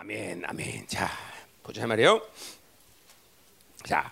[0.00, 0.86] 아멘, 아멘.
[0.86, 1.10] 자,
[1.62, 2.22] 보자 말이에요.
[3.84, 4.10] 자,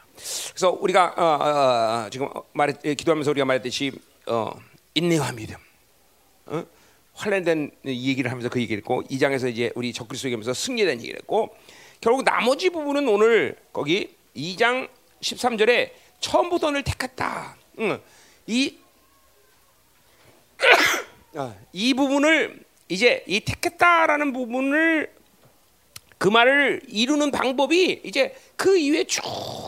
[0.51, 3.93] 그래서 우리가 어, 어, 어, 지금 말했, 기도하면서 우리가 말했듯이
[4.27, 4.51] 어,
[4.93, 5.57] 인내와 믿음,
[6.45, 6.63] 어?
[7.15, 11.57] 환란된 얘기를 하면서 그 얘기를 했고 2장에서 이제 우리 적그리스도 얘기하면서 대한 얘기를 했고
[12.03, 14.91] 결국 나머지 부분은 오늘 거기 2장
[15.23, 17.57] 13절에 처음부터 늘 택했다.
[17.79, 17.99] 응.
[18.47, 18.77] 이,
[21.35, 25.17] 아, 이 부분을 이제 이 택했다라는 부분을
[26.19, 29.23] 그 말을 이루는 방법이 이제 그 이후에 쭉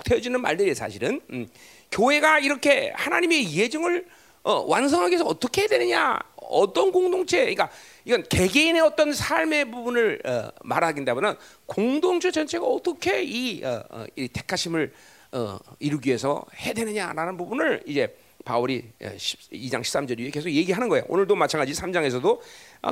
[0.05, 1.21] 되어지는 말들이 사실은.
[1.31, 1.49] 음,
[1.93, 4.07] 교회가 이렇게 하나님의 예정을
[4.43, 6.19] 어, 완성하기 위해서 어떻게 해야 되느냐.
[6.37, 7.71] 어떤 공동체 그러니까
[8.05, 11.35] 이건 개개인의 어떤 삶의 부분을 어, 말하긴다면은
[11.67, 14.93] 공동체 전체가 어떻게 이, 어, 어, 이 택하심을
[15.33, 21.05] 어, 이루기 위해서 해야 되느냐라는 부분을 이제 바울이 2장 13절 위에 계속 얘기하는 거예요.
[21.09, 22.41] 오늘도 마찬가지 3장에서도 아,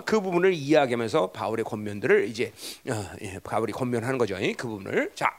[0.05, 2.53] 그 부분을 이야기하면서 바울의 권면들을 이제
[2.89, 4.37] 어, 예, 바울이 권면하는 거죠.
[4.57, 5.37] 그 부분을 자.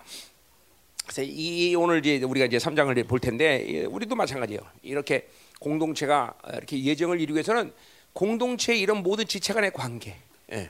[1.04, 4.62] 그래서 이 오늘 이제 우리가 이제 3장을 볼 텐데 우리도 마찬가지예요.
[4.84, 5.28] 이렇게
[5.60, 7.74] 공동체가 이렇게 예정을 이루기 위해서는
[8.14, 10.16] 공동체의 이런 모든 지체 간의 관계,
[10.52, 10.70] 예,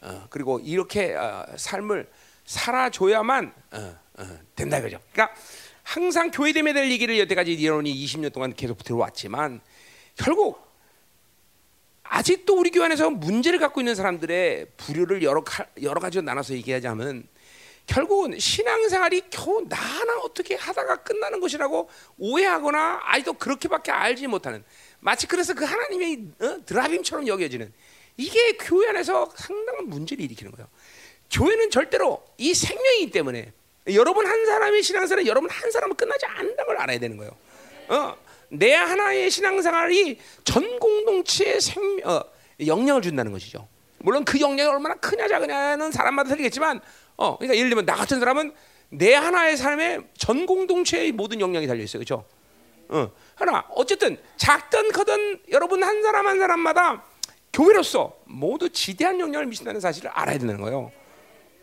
[0.00, 2.08] 어, 그리고 이렇게 어, 삶을
[2.44, 4.98] 살아줘야만 어, 어, 된다 이거죠.
[5.12, 5.34] 그러니까
[5.82, 9.60] 항상 교회됨에 대한 얘기를 여태까지 여러분이 20년 동안 계속 들어왔지만
[10.16, 10.69] 결국
[12.10, 15.44] 아직도 우리 교회 안에서 문제를 갖고 있는 사람들의 부류를 여러,
[15.80, 17.28] 여러 가지로 나눠서 얘기하자면
[17.86, 21.88] 결국은 신앙생활이 겨우 나 하나 어떻게 하다가 끝나는 것이라고
[22.18, 24.64] 오해하거나 아직도 그렇게밖에 알지 못하는
[24.98, 26.56] 마치 그래서 그 하나님의 어?
[26.66, 27.72] 드라빔처럼 여겨지는
[28.16, 30.68] 이게 교회 안에서 상당한 문제를 일으키는 거예요.
[31.30, 33.52] 교회는 절대로 이 생명이기 때문에
[33.94, 37.36] 여러분 한 사람의 신앙생활 여러분 한 사람은 끝나지 않는다는 걸 알아야 되는 거예요.
[37.88, 38.16] 어,
[38.50, 42.20] 내 하나의 신앙생활이 전 공동체의 생 어,
[42.66, 43.66] 영향을 준다는 것이죠.
[43.98, 46.80] 물론 그 영향이 얼마나 크냐 작으냐는 사람마다 틀리겠지만,
[47.16, 48.52] 어, 그러니까 예를 들면 나 같은 사람은
[48.90, 52.24] 내 하나의 삶에 전 공동체의 모든 영향이 달려 있어요, 그렇죠?
[52.88, 57.04] 어, 하나 어쨌든 작든 크든 여러분 한 사람 한 사람마다
[57.52, 60.90] 교회로서 모두 지대한 영향을 미친다는 사실을 알아야 되는 거예요.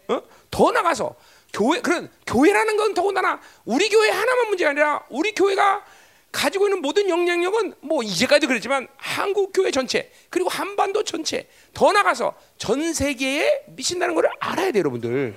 [0.08, 0.22] 어?
[0.50, 1.16] 더 나가서
[1.52, 5.84] 교회 그런 교회라는 건 더군다나 우리 교회 하나만 문제가 아니라 우리 교회가
[6.32, 12.36] 가지고 있는 모든 영향력은 뭐 이제까지도 그랬지만 한국 교회 전체 그리고 한반도 전체 더 나가서
[12.58, 15.36] 전 세계에 미친다는 것을 알아야 돼요, 여러분들.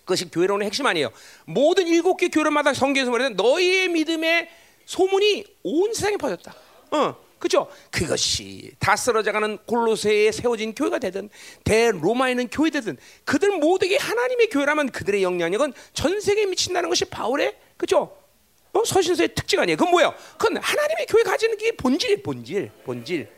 [0.00, 1.10] 그것이 교회론의 핵심 아니에요.
[1.44, 4.48] 모든 일곱 개 교회마다 성경에서 말하는 너희의 믿음의
[4.86, 6.54] 소문이 온 세상에 퍼졌다.
[6.92, 7.26] 어.
[7.38, 7.68] 그죠?
[7.90, 11.28] 그것이 다 쓰러져가는 골로새에 세워진 교회가 되든
[11.64, 17.54] 대로마에 있는 교회 되든 그들 모두에게 하나님의 교회라면 그들의 영향력은 전 세계에 미친다는 것이 바울의
[17.76, 18.16] 그죠?
[18.76, 18.84] 어?
[18.84, 19.76] 서신서의 특징 아니에요.
[19.76, 20.14] 그건 뭐예요?
[20.38, 22.22] 그건 하나님의 교회 가지는 게 본질이에요.
[22.22, 23.28] 본질, 본질.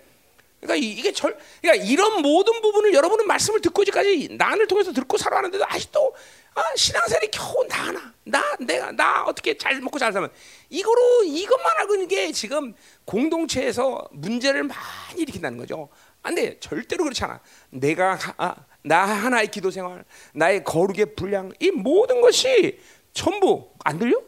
[0.60, 5.65] 그러니까 이게 절, 그러니까 이런 모든 부분을 여러분은 말씀을 듣고 이제까지 난을 통해서 듣고 살아왔는데도
[5.69, 6.15] 아직도
[6.54, 10.31] 아, 신앙생활이 겨우 나 하나, 나 내가 나 어떻게 잘 먹고 잘 살면
[10.69, 15.88] 이거로 이것만 하고 있는 게 지금 공동체에서 문제를 많이 일으킨다는 거죠.
[16.22, 17.41] 안돼 절대로 그렇지 않아.
[17.71, 20.04] 내가 아, 나 하나의 기도 생활,
[20.34, 22.81] 나의 거룩의 분량, 이 모든 것이
[23.12, 24.21] 전부 안 들려?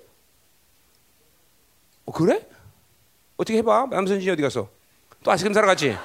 [2.06, 2.46] 어, 그래?
[3.36, 3.86] 어떻게 해봐?
[3.90, 4.68] 남선진이 어디 갔어?
[5.22, 5.96] 또 아시금 살아갔지?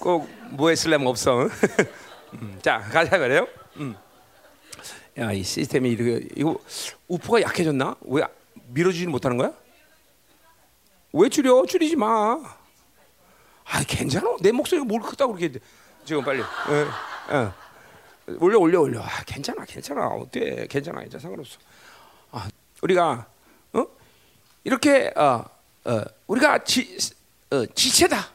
[0.00, 1.48] 꼭뭐 했을려면 없어.
[2.34, 3.46] 음, 자 가자 그래요.
[3.76, 3.94] 음.
[5.18, 6.58] 야이 시스템이 이렇게 이거
[7.06, 7.96] 우포가 약해졌나?
[8.02, 8.22] 왜
[8.68, 9.52] 밀어주지 못하는 거야?
[11.12, 11.66] 왜 줄여?
[11.66, 12.59] 줄이지 마.
[13.70, 14.36] 아 괜찮아.
[14.40, 15.58] 내 목소리가 뭘 크다고 그렇게
[16.04, 16.40] 지금 빨리.
[16.40, 16.86] 예,
[17.36, 18.34] 예.
[18.40, 19.00] 올려 올려 올려.
[19.00, 20.06] 아, 괜찮아 괜찮아.
[20.08, 20.66] 어때?
[20.68, 21.58] 괜찮아 괜찮아 상관없어.
[22.32, 22.48] 아
[22.82, 23.26] 우리가
[23.72, 23.86] 어
[24.64, 25.44] 이렇게 어,
[25.84, 26.96] 어 우리가 지,
[27.50, 28.28] 어, 지체다.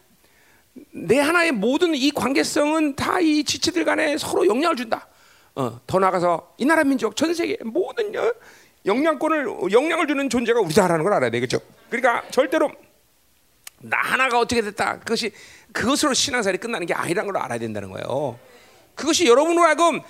[0.91, 5.07] 내 하나의 모든 이 관계성은 다 이 지체들 간에 서로 영향을 준다.
[5.55, 8.13] 어, 더 나가서 이 나라 민족 전 세계 모든
[8.85, 11.59] 영향권을 영향을 주는 존재가 우리다라는 걸 알아야 되겠죠.
[11.89, 12.69] 그러니까 절대로
[13.89, 14.99] 나 하나가 어떻게 됐다.
[14.99, 15.31] 그것이
[15.71, 18.39] 그것으로 신앙생활이 끝나는 게 아니라는 걸 알아야 된다는 거예요.
[18.95, 20.01] 그것이 여러분으로 하여금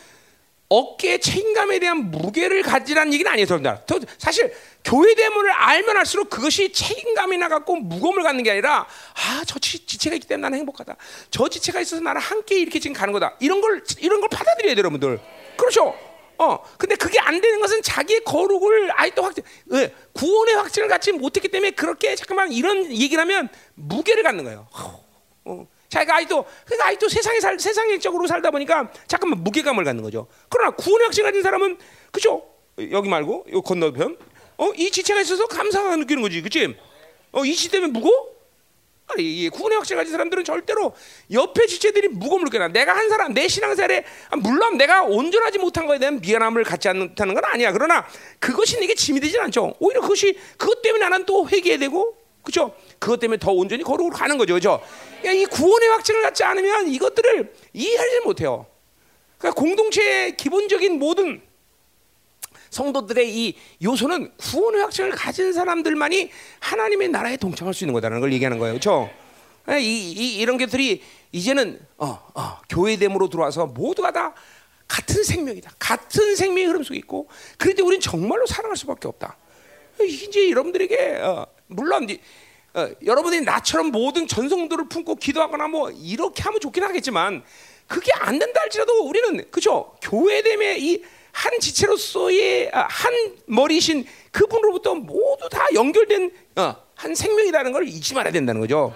[0.68, 4.08] 어깨에 책임감에 대한 무게를 가지라는 얘기는 아니에요, 여러분들.
[4.18, 8.80] 사실 교회 대문을 알면 할수록 그것이 책임감이나 갖고 무거움을 갖는 게 아니라
[9.14, 10.96] 아, 저 지체가 있기 때문에 나는 행복하다.
[11.30, 13.36] 저 지체가 있어서 나는 함께 이렇게 지금 가는 거다.
[13.40, 15.20] 이런 걸 이런 걸 받아들여야 돼요, 여러분들.
[15.58, 15.96] 그렇죠?
[16.38, 19.34] 어, 근데 그게 안 되는 것은 자기의 거룩을 또 확,
[19.74, 24.68] 예, 구원의 확증을 갖지 못했기 때문에 그렇게 잠깐만 이런 얘기를 하면 무게를 갖는 거예요.
[25.46, 25.68] 어.
[25.88, 30.28] 자기가 아직도 그러니까 아직도 세상에 살 세상적으로 살다 보니까 잠깐만 무게감을 갖는 거죠.
[30.50, 31.78] 그러나 구원의 확신 가진 사람은
[32.12, 32.44] 그죠?
[32.92, 34.18] 여기 말고 요 건너편.
[34.58, 36.76] 어, 이 지체가 있어서 감사가 느끼는 거지, 그렇지?
[37.32, 38.35] 어, 이 지체 때문에 무거?
[39.18, 40.94] 이 구원의 확증 가진 사람들은 절대로
[41.32, 42.68] 옆에 지체들이 무거움을 느껴.
[42.68, 47.34] 내가 한 사람, 내 신앙생활에 아, 물론 내가 온전하지 못한 거에 대한 미안함을 갖지 않다는
[47.34, 47.72] 건 아니야.
[47.72, 48.06] 그러나
[48.40, 49.76] 그것이 내게 짐이 되진 않죠.
[49.80, 52.76] 오히려 그것이 그것 때문에 나는 또 회개해야 되고, 그렇죠?
[53.00, 54.82] 그것 때문에 더 온전히 거룩으로 가는 거죠, 그렇죠?
[55.24, 58.66] 이 구원의 확증을 갖지 않으면 이것들을 이해하지 못해요.
[59.38, 61.42] 그러니까 공동체의 기본적인 모든
[62.76, 66.30] 성도들의 이 요소는 구원의 확증을 가진 사람들만이
[66.60, 68.74] 하나님의 나라에 동참할 수 있는 거다라는 걸 얘기하는 거예요.
[68.74, 69.10] 그렇죠?
[69.80, 71.02] 이, 이, 이런 것들이
[71.32, 74.34] 이제는 어, 어, 교회됨으로 들어와서 모두가 다
[74.88, 75.72] 같은 생명이다.
[75.80, 79.38] 같은 생명의 흐름 속에 있고 그런데 우리는 정말로 살아갈 수밖에 없다.
[80.02, 82.08] 이제 여러분들에게 어, 물론
[82.74, 87.42] 어, 여러분들이 나처럼 모든 전성도를 품고 기도하거나 뭐 이렇게 하면 좋긴 하겠지만
[87.88, 91.04] 그게 안 된다 할지라도 우리는 그죠 교회됨의 이
[91.36, 93.14] 한 지체로서의 아, 한
[93.46, 98.94] 머리신 그분으로부터 모두 다 연결된 어, 한 생명이라는 걸 잊지 말아야 된다는 거죠.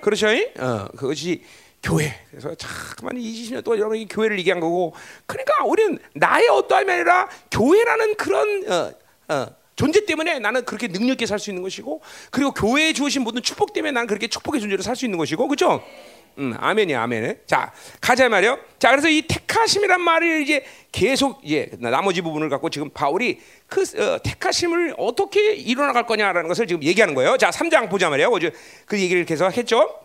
[0.00, 0.28] 그렇죠?
[0.60, 1.42] 어, 그것이
[1.82, 2.14] 교회.
[2.30, 4.94] 그래서 자꾸만 20년 동안 여러분이 교회를 얘기한 거고,
[5.26, 8.92] 그러니까 우리는 나의 어떠함이 아니라 교회라는 그런 어,
[9.34, 13.42] 어, 존재 때문에 나는 그렇게 능력 있게 살 수 있는 것이고, 그리고 교회에 주신 모든
[13.42, 15.82] 축복 때문에 나는 그렇게 축복의 존재로 살 수 있는 것이고, 그렇죠?
[16.38, 17.40] 음, 아멘이야, 아멘.
[17.46, 18.58] 자, 가자 말이요.
[18.78, 24.18] 자, 그래서 이 택하심이란 말을 이제 계속 이제 나머지 부분을 갖고 지금 바울이 그 어,
[24.22, 27.38] 택하심을 어떻게 이뤄나갈 거냐라는 것을 지금 얘기하는 거예요.
[27.38, 28.28] 자, 3장 보자 말이에요.
[28.28, 28.52] 어제
[28.84, 29.98] 그 얘기를 계속 했죠.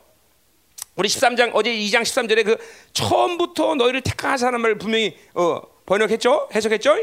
[0.95, 2.57] 우리 13장 어제 2장 13절에 그
[2.93, 6.49] 처음부터 너희를 택하사는 말을 분명히 어, 번역했죠.
[6.55, 6.97] 해석했죠.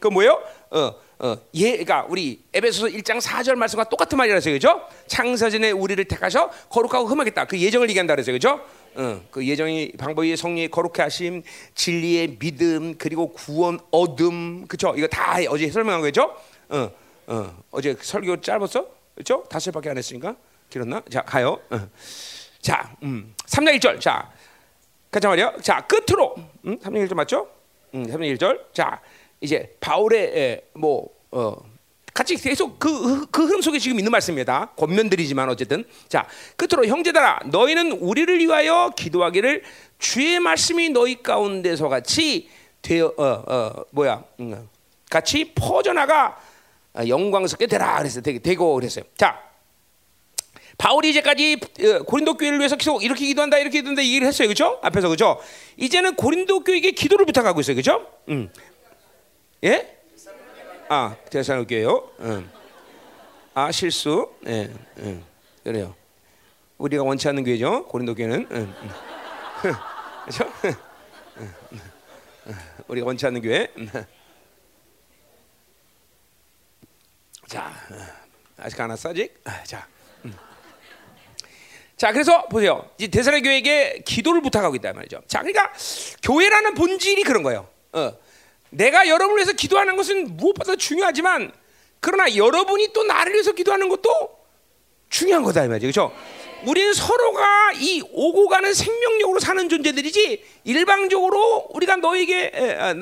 [0.00, 0.42] 그 뭐예요?
[0.70, 4.82] 어, 어, 예, 그러니까 우리 에베소서 1장 4절 말씀과 똑같은 말이라서요, 그죠?
[5.06, 7.44] 창세전에 우리를 택하셔 거룩하고 흠하겠다.
[7.44, 8.60] 그 예정을 얘기한다 그래서 그죠?
[8.96, 11.44] 어, 그 예정이 방법이 성령의 거룩해 하심,
[11.76, 14.94] 진리의 믿음, 그리고 구원 얻음, 그죠?
[14.96, 16.34] 이거 다 어제 설명한 거죠?
[16.68, 16.90] 어,
[17.28, 18.84] 어, 어제 설교 짧았어?
[19.14, 19.44] 그죠?
[19.48, 20.34] 다섯 밖에 안 했으니까
[20.70, 21.02] 길었나?
[21.08, 21.60] 자, 가요.
[21.70, 21.88] 어.
[22.60, 24.00] 자, 음, 3장 1절.
[24.00, 24.28] 자,
[25.08, 25.54] 가자 말이요.
[25.62, 26.34] 자, 끝으로.
[26.64, 27.48] 음, 3장 1절 맞죠?
[27.94, 28.72] 음, 3장 1절.
[28.72, 29.00] 자,
[29.42, 31.56] 이제 바울의 에, 뭐 어,
[32.14, 34.70] 같이 계속 그, 그 흐름 속에 지금 있는 말씀입니다.
[34.76, 39.62] 권면들이지만 어쨌든 자 끝으로 형제들아 너희는 우리를 위하여 기도하기를
[39.98, 42.48] 주의 말씀이 너희 가운데서 같이
[42.82, 44.68] 되어 어, 어, 뭐야 음,
[45.10, 46.38] 같이 퍼져나가
[46.96, 48.22] 영광스럽게 되라 그랬어요.
[48.22, 49.04] 되고 그랬어요.
[49.16, 49.40] 자
[50.78, 51.56] 바울이 이제까지
[52.06, 54.48] 고린도 교회를 위해서 계속 이렇게 기도한다 이렇게 기도한다 얘기를 했어요.
[54.48, 54.78] 그죠?
[54.82, 55.40] 앞에서 그죠?
[55.76, 57.76] 이제는 고린도 교회에게 기도를 부탁하고 있어요.
[57.76, 58.06] 그죠?
[58.28, 58.50] 음.
[59.64, 59.98] 예?
[60.88, 62.10] 아, 대사로교요.
[62.20, 62.50] 응.
[63.54, 64.34] 아, 실수.
[64.46, 65.20] 예, 예.
[65.62, 65.94] 그래요.
[66.78, 67.86] 우리가 원치 않는 교회죠.
[67.86, 68.48] 고린도 교회는.
[68.50, 68.90] 응, 응.
[70.24, 70.52] 그렇죠?
[72.88, 73.68] 우리가 원치 않는 교회.
[77.46, 77.72] 자,
[78.56, 79.40] 아직 안 왔어 아직.
[79.64, 79.86] 자,
[81.96, 82.90] 자, 그래서 보세요.
[82.98, 85.22] 이 대사의 교회에게 기도를 부탁하고 있단 말이죠.
[85.28, 85.72] 자, 그러니까
[86.24, 87.68] 교회라는 본질이 그런 거예요.
[87.92, 88.12] 어.
[88.72, 91.52] 내가 여러분을 위해서 기도하는 것은 무엇보다 중요하지만
[92.00, 94.10] 그러나 여러분이 또 나를 위해서 기도하는 것도
[95.08, 95.86] 중요한 거다 이 말이죠.
[95.86, 96.12] 그렇죠?
[96.64, 102.50] 우리는 서로가 이 오고 가는 생명력으로 사는 존재들이지 일방적으로 우리가 너에게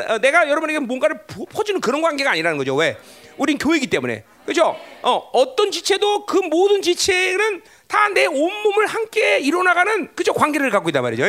[0.09, 1.21] 어, 내가 여러분에게 뭔가를
[1.51, 2.75] 퍼주는 그런 관계가 아니라는 거죠.
[2.75, 2.97] 왜?
[3.37, 4.25] 우린 교회이기 때문에.
[4.47, 4.77] 그죠?
[5.03, 10.33] 어, 어떤 지체도 그 모든 지체는 다 내 온몸을 함께 이뤄나가는 그죠?
[10.33, 11.23] 관계를 갖고 있단 말이죠.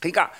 [0.00, 0.32] 그러니까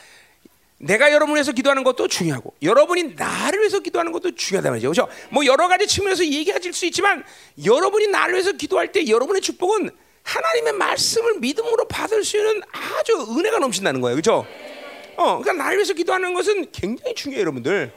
[0.82, 4.90] 내가 여러분을 위해서 기도하는 것도 중요하고 여러분이 나를 위해서 기도하는 것도 중요하다 말이죠.
[4.90, 5.08] 그렇죠?
[5.30, 7.24] 뭐 여러 가지 측면에서 얘기할 수 있지만
[7.64, 9.90] 여러분이 나를 위해서 기도할 때 여러분의 축복은
[10.24, 14.16] 하나님의 말씀을 믿음으로 받을 수 있는 아주 은혜가 넘친다는 거예요.
[14.16, 14.44] 그렇죠?
[15.16, 17.92] 어, 그러니까 나를 위해서 기도하는 것은 굉장히 중요해요, 여러분들.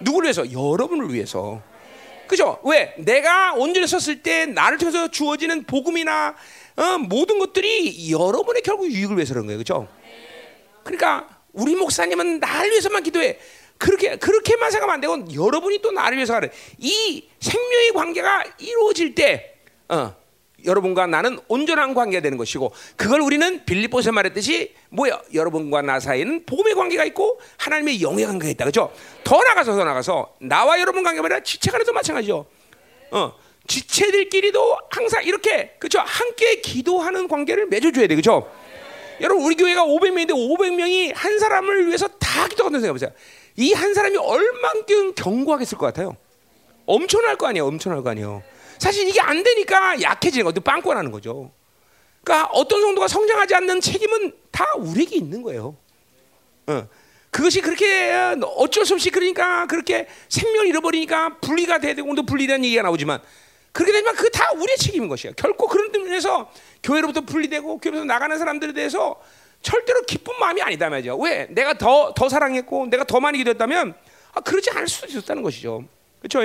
[0.00, 0.50] 누구를 위해서?
[0.50, 1.62] 여러분을 위해서.
[2.26, 2.58] 그죠?
[2.64, 2.94] 왜?
[2.98, 6.34] 내가 온전히 섰을 때 나를 통해서 주어지는 복음이나
[6.76, 9.58] 어, 모든 것들이 여러분의 결국 유익을 위해서 그런 거예요.
[9.58, 9.86] 그죠?
[10.82, 13.38] 그러니까 우리 목사님은 나를 위해서만 기도해.
[13.78, 19.56] 그렇게 그렇게만 생각하면 안 되고 여러분이 또 나를 위해서 하는 이 생명의 관계가 이루어질 때
[19.88, 20.14] 어,
[20.64, 26.74] 여러분과 나는 온전한 관계가 되는 것이고 그걸 우리는 빌립보서 말했듯이 뭐야 여러분과 나 사이에는 복음의
[26.74, 28.92] 관계가 있고 하나님의 영의 관계가 있다 그죠?
[29.24, 32.46] 더 나가서 더 나가서 나와 여러분 관계가 아니라 지체 간에도 마찬가지죠.
[33.10, 33.32] 어,
[33.66, 35.98] 지체들끼리도 항상 이렇게 그죠?
[36.00, 38.50] 함께 기도하는 관계를 맺어줘야 돼 그죠?
[39.20, 43.10] 여러분 우리 교회가 500명인데 500명이 한 사람을 위해서 다 기도한다는 생각 보세요.
[43.56, 46.16] 이 한 사람이 얼만큼 견고하겠을 것 같아요.
[46.86, 47.66] 엄청날 거 아니에요.
[47.66, 48.42] 엄청날 거 아니에요.
[48.78, 50.60] 사실 이게 안 되니까 약해지는 거죠.
[50.60, 51.52] 빵꾸나는 거죠.
[52.22, 55.76] 그러니까 어떤 정도가 성장하지 않는 책임은 다 우리에게 있는 거예요.
[56.66, 56.88] 어.
[57.30, 62.64] 그것이 그렇게 어, 어쩔 수 없이 그러니까 그렇게 생명을 잃어버리니까 분리가 돼야 되고 또 분리라는
[62.64, 63.20] 얘기가 나오지만
[63.74, 65.32] 그렇게 되지만 그다 우리의 책임인 것이야.
[65.36, 66.48] 결코 그런 면에서
[66.80, 69.20] 교회로부터 분리되고 교회로부터 나가는 사람들에 대해서
[69.62, 71.18] 절대로 기쁜 마음이 아니다 말이죠.
[71.18, 71.48] 왜?
[71.50, 73.94] 내가 더 더 사랑했고 내가 더 많이 기도했다면
[74.34, 75.84] 아, 그러지 않을 수도 있었다는 것이죠.
[76.20, 76.38] 그렇죠?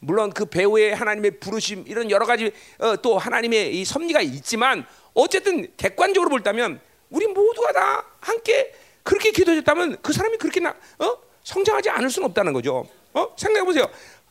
[0.00, 5.66] 물론 그 배우의 하나님의 부르심 이런 여러 가지 어, 또 하나님의 이 섭리가 있지만 어쨌든
[5.78, 6.78] 객관적으로 볼다면
[7.08, 11.16] 우리 모두가 다 함께 그렇게 기도했다면 그 사람이 그렇게 나, 어?
[11.42, 12.86] 성장하지 않을 수는 없다는 거죠.
[13.14, 13.34] 어?
[13.38, 13.86] 생각해 보세요.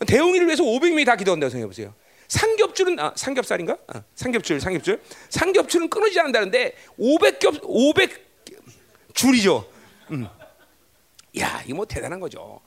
[0.06, 1.94] 대웅이를 위해서 500명이 다 기도한다고 생각해 보세요.
[2.28, 3.78] 삼겹줄은 아, 삼겹살인가?
[3.88, 5.02] 아, 삼겹줄, 삼겹줄.
[5.30, 8.26] 삼겹줄은 끊어지지 않는다는데 500겹 500
[9.14, 9.70] 줄이죠.
[10.12, 10.28] 음.
[11.40, 12.62] 야, 이거 뭐 대단한 거죠.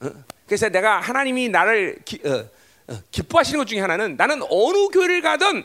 [0.00, 0.10] 어?
[0.46, 2.48] 그래서 내가 하나님이 나를 기, 어,
[2.92, 5.64] 어, 기뻐하시는 것 중에 하나는 나는 어느 교회를 가든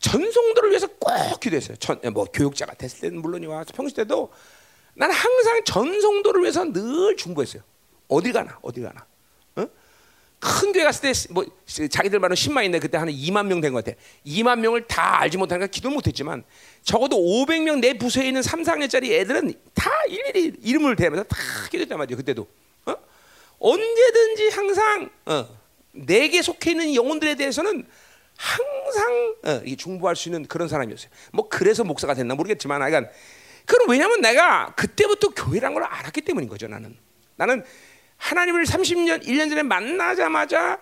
[0.00, 1.76] 전송도를 위해서 꼭 기도했어요.
[1.76, 4.32] 전, 뭐 교육자가 됐을 때는 물론이와 평소 때도
[4.94, 7.62] 나는 항상 전송도를 위해서 늘 중보했어요.
[8.08, 9.06] 어디 가나 어디 가나.
[10.42, 10.46] 어?
[10.48, 11.44] 큰 교회 갔을 때 뭐
[11.90, 13.96] 자기들 말은 10만 인데 그때 한 2만 명 된 것 같아.
[14.26, 16.44] 2만 명을 다 알지 못하니까 기도 못했지만
[16.82, 21.36] 적어도 500명 내 부서에 있는 3, 4학년짜리 애들은 다 일일이 이름을 대면서 다
[21.70, 22.16] 기도했단 말이에요.
[22.16, 22.48] 그때도
[22.86, 22.94] 어?
[23.58, 25.46] 언제든지 항상 어,
[25.92, 27.86] 내게 속해 있는 영혼들에 대해서는
[28.36, 31.10] 항상 어, 중보할 수 있는 그런 사람이었어요.
[31.32, 33.10] 뭐 그래서 목사가 됐나 모르겠지만, 하여간
[33.66, 36.66] 그럼 왜냐하면 내가 그때부터 교회란 걸 알았기 때문인 거죠.
[36.66, 36.96] 나는
[37.36, 37.62] 나는
[38.24, 40.78] 하나님을 30년 1년 전에 만나자마자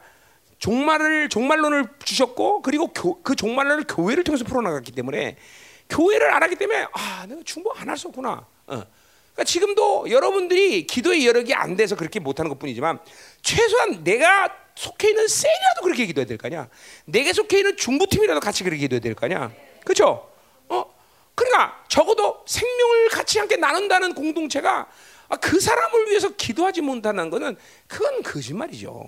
[0.58, 5.36] 종말을 종말론을 주셨고 그리고 교, 그 종말론을 교회를 통해서 풀어나갔기 때문에
[5.88, 8.44] 교회를 알았기 때문에 아 내가 중보 안 할 수 없구나.
[8.66, 8.82] 어.
[9.32, 12.98] 그러니까 지금도 여러분들이 기도의 여력이 안 돼서 그렇게 못하는 것뿐이지만
[13.40, 16.68] 최소한 내가 속해 있는 셀이라도 그렇게 기도해야 될 거 아니야.
[17.04, 19.52] 내게 속해 있는 중부팀이라도 같이 그렇게 기도해야 될 거 아니야.
[19.84, 20.28] 그렇죠?
[20.68, 20.84] 어?
[21.36, 24.86] 그러니까 적어도 생명을 같이 함께 나눈다는 공동체가 아,
[25.36, 27.56] 그 사람을 위해서 기도하지 못하는 것은
[27.86, 29.04] 그건 거짓말이죠.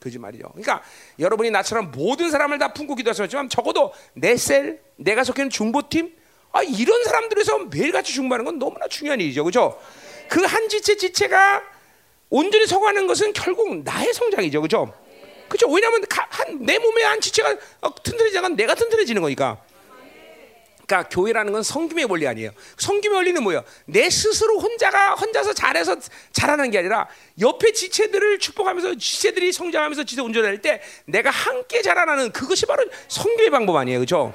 [0.00, 0.48] 거짓말이죠.
[0.48, 0.82] 그러니까
[1.18, 6.14] 여러분이 나처럼 모든 사람을 다 품고 기도하셨지만 적어도 내 셀, 내가 속해 있는 중보팀,
[6.52, 9.42] 아, 이런 사람들에서 매일같이 중보하는 건 너무나 중요한 일이죠.
[9.44, 9.78] 그죠?
[10.28, 11.62] 그 한 지체 지체가
[12.30, 14.62] 온전히 서가는 것은 결국 나의 성장이죠.
[14.62, 14.92] 그죠?
[15.48, 15.68] 그죠?
[15.68, 19.62] 왜냐하면 한, 내 몸에 한 지체가 어, 튼튼해지면 내가 튼튼해지는 거니까.
[20.86, 22.50] 그러니까 교회라는 건 성김의 원리 아니에요.
[22.76, 23.64] 성김의 원리는 뭐예요?
[23.86, 25.96] 내 스스로 혼자가 혼자서 잘해서
[26.32, 27.08] 자라는 게 아니라
[27.40, 33.76] 옆에 지체들을 축복하면서 지체들이 성장하면서 지체 운전할 때 내가 함께 자라나는 그것이 바로 성김의 방법
[33.76, 34.34] 아니에요, 그렇죠?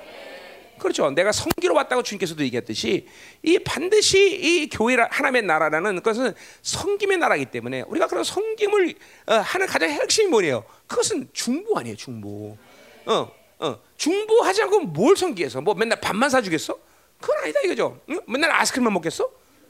[0.79, 1.12] 그렇죠.
[1.12, 3.06] 내가 성기로 왔다고 주님께서도 얘기했듯이
[3.44, 8.96] 이 반드시 이 교회라 하나님의 나라라는 것은 성김의 나라이기 때문에 우리가 그런 성김을
[9.27, 10.63] 어, 하는 가장 핵심이 뭐예요?
[10.88, 12.58] 그것은 중보 아니에요, 중보.
[13.06, 16.78] 어, 어, 중보하지 않고 뭘 성기해서 뭐 맨날 밥만 사주겠어?
[17.20, 18.00] 그건 아니다 이거죠.
[18.10, 18.22] 응?
[18.28, 19.30] 맨날 아이스크림만 먹겠어?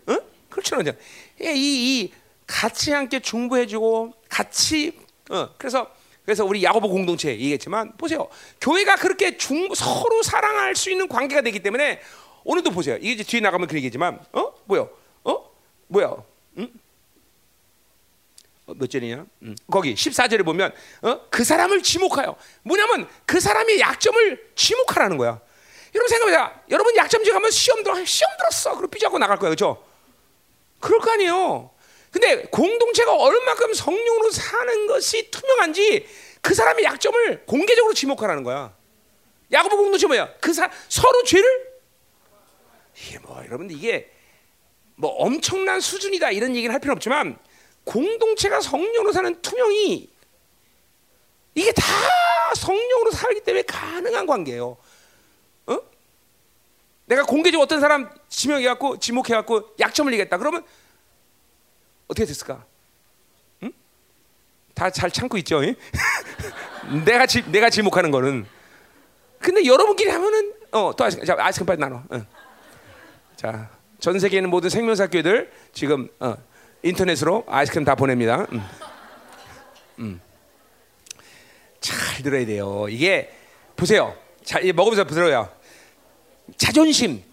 [0.09, 0.19] 응?
[0.49, 0.91] 그렇지 않죠.
[1.41, 1.45] 이,
[2.03, 2.13] 이
[2.45, 4.97] 같이 함께 중보해주고 같이
[5.29, 5.91] 어, 그래서
[6.25, 8.27] 그래서 우리 야고보 공동체 얘기했지만 보세요.
[8.61, 12.01] 교회가 그렇게 중, 서로 사랑할 수 있는 관계가 되기 때문에
[12.43, 12.97] 오늘도 보세요.
[12.97, 14.53] 이게 이제 뒤에 나가면 그 얘기지만 어?
[14.65, 14.87] 뭐야?
[15.23, 15.49] 어?
[15.87, 16.15] 뭐야?
[16.59, 16.69] 응?
[18.69, 19.25] 어, 몇 절이냐?
[19.41, 19.55] 음.
[19.71, 20.71] 거기 14절에 보면
[21.01, 21.21] 어?
[21.31, 25.41] 그 사람을 지목하여 뭐냐면 그 사람의 약점을 지목하라는 거야.
[25.95, 26.61] 여러분 생각해보세요.
[26.69, 28.75] 여러분 약점 지가면 시험 들어 시험 들었어.
[28.75, 29.83] 그리고 삐져고 나갈 거예요, 그렇죠?
[30.79, 31.71] 그럴 거 아니에요.
[32.11, 36.07] 근데 공동체가 얼마큼 성령으로 사는 것이 투명한지
[36.41, 38.75] 그 사람의 약점을 공개적으로 지목하라는 거야.
[39.51, 40.31] 야고보 공동체 뭐야?
[40.39, 41.69] 그 사, 서로 죄를
[42.95, 44.11] 이게 뭐 여러분 이게
[44.95, 47.39] 뭐 엄청난 수준이다 이런 얘기를 할 필요 없지만
[47.83, 50.09] 공동체가 성령으로 사는 투명이
[51.55, 51.83] 이게 다
[52.55, 54.77] 성령으로 살기 때문에 가능한 관계예요.
[55.67, 55.79] 어?
[57.05, 60.37] 내가 공개적으로 어떤 사람 지명해갖고 지목해갖고 약점을 얘기했다.
[60.37, 60.63] 그러면
[62.07, 62.65] 어떻게 됐을까?
[63.63, 63.73] 응?
[64.73, 65.61] 다잘 참고 있죠.
[67.05, 68.45] 내가 지, 내가 지목하는 거는.
[69.39, 72.03] 근데 여러분끼리 하면은 어또 아이스크림, 빨리 나눠.
[72.09, 72.25] 어.
[73.35, 73.69] 자,
[73.99, 76.35] 전 세계에 있는 모든 생명사 교회들 지금 어,
[76.83, 78.47] 인터넷으로 아이스크림 다 보냅니다.
[78.51, 78.61] 음.
[79.99, 80.21] 음.
[81.79, 82.87] 잘 들어야 돼요.
[82.89, 83.31] 이게
[83.75, 84.15] 보세요.
[84.43, 85.49] 자, 먹으면서 들어요.
[86.57, 87.23] 자존심.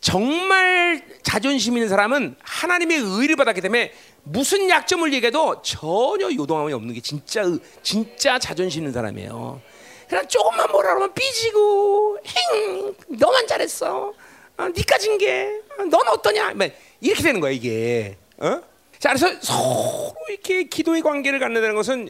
[0.00, 7.00] 정말 자존심 있는 사람은 하나님의 의를 받았기 때문에 무슨 약점을 얘기해도 전혀 요동함이 없는 게
[7.00, 7.42] 진짜
[7.82, 9.60] 진짜 자존심 있는 사람이에요.
[10.08, 14.12] 그냥 조금만 뭐라 그러면 삐지고 행 너만 잘했어.
[14.58, 16.54] 어, 니까 진게 어, 넌 어떠냐?
[16.54, 16.68] 뭐
[17.00, 18.16] 이렇게 되는 거야 이게.
[18.38, 18.62] 어?
[19.06, 22.08] 자, 그래서 서로 이렇게 기도의 관계를 갖는다는 것은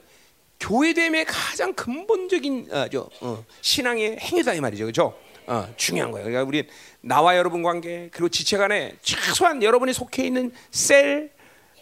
[0.61, 5.15] 교회됨의 가장 근본적인 어, 저, 어, 신앙의 행위다 이 말이죠, 그렇죠?
[5.47, 6.25] 어, 중요한 거예요.
[6.25, 6.67] 그러니까 우리
[7.03, 11.33] 나와 여러분 관계 그리고 지체 간에 최소한 여러분이 속해 있는 셀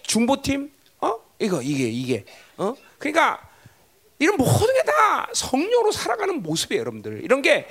[0.03, 2.25] 중보팀 어 이거 이게 이게
[2.57, 3.49] 어 그러니까
[4.19, 7.21] 이런 모든 게 다 성령으로 살아가는 모습이에요, 여러분들.
[7.23, 7.69] 이런 게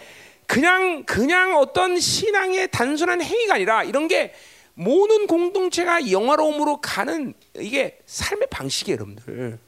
[0.48, 4.34] 그냥 그냥 어떤 신앙의 단순한 행위가 아니라 이런 게
[4.76, 9.60] 모든 공동체가 영화로움으로 가는 이게 삶의 방식이에요, 여러분들.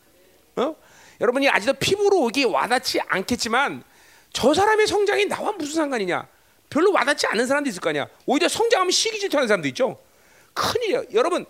[0.58, 0.76] 어?
[1.22, 3.84] 여러분이 아직도 피부로 이게 와닿지 않겠지만
[4.34, 6.28] 저 사람의 성장이 나와 무슨 상관이냐?
[6.70, 8.08] 별로 와닿지 않는 사람도 있을 거 아니야.
[8.26, 10.00] 오히려 성장하면 시기 질투하는 사람도 있죠.
[10.54, 11.04] 큰일이에요.
[11.14, 11.46] 여러분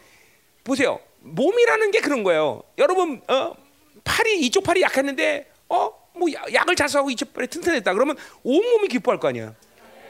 [0.63, 0.99] 보세요.
[1.21, 2.61] 몸이라는 게 그런 거예요.
[2.77, 3.55] 여러분 어,
[4.03, 7.93] 팔이 이쪽 팔이 약했는데 어 뭐 약을 자수하고 이쪽 팔이 튼튼했다.
[7.93, 9.53] 그러면 온 몸이 기뻐할 거 아니야.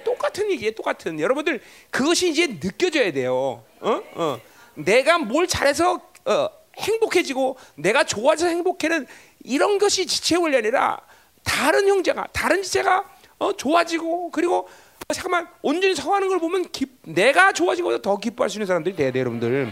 [0.05, 1.59] 똑같은 얘기에 똑같은 여러분들
[1.89, 3.63] 그것이 이제 느껴져야 돼요.
[3.81, 4.01] 어?
[4.13, 4.39] 어.
[4.75, 9.05] 내가 뭘 잘해서 어, 행복해지고 내가 좋아져서 행복해는
[9.43, 11.01] 이런 것이 지체 원리 아니라
[11.43, 13.03] 다른 형제가 다른 지체가
[13.39, 14.69] 어, 좋아지고 그리고
[15.13, 19.19] 잠깐만 온전히 서하는 걸 보면 기, 내가 좋아지고 더 기뻐할 수 있는 사람들이 돼야 돼
[19.19, 19.71] 여러분들.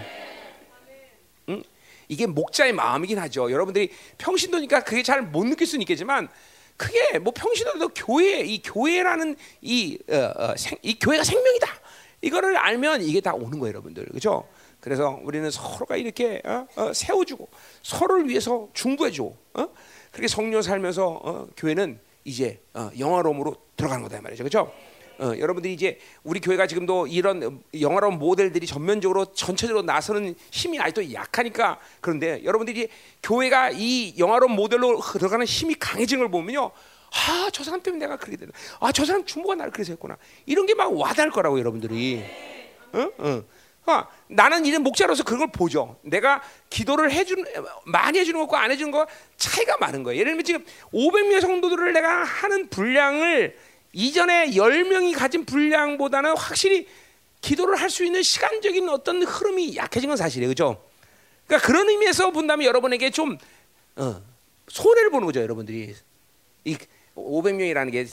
[1.50, 1.64] 응?
[2.08, 3.52] 이게 목자의 마음이긴 하죠.
[3.52, 6.30] 여러분들이 평신도니까 그게 잘 못 느낄 수는 있겠지만
[6.78, 11.68] 그게 뭐 평신도도 교회 이 교회라는 이, 어, 어, 생, 이 교회가 생명이다.
[12.22, 14.06] 이거를 알면 이게 다 오는 거예요, 여러분들.
[14.06, 14.48] 그렇죠?
[14.80, 17.48] 그래서 우리는 서로가 이렇게 어, 어, 세워주고
[17.84, 19.68] 서로를 위해서 중보해주고 어?
[20.12, 24.74] 그렇게 성령 살면서 어, 교회는 이제 어, 영화로움으로 들어가는 거다 말이죠, 그렇죠?
[25.20, 31.80] 어, 여러분들이 이제 우리 교회가 지금도 이런 영화로운 모델들이 전면적으로 전체적으로 나서는 힘이 아직도 약하니까
[32.02, 32.90] 그런데 여러분들이
[33.22, 36.72] 교회가 이 영화로운 모델로 들어가는 힘이 강해지는 걸 보면요.
[37.16, 38.58] 아, 저 사람 때문에 내가 그렇게 된다.
[38.80, 40.18] 아, 저 사람 중보가 나를 그래서 했구나.
[40.48, 42.24] 이런 게 막 와닿을 거라고 여러분들이.
[42.94, 43.10] 어?
[43.20, 43.44] 어.
[43.86, 45.98] 아, 나는 이런 목자로서 그걸 보죠.
[46.04, 47.44] 내가 기도를 해주는
[47.86, 49.06] 많이 해주는 것과 안 해주는 거
[49.38, 50.20] 차이가 많은 거예요.
[50.20, 53.56] 예를 들면 지금 500명의 성도들을 내가 하는 분량을
[53.94, 56.88] 이전에 10명이 가진 분량보다는 확실히
[57.42, 60.50] 기도를 할 수 있는 시간적인 어떤 흐름이 약해진 건 사실이에요.
[60.50, 60.84] 그죠?
[61.48, 63.38] 그러니까 그런 의미에서 본다면 여러분에게 좀
[63.96, 64.22] 어,
[64.68, 65.94] 손해를 보는 거죠, 여러분들이.
[66.66, 66.78] 이
[67.16, 68.06] 500명이라는 게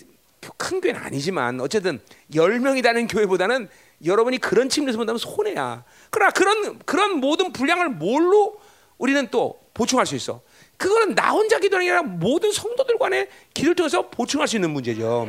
[0.56, 2.00] 큰 교회는 아니지만 어쨌든
[2.32, 3.68] 10명이라는 교회보다는
[4.04, 5.84] 여러분이 그런 측면에서 본다면 손해야.
[6.10, 8.58] 그러나 그런 그런 모든 분량을 뭘로
[8.96, 10.40] 우리는 또 보충할 수 있어.
[10.78, 15.28] 그거는 나 혼자 기도하는 게 아니라 모든 성도들 간의 기도를 통해서 보충할 수 있는 문제죠.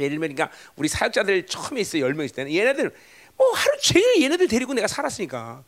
[0.00, 2.94] 예를 들면 그러니까 우리 사역자들 처음에 있어 열명 있을 때는 얘네들
[3.36, 5.62] 뭐 하루 종일 얘네들 데리고 내가 살았으니까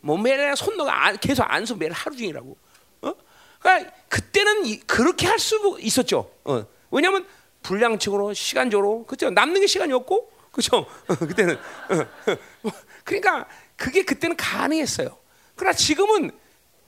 [0.00, 0.88] 뭐 매일 손 넣어
[1.20, 2.56] 계속 안수 매일 하루 종일하고
[3.02, 3.14] 어?
[3.60, 6.30] 그러니까 그때는 이, 그렇게 할 수 있었죠.
[6.44, 6.66] 어.
[6.90, 7.26] 왜냐하면
[7.62, 12.70] 분량적으로 시간적으로 그죠 남는 게 시간이 없고 그죠 그때는 어.
[13.02, 15.16] 그러니까 그게 그때는 가능했어요.
[15.56, 16.30] 그러나 지금은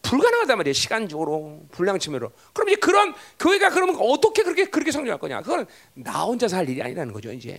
[0.08, 0.72] 불가능하단 말이에요.
[0.72, 1.62] 시간적으로,
[2.00, 2.30] 측면으로.
[2.52, 5.42] 그럼 이제 그런 교회가 그러면 어떻게 그렇게 그렇게 성장할 거냐?
[5.42, 7.32] 그건 나 혼자서 할 일이 아니라는 거죠.
[7.32, 7.56] 이제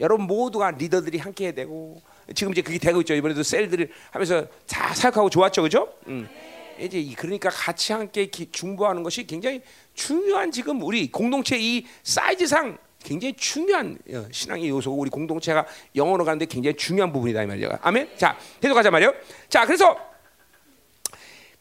[0.00, 2.00] 여러분 모두가 리더들이 함께 해야 되고
[2.34, 3.14] 지금 이제 그게 되고 있죠.
[3.14, 5.92] 이번에도 셀들을 하면서 다 사역하고 좋았죠, 그죠?
[6.06, 6.28] 음.
[6.78, 9.60] 이제 그러니까 같이 함께 중보하는 것이 굉장히
[9.94, 15.66] 중요한 지금 우리 공동체 이 사이즈상 굉장히 중요한 어, 신앙의 요소고 우리 공동체가
[15.96, 17.78] 영어로 가는데 굉장히 중요한 부분이다 이 말이야.
[17.82, 18.10] 아멘.
[18.16, 19.12] 자, 계속 가자 말이요.
[19.48, 20.11] 자, 그래서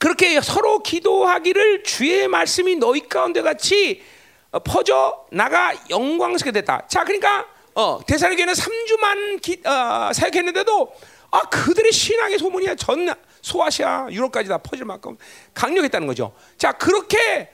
[0.01, 4.01] 그렇게 서로 기도하기를 주의 말씀이 너희 가운데 같이
[4.49, 6.87] 어, 퍼져 나가 영광스럽게 됐다.
[6.87, 10.93] 자, 그러니까 어, 대사로교회는 3주만 기, 어, 사역했는데도
[11.29, 15.17] 아 그들의 신앙의 소문이 전 소아시아 유럽까지 다 퍼질 만큼
[15.53, 16.33] 강력했다는 거죠.
[16.57, 17.51] 자, 그렇게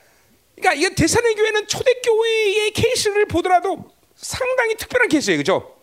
[0.56, 5.77] 그러니까 이게 대사로교회는 초대교회의 케이스를 보더라도 상당히 특별한 케이스예요, 그렇죠?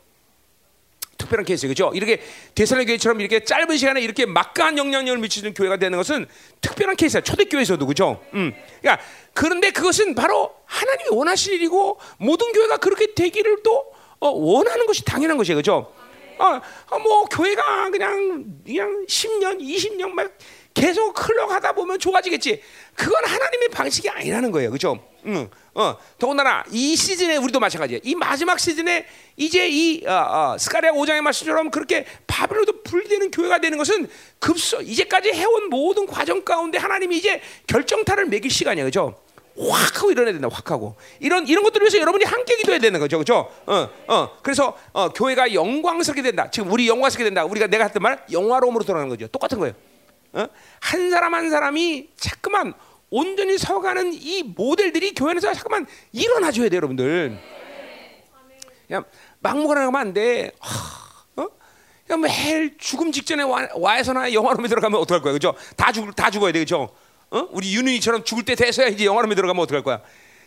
[1.25, 1.91] 특별한 케이스 그죠?
[1.95, 2.21] 이렇게
[2.55, 6.27] 대사의 교회처럼 이렇게 짧은 시간에 이렇게 막강한 영향력을 미치는 교회가 되는 것은
[6.61, 7.23] 특별한 케이스야.
[7.23, 8.21] 초대교회에서도 그죠?
[8.35, 8.53] 음.
[8.81, 13.87] 그러니까 그런데 그것은 바로 하나님이 원하시는 일이고 모든 교회가 그렇게 되기를 또
[14.21, 15.57] 어, 원하는 것이 당연한 것이에요.
[15.57, 15.93] 그죠?
[16.39, 16.61] 어,
[16.91, 20.31] 어, 뭐 교회가 그냥 그냥 10년, 20년 막
[20.75, 22.61] 계속 흘러가다 보면 좋아지겠지.
[22.97, 24.71] 그건 하나님의 방식이 아니라는 거예요.
[24.71, 24.99] 그죠?
[25.27, 25.49] 응.
[25.75, 27.99] 어, 더군다나 이 시즌에 우리도 마찬가지야.
[28.05, 29.07] 이 마지막 시즌에
[29.37, 34.09] 이제 이 어, 어, 스가랴 5장의 말씀처럼 그렇게 바벨로도 분리되는 교회가 되는 것은
[34.39, 38.85] 급소 이제까지 해온 모든 과정 가운데 하나님이 이제 결정타를 매길 시간이야.
[38.85, 39.19] 그죠?
[39.59, 40.49] 확 하고 일어나야 된다.
[40.51, 43.51] 확 하고 이런 이런 것들을 위해서 여러분이 함께 기도해야 되는 거죠, 그렇죠?
[43.67, 44.39] 어, 어.
[44.43, 46.51] 그래서 어, 교회가 영광스럽게 된다.
[46.51, 47.45] 지금 우리 영광스럽게 된다.
[47.45, 49.27] 우리가 내가 했던 말 영화로움으로 돌아가는 거죠.
[49.27, 49.75] 똑같은 거예요.
[50.35, 50.47] 어?
[50.81, 52.75] 한 사람 한 사람이 자꾸만
[53.14, 57.38] 온전히 서가는 이 모델들이 교회 안에서 잠깐만 일어나줘야 돼요, 여러분들.
[58.88, 59.05] 그냥
[59.38, 60.50] 막무가내 가면 안 돼.
[61.37, 61.46] 어?
[62.16, 65.55] 매일 죽음 직전에 와, 와에서나 영화로움에 들어가면 어떡할 거야, 그죠?
[65.77, 66.92] 다 죽, 다 죽어야 돼, 그죠?
[67.31, 67.48] 어?
[67.53, 70.03] 우리 윤은이처럼 죽을 때 돼서야 이제 영화로움에 들어가면 어떡할 거야?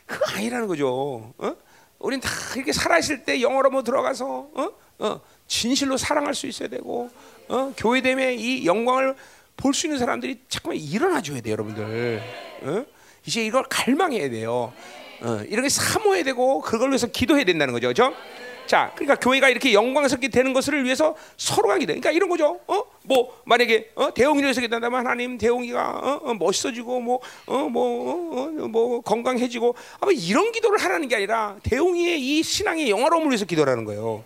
[0.06, 1.34] 그거 아니라는 거죠.
[1.38, 1.56] 어?
[1.99, 4.69] 우린 다 이렇게 살아있을 때 영어로 들어가서 어?
[4.99, 7.10] 어, 진실로 사랑할 수 있어야 되고
[7.47, 7.73] 어?
[7.77, 9.15] 교회됨에 이 영광을
[9.58, 12.22] 볼 수 있는 사람들이 자꾸만 일어나 줘야 돼요, 여러분들.
[12.62, 12.86] 어?
[13.26, 14.72] 이제 이걸 갈망해야 돼요.
[15.22, 18.13] 어, 이런 게 사모해야 되고 그걸 위해서 기도해야 된다는 거죠, 그렇죠?
[18.67, 21.88] 자, 그러니까 교회가 이렇게 영광스럽게 되는 것을 위해서 서로가 기도.
[21.93, 22.60] 그러니까 이런 거죠.
[22.67, 28.36] 어, 뭐 만약에 어, 대웅이를 위해서 기도한다면 하나님 대웅이가 어, 어, 멋있어지고 뭐, 어, 뭐,
[28.36, 33.46] 어, 어, 뭐 건강해지고 아마 이런 기도를 하라는 게 아니라 대웅이의 이 신앙의 영화로움을 위해서
[33.46, 34.24] 기도하는 거예요.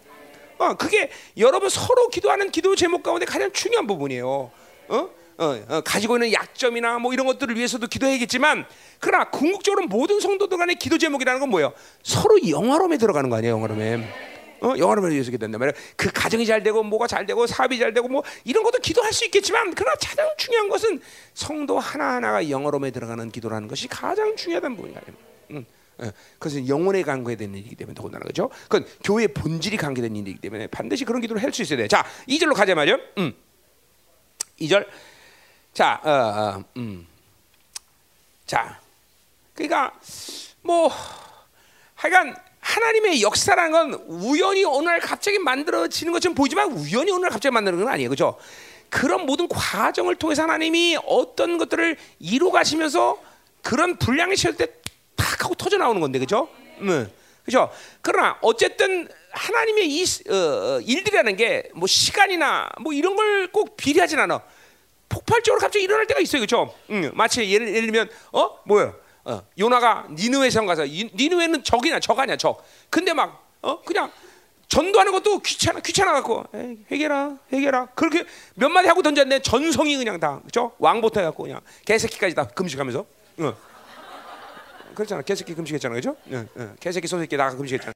[0.57, 4.51] 어, 그게 여러분 서로 기도하는 기도 제목 가운데 가장 중요한 부분이에요.
[4.89, 5.09] 어?
[5.41, 8.63] 어, 어, 가지고 있는 약점이나 뭐 이런 것들을 위해서도 기도해야겠지만
[8.99, 11.73] 그러나 궁극적으로 모든 성도들 간의 기도 제목이라는 건 뭐예요?
[12.03, 14.07] 서로 영화로움에 들어가는 거 아니에요, 영화로움에.
[14.61, 15.73] 어, 영화로움을 위해서 기도한단 말이야.
[15.95, 19.25] 그 가정이 잘 되고 뭐가 잘 되고 사업이 잘 되고 뭐 이런 것도 기도할 수
[19.25, 21.01] 있겠지만 그러나 가장 중요한 것은
[21.33, 25.01] 성도 하나하나가 영화로움에 들어가는 기도라는 것이 가장 중요하다는 부분이야.
[25.51, 25.65] 음.
[25.97, 28.51] 어, 그것은 영혼에 관계된 일이기 때문에 더군다나 그죠?
[28.69, 31.87] 그건 교회의 본질이 관계된 일이기 때문에 반드시 그런 기도를 할 수 있어야 돼.
[31.87, 32.99] 자, 2절로 가자 말이요.
[33.17, 33.33] 음.
[34.59, 34.85] 2절.
[35.73, 37.07] 자, 어, 어, 음.
[38.45, 38.79] 자,
[39.53, 39.93] 그러니까
[40.61, 40.91] 뭐
[41.95, 47.87] 하여간 하나님의 역사라는 건 우연히 날 갑자기 만들어지는 것처럼 보이지만 우연히 날 갑자기 만드는 건
[47.87, 48.37] 아니에요, 그렇죠?
[48.89, 53.17] 그런 모든 과정을 통해서 하나님이 어떤 것들을 이루 가시면서
[53.61, 56.49] 그런 분량이 실 때탁 하고 터져 나오는 건데, 그렇죠?
[56.79, 57.09] 음,
[57.45, 57.71] 그렇죠?
[58.01, 64.19] 그러나 어쨌든 하나님의 이 어, 어, 일들이라는 게 뭐 시간이나 뭐 이런 걸 꼭 비례하진
[64.19, 64.41] 않아.
[65.11, 66.73] 폭발적으로 갑자기 일어날 때가 있어요, 그렇죠?
[66.89, 68.57] 음, 마치 예를, 예를 들면 어?
[68.65, 68.93] 뭐야?
[69.25, 72.65] 어, 요나가 니느웨 성 가서 니느웨는 적이냐 적 아니야 적.
[72.89, 73.81] 근데 막 어?
[73.81, 74.11] 그냥
[74.67, 76.45] 전도하는 것도 귀찮아 귀찮아 갖고
[76.89, 77.87] 해결아 해결아.
[77.87, 80.39] 그렇게 몇 마디 하고 던졌는데 전성이 그냥 다.
[80.45, 83.05] 그죠 왕부터 해갖고 그냥 개새끼까지 다 금식하면서.
[83.39, 83.53] 어.
[84.95, 85.21] 그렇잖아.
[85.21, 85.93] 개새끼 금식했잖아.
[85.95, 86.73] 그죠 어, 어.
[86.79, 87.93] 개새끼 소새끼 나가 금식했잖아.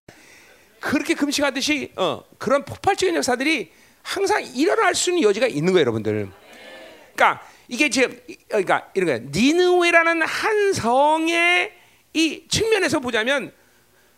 [0.79, 3.71] 그렇게 금식하듯이 어, 그런 폭발적인 역사들이
[4.03, 6.29] 항상 일어날 수 있는 여지가 있는 거예요 여러분들
[7.15, 9.29] 그러니까 이게 지금 그러니까 이런 거야.
[9.31, 11.71] 니느웨라는 한 성의
[12.13, 13.51] 이 측면에서 보자면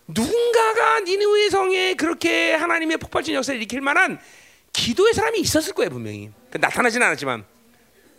[0.07, 4.19] 누군가가 니느웨 성에 그렇게 하나님의 폭발적인 역사를 일으킬 만한
[4.73, 6.31] 기도의 사람이 있었을 거예요 분명히.
[6.51, 7.45] 그 나타나진 않았지만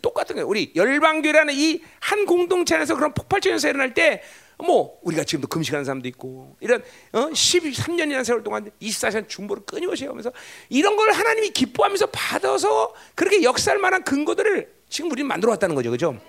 [0.01, 0.47] 똑같은 거예요.
[0.47, 4.21] 우리 열방교라는 이 한 공동체 안에서 그런 폭발적인 역사가 일어날 때.
[4.61, 6.83] 뭐 우리가 지금도 금식하는 사람도 있고 이런
[7.13, 7.29] 어?
[7.29, 10.33] 13년이라는 세월 동안 24시간 중보를 끊임없이 하면서
[10.67, 16.19] 이런 걸 하나님이 기뻐하면서 받아서 그렇게 역사할 만한 근거들을 지금 우리는 만들어 왔다는 거죠, 그죠?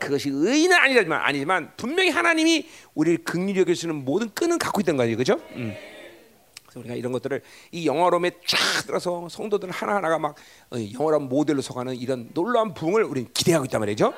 [0.00, 3.22] 그것이 의는 아니지만 아니지만 분명히 하나님이 우리를
[3.76, 5.40] 수 있는 모든 끈은 갖고 있다는 거죠, 그죠?
[5.52, 5.72] 음.
[6.76, 10.36] 우리가 이런 것들을 이 영화로움에 쫙 들어서 성도들 하나하나가 막
[10.70, 14.12] 어, 영화로움 모델로 서가는 이런 놀라운 부흥을 우리는 기대하고 있단 말이죠.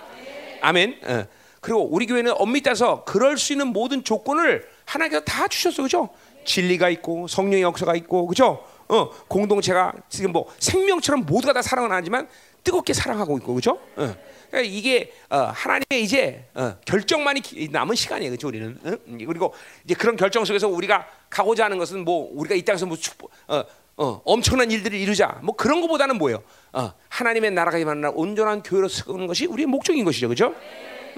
[0.61, 1.01] 아멘.
[1.05, 1.27] 어.
[1.61, 6.09] 그리고 우리 교회는 엄밀히 따서 그럴 수 있는 모든 조건을 하나님께서 다 주셨어, 그죠?
[6.44, 8.64] 진리가 있고 성령의 역사가 있고, 그죠?
[8.88, 12.29] 어, 공동체가 지금 뭐 생명처럼 모두가 다 사랑은 하지만
[12.64, 13.79] 뜨겁게 사랑하고 있고 그렇죠?
[13.97, 14.14] 어.
[14.50, 18.48] 그러니까 이게 어, 하나님의 이제 어, 결정만이 남은 시간이에요, 그렇죠?
[18.48, 18.96] 우리는 어?
[19.06, 23.30] 그리고 이제 그런 결정 속에서 우리가 가고자 하는 것은 뭐 우리가 이 땅에서 뭐 축복,
[23.46, 23.64] 어,
[23.96, 26.42] 어, 엄청난 일들을 이루자 뭐 그런 것보다는 뭐예요?
[26.72, 30.54] 어, 하나님의 나라가 임하는 온전한 교회로 쓰는 것이 우리의 목적인 것이죠, 그렇죠?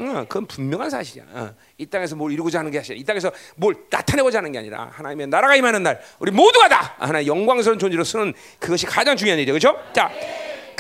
[0.01, 1.25] 응, 그건 분명한 사실이야.
[1.31, 4.89] 어, 이 땅에서 뭘 이루고자 하는 게 아니라 이 땅에서 뭘 나타내고자 하는 게 아니라
[4.93, 9.53] 하나님의 나라가 임하는 날 우리 모두가 다 하나의 영광스러운 존재로 쓰는 그것이 가장 중요한 일이죠,
[9.53, 9.93] 그렇죠?
[9.93, 10.11] 자.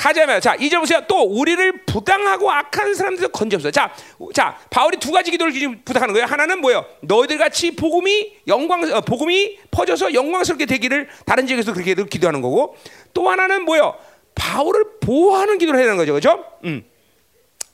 [0.01, 3.93] 가자면 자 이제 보세요 또 우리를 부당하고 악한 사람들에서 건져서 자,
[4.33, 6.27] 자 바울이 두 가지 기도를 지금 부탁하는 거예요.
[6.27, 6.87] 하나는 뭐예요?
[7.03, 12.79] 너희들 같이 복음이 영광 어, 복음이 퍼져서 영광스럽게 되기를 다른 지역에서 그렇게 기도하는 거고
[13.13, 13.95] 또 하나는 뭐예요?
[14.35, 16.15] 바울을 보호하는 기도를 해야 되는 거죠.
[16.15, 16.47] 그죠?
[16.65, 16.83] 음.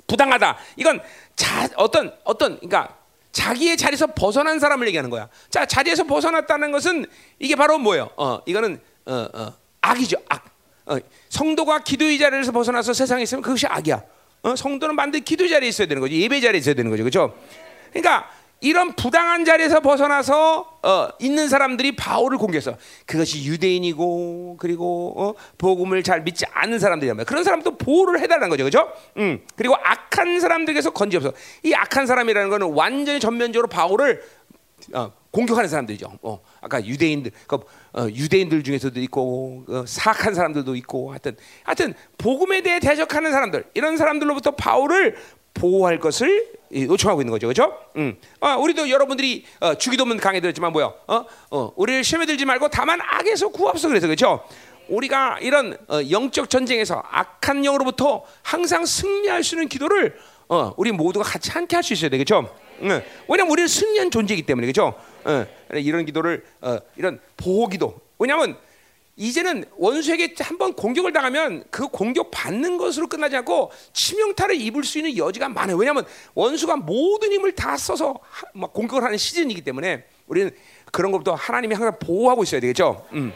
[0.09, 0.59] 부당하다.
[0.75, 1.01] 이건
[1.37, 2.97] 자 어떤 어떤 그러니까
[3.31, 5.29] 자기의 자리에서 벗어난 사람을 얘기하는 거야.
[5.49, 7.07] 자 자리에서 벗어났다는 것은
[7.39, 8.11] 이게 바로 뭐예요?
[8.17, 10.17] 어 이거는 어, 어, 악이죠.
[10.29, 10.56] 악
[10.87, 14.03] 어, 성도가 기도의 자리에서 벗어나서 세상에 있으면 그것이 악이야.
[14.43, 14.57] 어?
[14.57, 16.15] 성도는 반드시 기도 자리에 있어야 되는 거죠.
[16.15, 17.03] 예배 자리에 있어야 되는 거죠.
[17.03, 17.35] 그렇죠?
[17.91, 26.03] 그러니까 이런 부당한 자리에서 벗어나서 어, 있는 사람들이 바울을 공격해서 그것이 유대인이고 그리고 어, 복음을
[26.03, 27.27] 잘 믿지 않는 사람들이란 말이야.
[27.27, 28.93] 그런 사람도 보호를 해달라는 거죠, 그렇죠?
[29.19, 29.41] 음.
[29.57, 31.33] 그리고 악한 사람들에게서 건지 없어.
[31.65, 34.23] 이 악한 사람이라는 것은 완전히 전면적으로 바울을
[34.93, 36.19] 어, 공격하는 사람들이죠.
[36.23, 37.57] 어, 아까 유대인들, 그,
[37.93, 43.97] 어, 유대인들 중에서도 있고 어, 사악한 사람들도 있고, 하여튼, 하여튼 복음에 대해 대적하는 사람들, 이런
[43.97, 45.17] 사람들로부터 바울을
[45.55, 47.77] 보호할 것을 요청하고 있는 거죠, 그렇죠?
[47.97, 48.17] 음.
[48.41, 50.95] 아, 우리도 여러분들이 어, 주기도문 강의 들었지만 뭐요?
[51.07, 54.45] 어, 어, 우리를 시험에 들지 말고 다만 악에서 구합소 그래서 그렇죠?
[54.89, 60.17] 우리가 이런 어, 영적 전쟁에서 악한 영으로부터 항상 승리할 수 있는 기도를
[60.49, 62.55] 어, 우리 모두가 같이 함께 할 수 있어야 되겠죠?
[62.83, 63.03] 응.
[63.29, 64.95] 왜냐면 우리는 승리한 존재이기 때문에 그죠?
[65.27, 65.47] 응.
[65.75, 67.99] 이런 기도를 어, 이런 보호 기도.
[68.19, 68.57] 왜냐하면
[69.19, 74.99] 이제는 원수에게 한 번 공격을 당하면 그 공격 받는 것으로 끝나지 않고 치명타를 입을 수
[74.99, 75.77] 있는 여지가 많아요.
[75.77, 80.51] 왜냐하면 원수가 모든 힘을 다 써서 하, 막 공격을 하는 시즌이기 때문에 우리는
[80.93, 83.07] 그런 것부터 하나님이 항상 보호하고 있어야 되겠죠.
[83.13, 83.33] 음.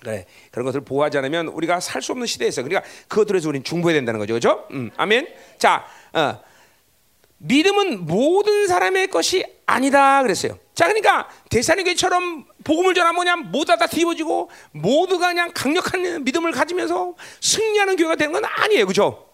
[0.00, 4.18] 그래 그런 것을 보호하지 않으면 우리가 살 수 없는 시대에서 그러니까 그것들에서 우리는 중보해야 된다는
[4.18, 4.66] 거죠, 그렇죠?
[4.72, 4.90] 음.
[4.96, 5.28] 아멘.
[5.58, 6.40] 자, 어.
[7.44, 10.58] 믿음은 모든 사람의 것이 아니다 그랬어요.
[10.74, 17.96] 자, 그러니까 대사님교처럼 복음을 전하면 뭐냐 모두 다 뒤집어지고 모두가 그냥 강력한 믿음을 가지면서 승리하는
[17.96, 19.28] 교회가 되는 건 아니에요, 그렇죠?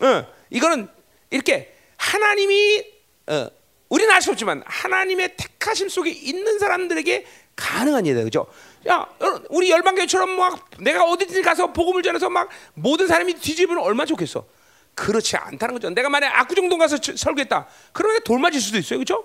[0.00, 0.88] 어, 이거는
[1.30, 2.84] 이렇게 하나님이
[3.26, 3.48] 어,
[3.88, 8.46] 우리는 알 수 없지만 하나님의 택하심 속에 있는 사람들에게 가능한 일이다, 그렇죠?
[8.88, 9.06] 야,
[9.50, 14.46] 우리 열방교회처럼 막 내가 어디든 가서 복음을 전해서 막 모든 사람이 뒤집으면 얼마나 좋겠어.
[14.98, 15.90] 그렇지 않다는 거죠.
[15.90, 17.66] 내가 만약 압구정동 가서 설교했다.
[17.92, 19.24] 그러면 돌 맞을 수도 있어요, 그렇죠?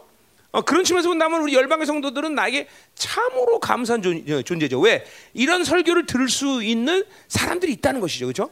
[0.51, 5.03] 어, 그런 측면에서 본다면 우리 열방의 성도들은 나에게 참으로 감사한 존, 어, 재죠 왜?
[5.33, 8.27] 이런 설교를 들을 수 있는 사람들이 있다는 것이죠.
[8.27, 8.51] 그렇죠?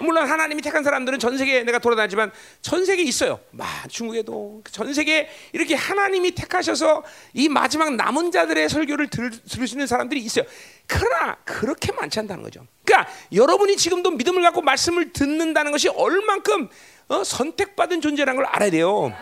[0.00, 3.40] 물론 하나님이 택한 사람들은 전 세계에 내가 돌아다니지만 전 세계에 있어요.
[3.50, 7.02] 마, 중국에도 전 세계에 이렇게 하나님이 택하셔서
[7.34, 10.44] 이 마지막 남은 자들의 설교를 들, 들을 수 있는 사람들이 있어요.
[10.86, 12.66] 그러나 그렇게 많지 않다는 거죠.
[12.84, 16.68] 그러니까 여러분이 지금도 믿음을 갖고 말씀을 듣는다는 것이 얼만큼
[17.08, 19.12] 어, 선택받은 존재라는 걸 알아야 돼요.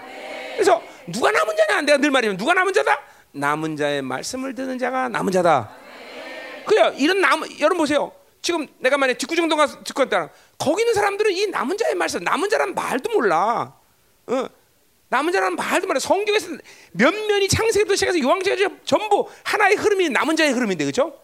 [0.55, 1.81] 그래서 누가 남은 자냐?
[1.83, 2.99] 내가 늘 말이면 누가 남은 자다?
[3.33, 5.71] 남은 자의 말씀을 듣는 자가 남은 자다.
[6.67, 6.93] 그래요.
[6.97, 8.13] 이런 남 여러분 보세요.
[8.41, 10.31] 지금 내가 만약 직구정도 가서 듣고 있다.
[10.59, 13.75] 거기 있는 사람들은 이 남은 자의 말씀, 남은 자란 말도 몰라.
[14.27, 14.47] 어.
[15.11, 15.99] 남은 자라는 말도 몰라.
[15.99, 16.49] 성경에서
[16.93, 21.19] 몇 면이 창세기부터 시작해서 요한계시까지 전부 하나의 흐름이 남은 자의 흐름인데 그렇죠?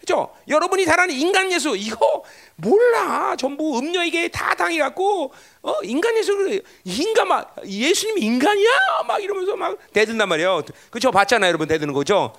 [0.00, 0.32] 그죠?
[0.46, 2.22] 여러분이 잘 아는 인간 예수 이거
[2.54, 3.34] 몰라.
[3.36, 6.60] 전부 음녀에게 다 당해갖고 어 인간 예수.
[6.84, 8.70] 인간 막 예수님 인간이야
[9.08, 10.62] 막 이러면서 막 대든단 말이에요.
[10.90, 11.10] 그죠?
[11.10, 12.32] 봤잖아요, 여러분 대드는 거죠.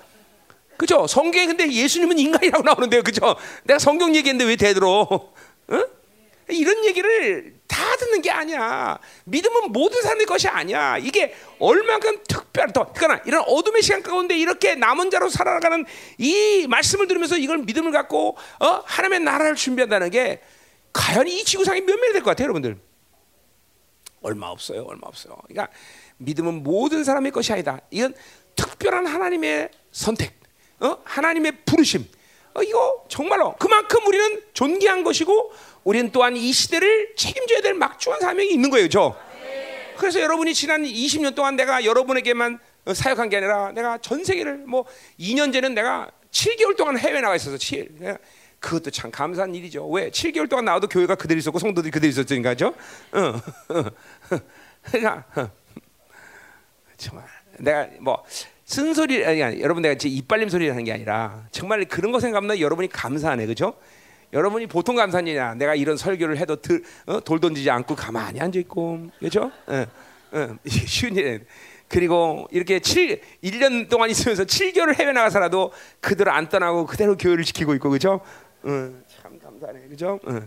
[0.77, 1.07] 그죠?
[1.07, 3.35] 성경에 근데 예수님은 인간이라고 나오는데요, 그죠?
[3.63, 5.01] 내가 성경 얘기했는데 왜 대들어?
[5.01, 5.33] 어?
[6.49, 8.97] 이런 얘기를 다 듣는 게 아니야.
[9.25, 10.97] 믿음은 모든 사람의 것이 아니야.
[10.97, 15.85] 이게 얼만큼 특별한 더 그러나 이런 어둠의 시간 가운데 이렇게 남은 자로 살아가는
[16.17, 18.81] 이 말씀을 들으면서 이걸 믿음을 갖고 어?
[18.85, 20.41] 하나님의 나라를 준비한다는 게
[20.93, 22.77] 과연 이 지구상에 몇 명이 될 것 같아요, 여러분들?
[24.21, 25.37] 얼마 없어요, 얼마 없어요.
[25.47, 25.67] 그러니까
[26.17, 27.79] 믿음은 모든 사람의 것이 아니다.
[27.91, 28.15] 이건
[28.55, 30.39] 특별한 하나님의 선택,
[30.79, 30.97] 어?
[31.03, 32.05] 하나님의 부르심.
[32.53, 35.51] 어, 이거 정말로 그만큼 우리는 존귀한 것이고
[35.83, 39.15] 우리는 또한 이 시대를 책임져야 될 막중한 사명이 있는 거예요, 저.
[39.97, 42.59] 그래서 여러분이 지난 20년 동안 내가 여러분에게만
[42.93, 44.85] 사역한 게 아니라 내가 전 세계를 뭐
[45.19, 47.89] 2년 전에는 내가 7개월 동안 해외 나가 있어서 7.
[48.59, 49.87] 그것도 참 감사한 일이죠.
[49.89, 50.09] 왜?
[50.09, 52.67] 7개월 동안 나와도 교회가 그대로 있었고 성도들이 그대로 있었으니까죠.
[52.67, 53.41] 어.
[54.81, 55.25] 그러니까
[56.97, 57.25] 정말
[57.59, 58.23] 내가 뭐
[58.67, 62.59] 쓴소리 아니, 아니 여러분 내가 제 이빨림 소리를 하는 게 아니라 정말 그런 거 생각하면
[62.59, 63.73] 여러분이 감사하네, 그죠?
[64.33, 65.55] 여러분이 보통 감사하냐?
[65.55, 67.21] 내가 이런 설교를 해도 들, 어?
[67.21, 69.53] 돌 던지지 않고 가만히 앉아 있고, 그렇죠?
[69.67, 69.85] 어,
[70.33, 71.45] 어, 쉬운 일.
[71.87, 77.73] 그리고 이렇게 7, 1년 동안 있으면서 7개월 해외 나가서라도 그대로 안 떠나고 그대로 교회를 지키고
[77.75, 78.19] 있고, 그렇죠?
[78.63, 80.19] 어, 참 감사하네, 그렇죠?
[80.25, 80.39] 어,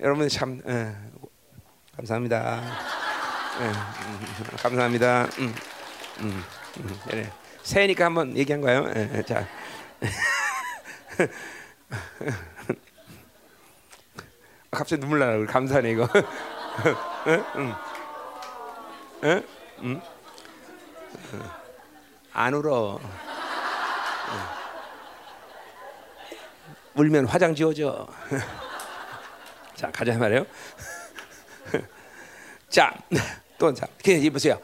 [0.00, 0.94] 여러분 참 어,
[1.94, 2.62] 감사합니다.
[3.60, 5.28] 예, 음, 감사합니다.
[5.40, 5.54] 음,
[6.20, 6.42] 음,
[6.78, 7.30] 음, 그래.
[7.66, 8.88] 새해니까 한번 얘기한 거예요.
[8.94, 9.44] 예, 자.
[14.70, 16.08] 갑자기 눈물 나라 감사하네 이거.
[17.26, 17.44] 응?
[17.56, 17.74] 응?
[19.24, 19.42] 응?
[19.80, 20.00] 응?
[22.32, 23.00] 안 울어.
[26.94, 28.06] 울면 화장 지워져.
[29.74, 30.46] 자 가자 말이에요.
[32.70, 32.94] 자,
[33.58, 34.60] 또 자, 이제 보세요.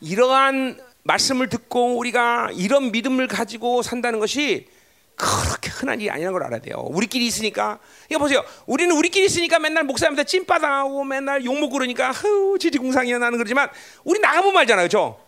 [0.00, 4.68] 이러한 말씀을 듣고 우리가 이런 믿음을 가지고 산다는 것이
[5.16, 6.76] 그렇게 흔한 일이 아니라는 걸 알아야 돼요.
[6.88, 7.78] 우리끼리 있으니까.
[8.08, 8.42] 이거 보세요.
[8.66, 13.68] 우리는 우리끼리 있으니까 맨날 목사님한테 찐빠당하고 맨날 욕먹고 그러니까 흐 지지공상이야 나는 그러지만
[14.04, 14.86] 우리 나가보면 알잖아요.
[14.86, 15.20] 그죠?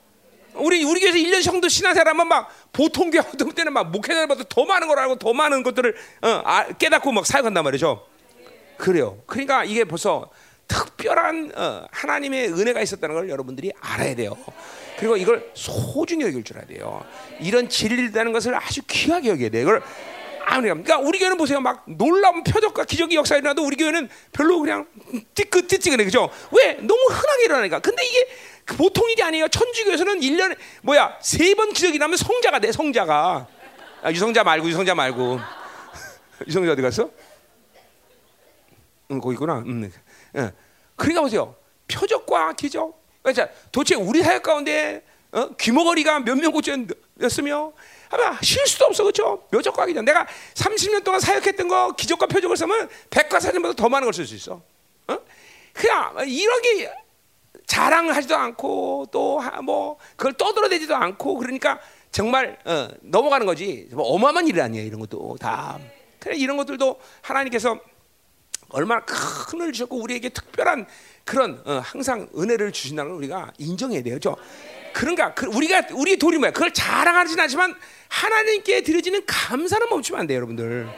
[0.54, 4.86] 우리 우리 교회에서 1년 정도 신앙생활하면 막 보통 교회 어떤 때는 막 목회자들보다 더 많은
[4.86, 8.06] 걸 알고 더 많은 것들을 어, 아, 깨닫고 막 사역한단 말이죠.
[8.78, 9.18] 그래요.
[9.26, 10.30] 그러니까 이게 벌써
[10.68, 14.36] 특별한 어, 하나님의 은혜가 있었다는 걸 여러분들이 알아야 돼요.
[15.02, 17.04] 그리고 이걸 소중히 여길 줄 알아야 돼요.
[17.40, 19.62] 이런 진리라는 것을 아주 귀하게 여겨야 돼요.
[19.62, 19.82] 이걸
[20.46, 21.60] 그러니까 우리 교회는 보세요.
[21.60, 24.86] 막 놀라운 표적과 기적이 역사가 일어나도 우리 교회는 별로 그냥
[25.34, 26.30] 띠끗띠끗해 그죠?
[26.52, 26.74] 왜?
[26.74, 27.80] 너무 흔하게 일어나니까.
[27.80, 28.28] 근데 이게
[28.64, 29.48] 그 보통 일이 아니에요.
[29.48, 31.18] 천주교에서는 1년에 뭐야?
[31.20, 32.70] 세 번 기적이 나면 성자가 돼.
[32.70, 33.48] 성자가.
[34.04, 35.40] 아, 유성자 말고 유성자 말고.
[36.46, 37.10] 유성자 어디 갔어?
[39.10, 39.64] 응, 거기 있구나.
[39.66, 39.90] 응.
[40.36, 40.50] 응.
[40.94, 41.56] 그러니까 보세요.
[41.88, 43.01] 표적과 기적.
[43.22, 45.48] 그러니까 도대체 우리 사역 가운데 어?
[45.56, 47.72] 귀머거리가 몇명 고쳤으며
[48.10, 49.42] 아마 실수도 없어 그렇죠?
[49.50, 50.02] 묘적과학이죠.
[50.02, 54.60] 내가 30년 동안 사역했던 거 기적과 표적을 쓰면 백과사전보다 더 많은 걸 쓸 수 있어.
[55.08, 55.18] 어?
[55.72, 56.92] 그냥 이런 게
[57.66, 61.78] 자랑하지도 않고 또 뭐 그걸 떠들어대지도 않고 그러니까
[62.10, 63.88] 정말 어, 넘어가는 거지.
[63.92, 65.78] 뭐 어마어마한 일 아니에요 이런 것도 다.
[66.18, 67.78] 그래 이런 것들도 하나님께서
[68.72, 70.86] 얼마나 큰 은혜를 주셨고 우리에게 특별한
[71.24, 74.18] 그런 어, 항상 은혜를 주신다는 걸 우리가 인정해야 돼요.
[74.18, 74.36] 죠
[74.92, 76.50] 그런가 그 우리가 우리의 돌이 뭐야?
[76.52, 77.74] 그걸 자랑하지는 않지만
[78.08, 80.88] 하나님께 드려지는 감사는 멈추면 안 돼요, 여러분들.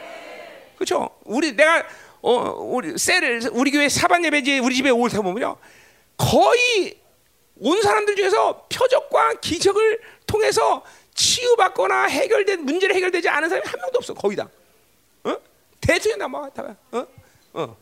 [0.76, 1.10] 그렇죠?
[1.24, 1.84] 우리 내가
[2.22, 5.56] 어 우리 셀을 우리 교회 사반 예배지 우리 집에 올때 보면요.
[6.16, 6.98] 거의
[7.60, 10.82] 온 사람들 중에서 표적과 기적을 통해서
[11.14, 14.48] 치유받거나 해결된 문제를 해결되지 않은 사람이 한 명도 없어 거의 다.
[15.24, 15.36] 어?
[15.80, 17.06] 대충 다 뭐, 다, 어?
[17.54, 17.76] 어.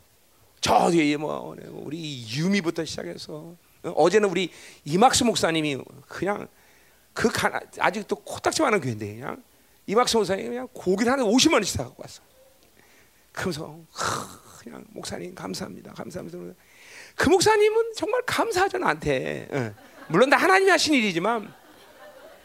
[0.61, 4.11] 저 뒤에 뭐 우리 유미부터 시작해서 어?
[4.11, 4.51] 제는 우리
[4.85, 6.47] 이막수 목사님이 그냥
[7.13, 9.43] 그 가, 아직도 코딱지만한 교회인데 그냥
[9.87, 12.23] 이막수 목사님이 그냥 고기를 하나 50만 원씩 사 갖고 왔어.
[13.33, 13.81] 그러면서
[14.61, 16.39] 그냥 목사님 감사합니다, 감사합니다.
[17.17, 19.49] 그 목사님은 정말 감사하죠 나한테.
[19.53, 19.75] 예.
[20.09, 21.53] 물론 다 하나님이 하신 일이지만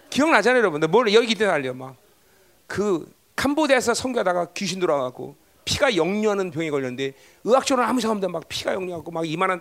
[0.10, 0.88] 기억나잖아요, 여러분들.
[0.88, 2.08] 뭘 여기 기대 달려 막
[2.68, 5.36] 그 캄보디아에서 선교하다가 귀신 들어와갖고
[5.68, 9.60] 피가 역류하는 병에 걸렸는데 의학적으로 아무 상관 없는데 막 피가 역류하고 막 이만한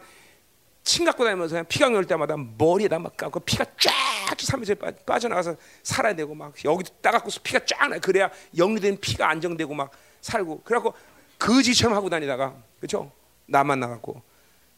[0.85, 3.93] 침 갖고 다니면서 피가 역류할 때마다 머리에다 막 감고 피가 쫙
[4.39, 7.99] 삼면서 빠져나가서 살아야 되고 막 여기 따갖고 피가 쫙 나.
[7.99, 9.91] 그래야 역류된 피가 안정되고 막
[10.21, 10.95] 살고 그래갖고
[11.41, 13.11] 거지처럼 하고 다니다가 그렇죠?
[13.47, 14.23] 나만 나갖고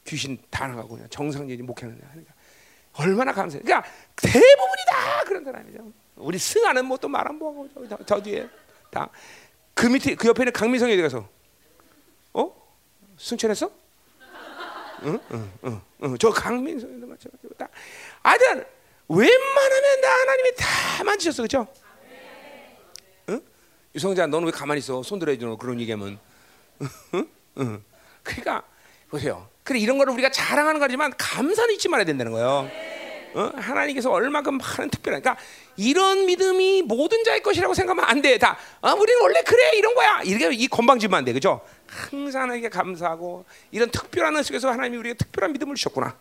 [0.06, 2.32] 귀신 다 나가고 그냥 정상적인 목회는 하니까
[2.94, 3.62] 얼마나 감사해.
[3.62, 3.86] 그러니까
[4.16, 5.92] 대부분이 다 그런 사람이죠.
[6.16, 8.48] 우리 승아는 뭐 또 말안 보고 저, 저, 저 뒤에
[8.90, 9.10] 다
[9.78, 11.28] 그 밑에 그 옆에 있는 강민성이 어디 가서
[12.32, 12.52] 어
[13.16, 13.70] 승천했어?
[15.04, 16.18] 응, 응, 응, 응.
[16.18, 16.32] 저
[17.06, 17.68] 마찬가지고 다.
[18.24, 18.66] 아들
[19.06, 21.68] 웬만하면 다 하나님이 다 만지셨어, 그렇죠?
[23.28, 23.40] 응?
[23.94, 25.00] 유성자, 너는 왜 가만히 있어?
[25.04, 26.18] 손 들어야지, 그런 얘기하면.
[27.14, 27.28] 응?
[27.58, 27.84] 응.
[28.24, 28.64] 그러니까
[29.08, 29.48] 보세요.
[29.62, 32.68] 그래 이런 거를 우리가 자랑하는 거지만 감사는 잊지 말아야 된다는 거예요.
[33.34, 33.50] 어?
[33.54, 35.36] 하나님께서 얼마큼 많은 특별한 그러니까
[35.76, 38.38] 이런 믿음이 모든 자의 것이라고 생각하면 안 돼.
[38.38, 40.22] 다 어, 우리는 원래 그래 이런 거야.
[40.22, 41.32] 이렇게 이 건방지면 안 돼.
[41.32, 41.60] 그죠?
[41.86, 46.16] 항상 하나님께 감사하고 이런 특별한 은 속에서 하나님이 우리에게 특별한 믿음을 주셨구나.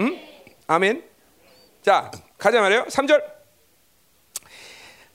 [0.00, 0.20] 응?
[0.66, 1.04] 아멘.
[1.82, 2.86] 자, 가자 말이요.
[2.88, 3.38] 3절.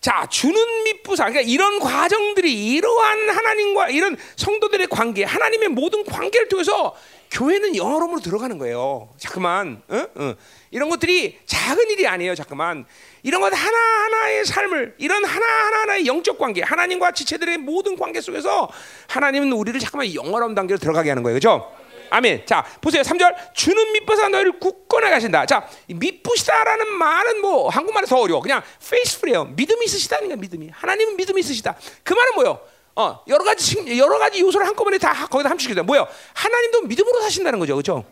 [0.03, 1.29] 자, 주는 밑부사.
[1.29, 6.93] 그러니까 이런 과정들이 이러한 하나님과 이런 성도들의 관계, 하나님의 모든 관계를 통해서
[7.34, 9.10] 교회는 영어로으로 들어가는 거예요.
[9.17, 10.06] 잠깐만, 어?
[10.15, 10.36] 어.
[10.69, 12.36] 이런 것들이 작은 일이 아니에요.
[12.36, 12.86] 잠깐만,
[13.24, 15.46] 이런 것 하나 하나의 삶을, 이런 하나
[15.82, 18.69] 하나의 영적 관계, 하나님과 지체들의 모든 관계 속에서
[19.08, 21.74] 하나님은 우리를 잠깐만 영어로운 단계로 들어가게 하는 거예요, 그렇죠?
[22.12, 22.46] 아멘.
[22.46, 23.02] 자, 보세요.
[23.02, 23.36] 3절.
[23.56, 25.48] 주는 밑부사 너희를 굳건하 가신다.
[25.48, 28.39] 자, 밑부시다라는 말은 뭐 한국말은 더 어려워.
[28.39, 29.46] 그냥 페이스풀이에요.
[29.46, 30.69] 믿음이 있으시다니까 믿음이.
[30.72, 31.76] 하나님은 믿음이 있으시다.
[32.04, 32.60] 그 말은 뭐요?
[32.95, 35.84] 어, 여러 가지 여러 가지 요소를 한꺼번에 다 거기다 함축시켜.
[35.84, 36.08] 뭐요?
[36.34, 37.75] 하나님도 믿음으로 사신다는 거죠.
[37.75, 38.06] 그렇죠?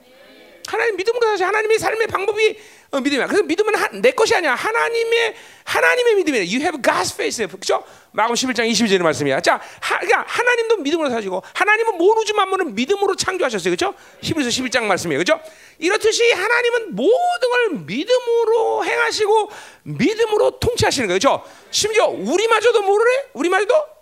[0.68, 2.58] 하나님 믿음으로 사시 하나님의 삶의 방법이
[2.92, 3.28] 어, 믿음이야.
[3.28, 4.54] 그래서 믿음은 하, 내 것이 아니야.
[4.54, 6.42] 하나님의 하나님의 믿음이야.
[6.42, 7.48] You have God's faith.
[7.48, 7.84] 그렇죠?
[8.12, 9.40] 마음 11장 22절의 말씀이야.
[9.42, 13.76] 자, 하, 그러니까 하나님도 믿음으로 사시고 하나님은 모르지 만물은 믿음으로 창조하셨어요.
[13.76, 13.96] 그렇죠?
[14.22, 15.24] 11서 11장 말씀이에요.
[15.24, 15.42] 그렇죠?
[15.80, 19.52] 이렇듯이 하나님은 모든 걸 믿음으로 행하시고
[19.84, 21.20] 믿음으로 통치하시는 거예요.
[21.20, 21.44] 그렇죠?
[21.72, 23.24] 심지어 우리마저도 모르래?
[23.34, 24.01] 우리마저도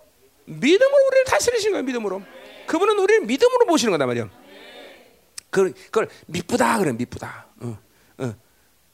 [0.50, 1.84] 믿음으로 우리를 다스리신 거예요.
[1.84, 2.22] 믿음으로.
[2.66, 4.28] 그분은 우리를 믿음으로 보시는 거다 말이야.
[5.50, 7.46] 그, 그걸 미쁘다 그래 미쁘다.
[7.60, 7.78] 어,
[8.18, 8.34] 어.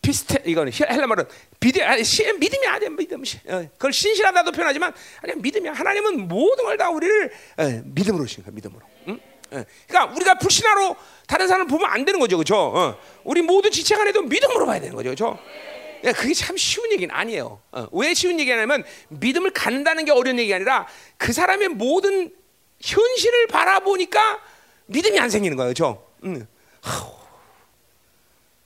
[0.01, 1.25] 비슷해 이거는 헬라 말은
[1.59, 6.77] 비대 아니 시, 믿음이 아니야 믿음 어, 그걸 신실하다도 표현하지만 아니 믿음이야 하나님은 모든 걸
[6.77, 9.14] 다 우리를 어, 믿음으로 신 거야 믿음으로 응?
[9.51, 10.95] 어, 그러니까 우리가 불신하로
[11.27, 14.95] 다른 사람을 보면 안 되는 거죠 그렇죠 어, 우리 모두 지체 간에도 믿음으로 봐야 되는
[14.95, 15.76] 거죠 그렇죠 야,
[16.12, 20.87] 그게 참 쉬운 얘기는 아니에요 어, 왜 쉬운 얘기냐면 믿음을 갖는다는 게 어려운 얘기가 아니라
[21.16, 22.33] 그 사람의 모든
[22.81, 24.40] 현실을 바라보니까
[24.87, 26.47] 믿음이 안 생기는 거예요 그렇죠 응.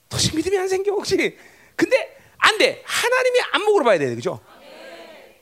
[0.09, 1.37] 도대체 믿음이 안 생겨 혹시?
[1.75, 2.83] 근데 안 돼.
[2.85, 4.39] 하나님이 안목으로 봐야 돼, 그죠?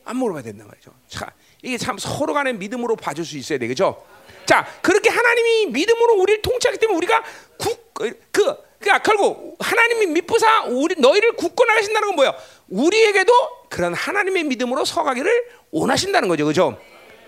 [0.06, 0.92] 안목으로 봐야 된단 말이죠.
[1.08, 4.06] 자, 이게 참 서로 간에 믿음으로 봐줄 수 있어야 돼, 그죠?
[4.46, 7.24] 자, 그렇게 하나님이 믿음으로 우리를 통치하기 때문에 우리가
[7.58, 12.36] 국, 그, 그러니까 결국 하나님이 믿부사 우리 너희를 굳건하신다는 건 뭐야?
[12.70, 13.34] 우리에게도
[13.70, 15.32] 그런 하나님의 믿음으로 서가기를
[15.72, 16.80] 원하신다는 거죠, 그죠?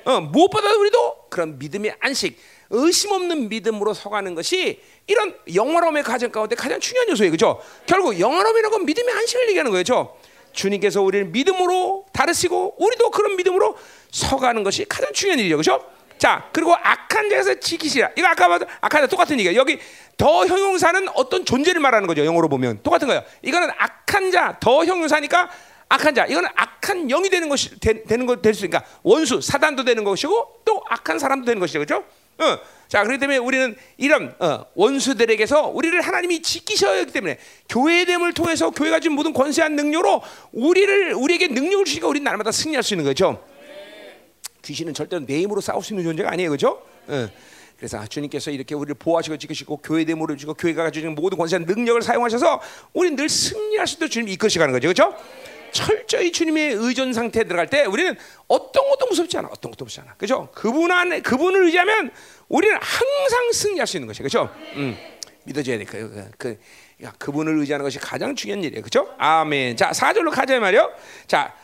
[0.05, 2.37] 어, 무엇보다 우리도 그런 믿음의 안식,
[2.69, 7.31] 의심 없는 믿음으로 서가는 것이 이런 영화로움의 과정 가운데 가장 중요한 요소예요.
[7.31, 7.61] 그죠?
[7.85, 9.83] 결국 영화로움이라는 건 믿음의 한식을 얘기하는 거예요.
[10.53, 13.77] 주님께서 우리를 믿음으로 다루시고 우리도 그런 믿음으로
[14.11, 15.57] 서가는 것이 가장 중요한 일이죠.
[15.57, 15.85] 그죠?
[16.17, 18.11] 자, 그리고 악한 자에서 지키시라.
[18.15, 19.55] 이거 아까 봐도 악한 자 똑같은 얘기야.
[19.55, 19.79] 여기
[20.17, 22.25] 더 형용사는 어떤 존재를 말하는 거죠.
[22.25, 23.23] 영어로 보면 똑같은 거예요.
[23.41, 25.49] 이거는 악한 자, 더 형용사니까
[25.89, 26.25] 악한 자.
[26.25, 31.19] 이거는 악한 영이 되는 것이 되, 되는 거될수 있으니까 원수, 사단도 되는 것이고 또 악한
[31.19, 31.79] 사람도 되는 것이죠.
[31.79, 32.05] 그렇죠?
[32.37, 32.59] 어.
[32.87, 37.37] 자, 그렇기 때문에 우리는 이런 어, 원수들에게서 우리를 하나님이 지키셔야 하기 때문에
[37.69, 42.93] 교회됨을 통해서 교회가 준 모든 권세한 능력으로 우리를 우리에게 능력을 주시고 우리는 날마다 승리할 수
[42.93, 43.43] 있는 거죠.
[44.63, 46.81] 귀신은 절대로 내 힘으로 싸울 수 있는 존재가 아니에요, 그렇죠?
[47.07, 47.29] 어.
[47.81, 52.61] 그래서 주님께서 이렇게 우리를 보호하시고 지키시고 교회됨으로 주고 교회가 가지고 모든 권세한 능력을 사용하셔서
[52.93, 55.17] 우리는 늘 승리할 수 있도록 주님 이끌시가는 거죠, 그렇죠?
[55.71, 58.15] 철저히 주님의 의존 상태에 들어갈 때 우리는
[58.47, 59.47] 어떤 것도 무섭지 않아.
[59.47, 60.13] 어떤 것도 무섭지 않아.
[60.13, 60.49] 그죠?
[60.53, 62.11] 그분 안에 그분을 의지하면
[62.49, 64.53] 우리는 항상 승리할 수 있는 것이 그죠?
[64.75, 64.95] 음,
[65.45, 65.85] 믿어줘야 돼.
[65.85, 66.59] 그, 그, 그
[67.03, 68.83] 야, 그분을 의지하는 것이 가장 중요한 일이에요.
[68.83, 69.11] 그죠?
[69.17, 69.75] 아멘.
[69.75, 70.93] 자, 4절로 가자 말이요.
[71.25, 71.55] 자,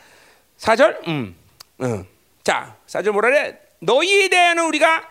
[0.58, 1.08] 4절.
[1.08, 1.36] 음.
[1.82, 2.06] 음.
[2.44, 3.60] 자, 4절 뭐라 그래?
[3.82, 5.08] 너희에 대한 우리가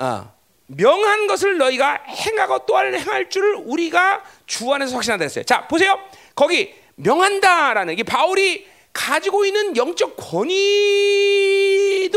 [0.00, 0.32] 어,
[0.66, 5.44] 명한 것을 너희가 행하고 또한 행할 줄을 우리가 주 안에서 확신한다 했어요.
[5.44, 5.98] 자, 보세요.
[6.34, 10.54] 거기 명한다라는 게 바울이 가지고 있는 영적 권위도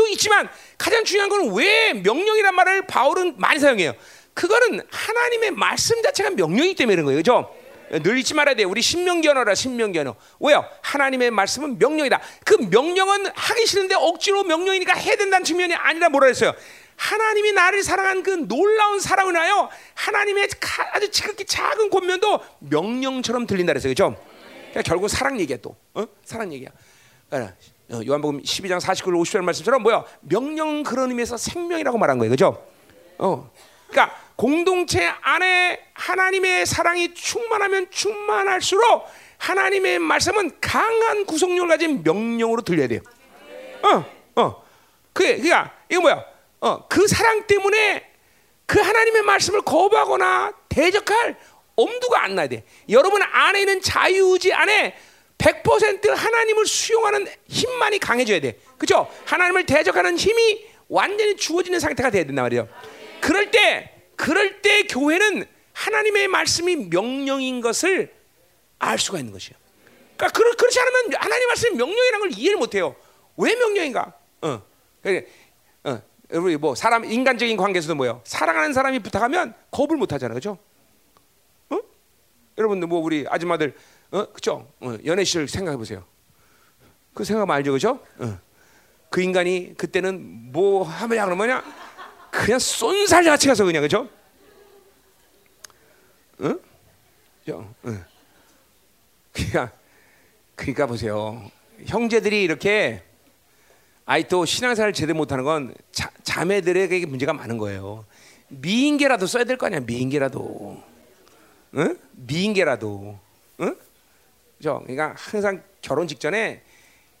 [0.08, 3.92] 있지만 가장 중요한 건 왜 명령이란 말을 바울은 많이 사용해요.
[4.32, 7.18] 그거는 하나님의 말씀 자체가 명령이기 때문에 그런 거예요.
[7.18, 7.54] 그죠?
[8.02, 8.64] 늘 잊지 말아야 돼.
[8.64, 9.44] 우리 신명기 언어.
[10.40, 10.64] 왜요?
[10.80, 12.20] 하나님의 말씀은 명령이다.
[12.44, 16.54] 그 명령은 하기 싫은데 억지로 명령이니까 해야 된다는 측면이 아니라 뭐라 했어요?
[16.96, 20.48] 하나님이 나를 사랑한 그 놀라운 사랑을 하여 하나님의
[20.92, 23.90] 아주 지극히 작은 권면도 명령처럼 들린다 그랬어요.
[23.90, 24.16] 그죠?
[24.70, 25.76] 그러니까 결국 사랑 얘기야 또.
[25.94, 26.04] 어?
[26.24, 26.70] 사랑 얘기야.
[27.90, 30.04] 어, 요한복음 12장 49절 50절 말씀처럼 뭐야?
[30.20, 32.30] 명령 그런 의미에서 생명이라고 말한 거예요.
[32.30, 32.66] 그죠?
[33.18, 33.50] 어.
[33.88, 39.06] 그러니까 공동체 안에 하나님의 사랑이 충만하면 충만할수록
[39.38, 43.00] 하나님의 말씀은 강한 구속력을 가진 명령으로 들려야 돼요.
[43.82, 44.64] 어, 어.
[45.12, 46.24] 그게 그러니까 이거 뭐야?
[46.64, 48.10] 어, 그 사랑 때문에
[48.64, 51.38] 그 하나님의 말씀을 거부하거나 대적할
[51.76, 52.64] 엄두가 안 나야 돼.
[52.88, 54.96] 여러분 안에 있는 자유의지 안에
[55.36, 58.58] 100% 하나님을 수용하는 힘만이 강해져야 돼.
[58.78, 59.12] 그죠?
[59.26, 62.66] 하나님을 대적하는 힘이 완전히 주어지는 상태가 돼야 된단 말이에요.
[63.20, 68.10] 그럴 때, 그럴 때 교회는 하나님의 말씀이 명령인 것을
[68.78, 69.58] 알 수가 있는 것이에요.
[70.16, 72.96] 그러니까 그렇, 그렇지 않으면 하나님 말씀이 명령이라는 걸 이해를 못 해요.
[73.36, 74.14] 왜 명령인가?
[74.40, 74.62] 어.
[75.84, 76.02] 어.
[76.30, 78.20] 우리 뭐 사람 인간적인 관계에서도 뭐요?
[78.24, 80.34] 사랑하는 사람이 부탁하면 거부를 못 하잖아요.
[80.34, 80.58] 그죠?
[82.56, 83.74] 여러분들 뭐 우리 아줌마들
[84.10, 84.68] 어 그죠?
[84.80, 86.04] 어, 연애 시절 생각해 보세요.
[87.12, 88.00] 그 생각 알죠, 그죠?
[88.18, 88.38] 어.
[89.10, 91.64] 그 인간이 그때는 뭐 하면 그러면야
[92.30, 94.08] 그냥 쏜살 자체 가서 그냥 그죠?
[96.40, 96.60] 응?
[97.50, 97.74] 어?
[97.86, 98.04] 응.
[99.32, 99.72] 그러니까
[100.54, 101.50] 그러니까 보세요.
[101.86, 103.02] 형제들이 이렇게
[104.06, 108.04] 아이 또 신앙생활 제대로 못하는 건 자, 자매들에게 문제가 많은 거예요.
[108.48, 110.82] 미인계라도 써야 될 거 아니야, 미인계라도.
[111.76, 111.98] 응?
[112.12, 113.18] 미인계라도,
[113.60, 113.76] 응?
[114.58, 114.80] 그죠?
[114.84, 116.62] 그러니까 항상 결혼 직전에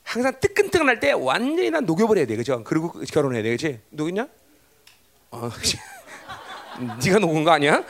[0.02, 2.62] 항상 뜨끈뜨끈할 때 완전히 난 녹여버려야 돼, 그죠?
[2.62, 3.80] 그리고 결혼해야 돼, 그렇지?
[3.90, 4.28] 녹였냐?
[5.30, 5.50] 어,
[7.04, 7.82] 네가 녹은 거 아니야?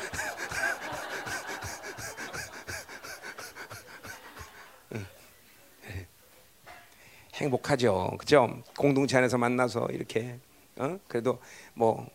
[7.35, 8.62] 행복하죠, 그죠?
[8.76, 10.39] 공동체 안에서 만나서 이렇게,
[10.76, 10.99] 어?
[11.09, 11.41] 그래도
[11.74, 12.09] 뭐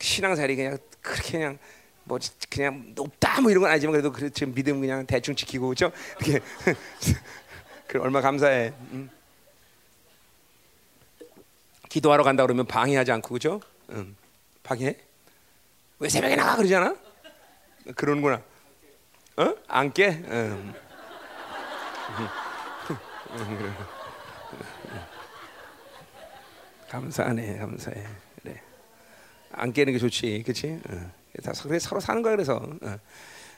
[0.00, 1.58] 신앙생활이 그냥 그렇게 그냥
[2.04, 2.18] 뭐
[2.50, 5.90] 그냥 높다 뭐 이런 건 아니지만 그래도 그 지금 믿음 그냥 대충 지키고 그죠?
[6.20, 6.44] 이렇게
[7.86, 8.72] 그 얼마 감사해.
[8.92, 9.10] 음.
[11.88, 13.60] 기도하러 간다 그러면 방해하지 않고 그죠?
[13.90, 14.16] 음.
[14.64, 14.96] 방해?
[16.00, 16.96] 왜 새벽에 나가 그러잖아?
[17.94, 18.42] 그러는구나.
[19.36, 19.54] 어?
[19.68, 20.08] 안 깨?
[20.08, 20.74] 음.
[26.94, 28.06] 감사하네, 감사해.
[28.40, 28.60] 그래.
[29.50, 30.78] 안 깨는 게 좋지, 그렇지?
[30.88, 31.10] 어.
[31.42, 32.54] 다 서로 사는 거야 그래서.
[32.54, 32.98] 어.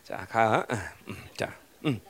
[0.02, 0.66] 자, 가.
[0.70, 0.76] 어.
[1.08, 2.00] 음, 자, 음.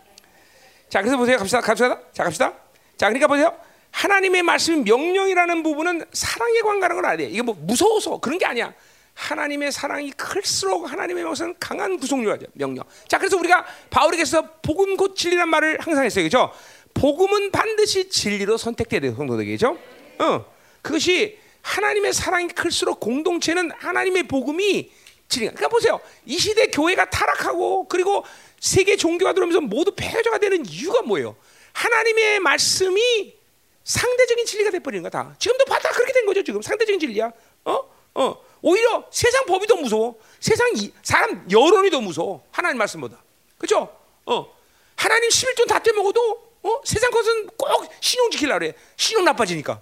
[0.89, 1.37] 자, 그래서 보세요.
[1.39, 1.61] 갑시다.
[1.61, 1.99] 갑시다.
[2.13, 2.53] 자, 갑시다.
[2.97, 3.59] 자, 그러니까 보세요.
[3.91, 7.31] 하나님의 말씀 명령이라는 부분은 사랑에 관계하는 건 아니에요.
[7.31, 8.73] 이게 뭐 무서워서 그런 게 아니야.
[9.15, 12.53] 하나님의 사랑이 클수록 하나님의 말씀은 강한 구속력이죠.
[12.55, 12.85] 명령.
[13.09, 16.23] 자, 그래서 우리가 바울에게서 복음 곧 진리란 말을 항상 했어요.
[16.25, 16.53] 그죠?
[16.95, 19.15] 복음은 반드시 진리로 선택돼야 돼요.
[19.17, 19.77] 성도들에게죠.
[20.21, 20.56] 어.
[20.87, 24.89] 그것이 하나님의 사랑이 클수록 공동체는 하나님의 복음이
[25.29, 25.53] 진리가.
[25.55, 26.01] 그러니까 보세요.
[26.25, 28.25] 이 시대 교회가 타락하고 그리고
[28.61, 31.35] 세계 종교가 들어오면서 모두 폐교자가 되는 이유가 뭐예요?
[31.73, 33.35] 하나님의 말씀이
[33.83, 35.35] 상대적인 진리가 돼버리는 거다.
[35.41, 36.45] 지금도 바다 그렇게 된 거죠.
[36.45, 37.33] 지금 상대적인 진리야.
[37.65, 37.81] 어?
[38.15, 38.45] 어.
[38.63, 40.21] 오히려 세상 법이 더 무서워.
[40.39, 42.47] 세상 이, 사람 여론이 더 무서워.
[42.53, 43.21] 하나님 말씀보다.
[43.59, 43.93] 그죠?
[44.25, 44.57] 어.
[44.95, 46.81] 하나님 11조 다 떼먹어도 어?
[46.85, 47.69] 세상 것은 꼭
[48.01, 48.73] 신용 지키려 그래.
[48.97, 49.81] 신용 나빠지니까.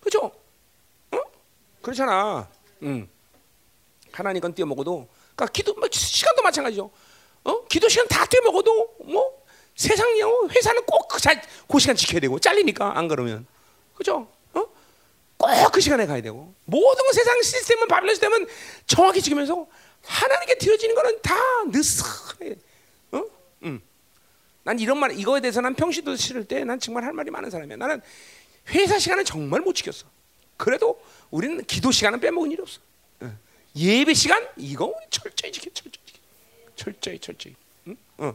[0.00, 0.30] 그죠?
[1.82, 2.48] 그렇잖아.
[2.82, 3.08] 음.
[4.12, 6.90] 하나님 건 떼어먹어도, 그러니까 기도 뭐 시간도 마찬가지죠.
[7.44, 7.64] 어?
[7.66, 9.44] 기도 시간 다 떼어먹어도 뭐
[9.76, 13.46] 세상이요 회사는 꼭그그 그 시간 지켜야 되고 잘리니까 안 그러면
[13.94, 14.28] 그죠?
[14.54, 14.66] 어?
[15.38, 18.46] 꼭 그 시간에 가야 되고 모든 세상 시스템은 바빌론 시스템은
[18.86, 19.66] 정확히 지키면서
[20.04, 21.34] 하나님께 드려지는 거는 다
[21.68, 22.56] 느슨해.
[23.12, 23.22] 어?
[23.62, 23.80] 음.
[24.64, 27.76] 난 이런 말 이거에 대해서 난 평시도 싫을 때 난 정말 할 말이 많은 사람이야.
[27.76, 28.02] 나는
[28.70, 30.06] 회사 시간은 정말 못 지켰어.
[30.56, 31.00] 그래도
[31.30, 32.80] 우리는 기도 시간은 빼먹은 일이 없어.
[33.20, 33.32] 어.
[33.76, 36.20] 예배 시간 이거 철저히 지켜, 철저히 지켜.
[36.76, 37.54] 철저히 철저히.
[37.86, 37.96] 응?
[38.18, 38.34] 어.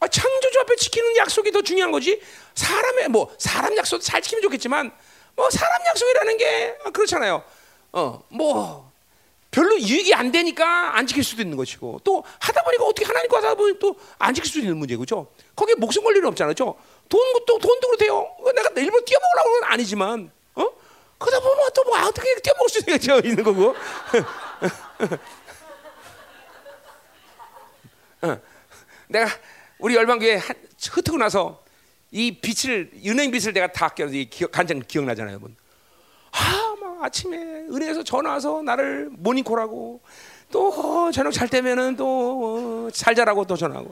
[0.00, 2.20] 아, 창조주 앞에 지키는 약속이 더 중요한 거지.
[2.54, 4.92] 사람의 뭐 사람 약속 잘 지키면 좋겠지만
[5.34, 7.42] 뭐 사람 약속이라는 게 그렇잖아요.
[7.92, 8.92] 어, 뭐
[9.50, 13.54] 별로 유익이 안 되니까 안 지킬 수도 있는 것이고 또 하다 보니까 어떻게 하나님과 하다
[13.54, 16.54] 보니 또 안 지킬 수도 있는 문제고 죠 거기에 목숨 걸 일은 없잖아요.
[17.08, 18.36] 돈, 도 돈도 그렇대요.
[18.54, 20.66] 내가 일부러 뛰어먹으려고 는 아니지만, 어?
[21.18, 22.80] 그러다 보면 또 뭐 어떻게 뛰어먹을 수
[23.26, 23.74] 있는 거고.
[28.22, 28.40] 어.
[29.08, 29.26] 내가
[29.78, 30.40] 우리 열방교회
[30.90, 31.62] 흩트고 나서
[32.10, 35.56] 이 빛을 은행 빛을 내가 다 아껴서 기억, 간장 기억나잖아요, 여러분.
[36.32, 40.00] 아, 막 아침에 은행에서 전화 와서 나를 모닝콜하고
[40.50, 43.90] 또 저녁 잘 때면은 또잘 어, 자라고 또 전화하고.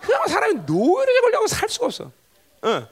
[0.00, 2.10] 그냥 사람이 노예를 걸려고 살 수가 없어.
[2.62, 2.88] 어.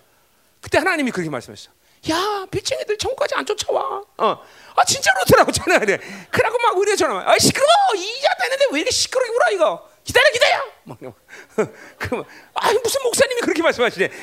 [0.60, 1.70] 그때 하나님이 그렇게 말씀하셨어.
[2.10, 4.02] 야, 빚쟁이들 천국까지 안 쫓아와.
[4.18, 4.46] 어.
[4.76, 6.00] 아, 진짜로 그렇더라고, 전화를.
[6.30, 7.24] 그러고 막 우리가 전화 와.
[7.26, 7.94] 아, 시끄러워!
[7.96, 9.90] 이자 뺐는데 왜 이렇게 시끄럽게 울어, 이거?
[10.04, 10.64] 기다려, 기다려!
[10.84, 10.98] 막,
[11.98, 14.08] 그, 아, 무슨 목사님이 그렇게 말씀하시네.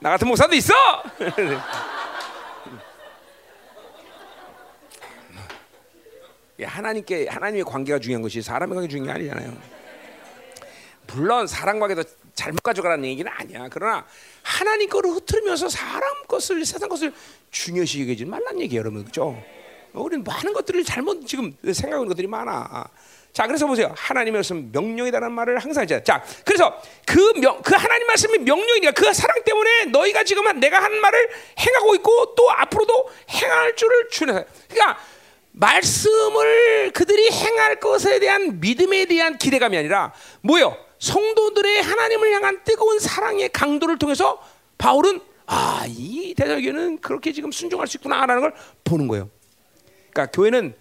[0.00, 0.74] 나 같은 목사도 있어!
[6.64, 9.56] 하나님께 하나님의 관계가 중요한 것이 사람의 관계 중요한 게 아니잖아요.
[11.08, 12.04] 물론 사람 관계도
[12.34, 13.68] 잘못 가져가라는 얘기는 아니야.
[13.70, 14.06] 그러나
[14.42, 17.12] 하나님 거를 흐트리면서 사람 것을 세상 것을
[17.50, 19.04] 중요시 여기지 말란 얘기예요, 여러분.
[19.04, 19.42] 그죠?
[19.92, 22.88] 우리는 많은 것들을 잘못 지금 생각하는 것들이 많아.
[23.32, 23.92] 자, 그래서 보세요.
[23.96, 26.04] 하나님의 말씀 명령이라는 말을 항상 하잖아요.
[26.04, 31.00] 자, 그래서 그 명, 그 하나님 말씀이 명령이니까 그 사랑 때문에 너희가 지금 내가 한
[31.00, 34.44] 말을 행하고 있고 또 앞으로도 행할 줄을 주는.
[34.68, 34.98] 그러니까
[35.52, 40.76] 말씀을 그들이 행할 것에 대한 믿음에 대한 기대감이 아니라 뭐요?
[40.98, 44.40] 성도들의 하나님을 향한 뜨거운 사랑의 강도를 통해서
[44.78, 49.28] 바울은 아, 이 대설교는 그렇게 지금 순종할 수 있구나라는 걸 보는 거예요.
[50.10, 50.74] 그러니까 교회는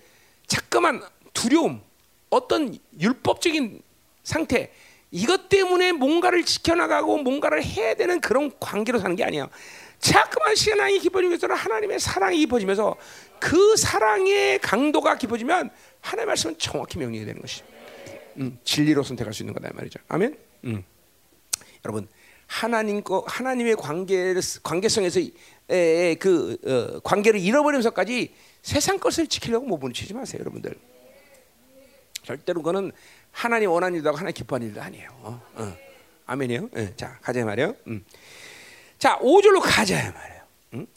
[0.47, 1.01] 자꾸만
[1.33, 1.81] 두려움,
[2.29, 3.81] 어떤 율법적인
[4.23, 4.71] 상태,
[5.09, 9.49] 이것 때문에 뭔가를 지켜나가고 뭔가를 해야 되는 그런 관계로 사는 게 아니에요.
[9.99, 12.95] 자꾸만 신앙이 깊어지면서 하나님의 사랑이 깊어지면서
[13.41, 15.69] 그 사랑의 강도가 깊어지면
[15.99, 17.65] 하나님의 말씀은 정확히 명령이 되는 것이죠.
[18.37, 19.99] 음, 진리로 선택할 수 있는 거다 말이죠.
[20.07, 20.37] 아멘.
[20.65, 20.83] 음.
[21.83, 22.07] 여러분
[22.47, 24.33] 하나님 거 하나님의 관계
[24.63, 25.29] 관계성에서 에,
[25.69, 30.75] 에, 그 어, 관계를 잃어버리면서까지 세상 것을 지키려고 못 부딪히지 마세요, 여러분들.
[32.23, 32.91] 절대로 그거는
[33.31, 35.09] 하나님 원하는 일도 하나님 기뻐하는 일도 아니에요.
[35.21, 35.41] 어?
[35.55, 35.77] 어.
[36.27, 36.69] 아멘이요.
[36.73, 37.75] 네, 자 가자 말이요.
[37.87, 38.05] 음.
[39.01, 40.41] 자, 5절로 가자 말이에요.
[40.75, 40.87] 응?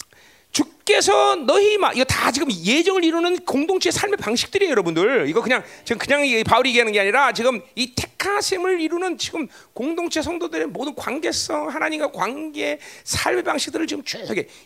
[0.55, 5.29] 주께서 너희 마 이거 다 지금 예정을 이루는 공동체 삶의 방식들이에요, 여러분들.
[5.29, 10.69] 이거 그냥 지금 그냥 바울이 얘기하는 게 아니라 지금 이 택하심을 이루는 지금 공동체 성도들의
[10.69, 14.21] 모든 관계성, 하나님과 관계, 삶의 방식들을 지금 쭉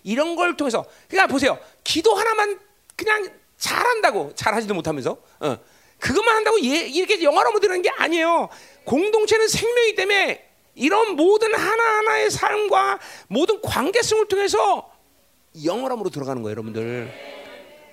[0.05, 1.59] 이런 걸 통해서 그러니까 보세요.
[1.83, 2.61] 기도 하나만
[2.95, 5.59] 그냥 잘한다고 잘하지도 못하면서 어.
[5.99, 8.49] 그것만 한다고 예, 이렇게 영화로 못되는 게 아니에요.
[8.85, 10.45] 공동체는 생명이기 때문에
[10.77, 14.98] 이런 모든 하나하나의 삶과 모든 관계성을 통해서
[15.65, 17.13] 영원함으로 들어가는 거예요, 여러분들.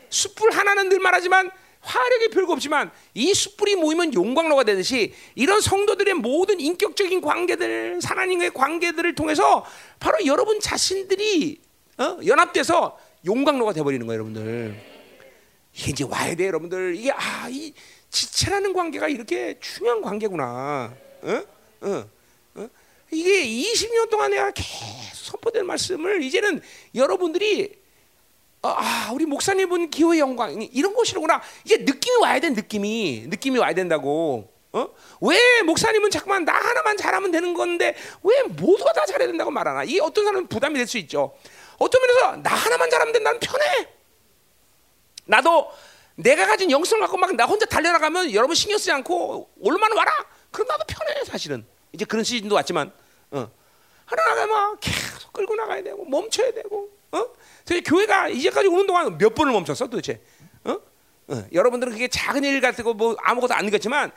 [0.09, 1.49] 숯불 하나는 늘 말하지만
[1.81, 9.13] 화력이 별거 없지만 이 숯불이 모이면 용광로가 되듯이 이런 성도들의 모든 인격적인 관계들, 하나님의 관계들을
[9.13, 9.65] 통해서
[9.99, 11.61] 바로 여러분 자신들이
[11.97, 12.17] 어?
[12.25, 14.75] 연합돼서 용광로가 돼버리는 거예요, 여러분들.
[15.73, 16.95] 이게 이제 와야 돼, 여러분들.
[16.95, 17.73] 이게 아, 이
[18.09, 20.93] 지체라는 관계가 이렇게 중요한 관계구나.
[21.21, 21.43] 어?
[21.81, 22.14] 어.
[23.11, 24.65] 이게 20년 동안 내가 계속
[25.31, 26.61] 선포될 말씀을 이제는
[26.93, 27.73] 여러분들이
[28.61, 31.41] 어, 아 우리 목사님은 기호의 영광 이런 것이로구나.
[31.65, 33.25] 이게 느낌이 와야 돼 느낌이.
[33.27, 34.51] 느낌이 와야 된다고.
[34.73, 34.89] 어?
[35.21, 39.83] 왜 목사님은 자꾸만 나 하나만 잘하면 되는 건데 왜 모두가 다 잘해야 된다고 말하나?
[39.83, 41.33] 이게 어떤 사람은 부담이 될 수 있죠.
[41.77, 43.87] 어떤 면에서 나 하나만 잘하면 된다는 편해.
[45.25, 45.69] 나도
[46.15, 50.11] 내가 가진 영성을 갖고 막 나 혼자 달려나가면 여러분 신경 쓰지 않고 얼마나 와라.
[50.51, 52.91] 그럼 나도 편해 사실은 이제 그런 시즌도 왔지만
[53.31, 53.49] 어.
[54.05, 57.25] 하나가 막 계속 끌고 나가야 되고 멈춰야 되고 어?
[57.65, 60.21] 그래서 교회가 이제까지 오는 동안 몇 번을 멈췄어 도대체
[60.65, 60.77] 어?
[61.29, 61.43] 어.
[61.51, 64.11] 여러분들은 그게 작은 일 같고 뭐 아무것도 안 느꼈지만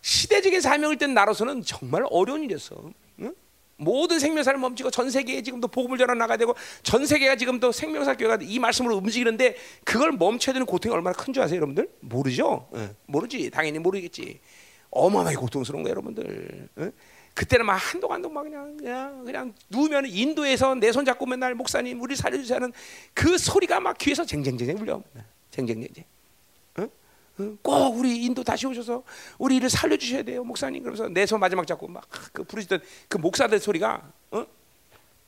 [0.00, 2.90] 시대적인 사명을 땐 나로서는 정말 어려운 일이었어.
[3.20, 3.34] 응?
[3.76, 8.38] 모든 생명사를 멈추고 전 세계에 지금도 복음을 전하 나가야 되고 전 세계가 지금도 생명사 교회가
[8.42, 11.88] 이 말씀으로 움직이는데 그걸 멈춰야 되는 고통이 얼마나 큰 줄 아세요, 여러분들?
[12.00, 12.68] 모르죠?
[12.74, 12.94] 응.
[13.06, 13.50] 모르지.
[13.50, 14.40] 당연히 모르겠지.
[14.90, 16.68] 어마어마하게 고통스러운 거예요, 여러분들.
[16.78, 16.92] 응?
[17.34, 22.00] 그때는 막 한동 한동 막 그냥 그냥 그냥 누우면 인도에서 내 손 잡고 맨날 목사님
[22.00, 22.72] 우리 살려주세요는
[23.14, 25.02] 그 소리가 막 귀에서 쟁쟁쟁쟁 울려.
[25.50, 26.04] 쟁쟁쟁쟁.
[27.62, 29.04] 꼭 우리 인도 다시 오셔서
[29.38, 30.82] 우리를 살려주셔야 돼요, 목사님.
[30.82, 32.02] 그러면서 내 손 마지막 잡고 막
[32.32, 34.44] 그 부르시던 그 목사들 소리가, 어?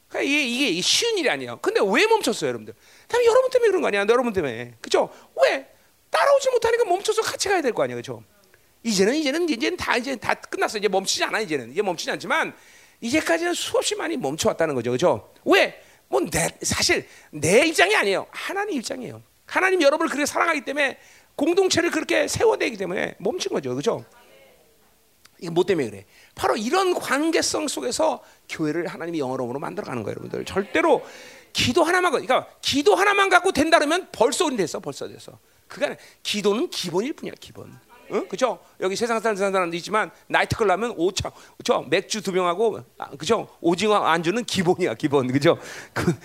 [0.09, 1.61] 그러니까 이게, 이게 쉬운 일이 아니에요.
[1.63, 2.75] 근데 왜 멈췄어요, 여러분들?
[3.07, 5.09] 다 여러분 때문에 그런 거 아니야, 여러분 때문에, 그죠?
[5.41, 5.73] 왜
[6.11, 8.25] 따라오지 못하니까 멈춰서 같이 가야 될 거 아니야, 그죠?
[8.83, 10.79] 이제는 이제는 이제는 다 이제 다 끝났어.
[10.79, 12.55] 이제 멈추지 않아 이제는 이제 멈추지 않지만
[13.01, 15.33] 이제까지는 수없이 많이 멈춰왔다는 거죠, 그죠?
[15.45, 15.83] 왜?
[16.09, 18.27] 뭐 내 사실 내 입장이 아니에요.
[18.31, 19.23] 하나님 입장이에요.
[19.47, 20.99] 하나님 여러분을 그렇게 사랑하기 때문에
[21.37, 23.75] 공동체를 그렇게 세워내기 때문에 멈춘 거죠.
[23.75, 24.05] 그죠?
[25.39, 26.05] 이게 뭐 때문에 그래?
[26.35, 30.45] 바로 이런 관계성 속에서 교회를 하나님이 영어로으로 만들어 가는 거예요, 여러분들.
[30.45, 31.03] 절대로
[31.53, 35.39] 기도 하나만, 그러니까 기도 하나만 갖고 된다 그러면 벌써 우린 됐어, 벌써 됐어.
[35.67, 37.79] 그가 기도는 기본일 뿐이야, 기본.
[38.13, 38.29] 응?
[38.29, 38.59] 그죠?
[38.81, 41.85] 여기 세상 사는 사람도 있지만 나이트클 하면 오차, 그죠?
[41.89, 43.49] 맥주 두 병하고, 아, 그죠?
[43.61, 45.59] 오징어 안주는 기본이야, 기본, 그죠?
[45.93, 46.13] 그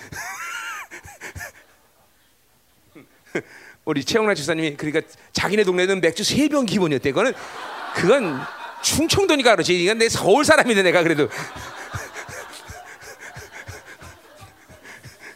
[3.85, 7.11] 우리 최영란 집사님이 그러니까 자기네 동네는 맥주 세 병 기본이었대.
[7.11, 7.33] 그거는
[7.95, 8.39] 그건
[8.81, 9.79] 충청도니까 그렇지.
[9.83, 11.29] 이건 내 서울 사람인데 내가 그래도.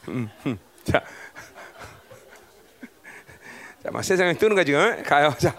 [0.07, 0.57] 음, 음.
[0.83, 1.03] 자,
[3.83, 5.31] 자, 막 세상에 뜨는 거 지금 가요.
[5.37, 5.55] 자,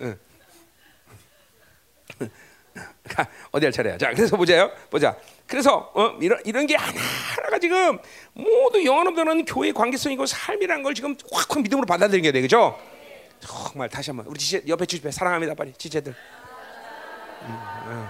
[0.00, 0.18] 응.
[2.18, 2.26] 가
[3.50, 3.98] 어디 할 차례야.
[3.98, 4.70] 자, 그래서 보자요.
[4.90, 5.16] 보자.
[5.46, 7.00] 그래서 어, 이런 이런 게 하나
[7.36, 7.98] 하나가 지금
[8.34, 12.78] 모두 영원없는 교회 관계성이고 삶이란 걸 지금 확확 믿음으로 받아들이게 돼, 그죠?
[13.40, 16.14] 정말 다시 한번 우리 지체 옆에 주집에 사랑합니다, 빨리 지체들.
[17.42, 18.08] 음, 음,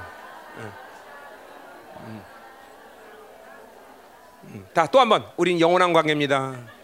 [0.57, 2.23] 음,
[4.45, 4.67] 음.
[4.75, 6.78] 자또 한번 우린 영원한 관계입니다.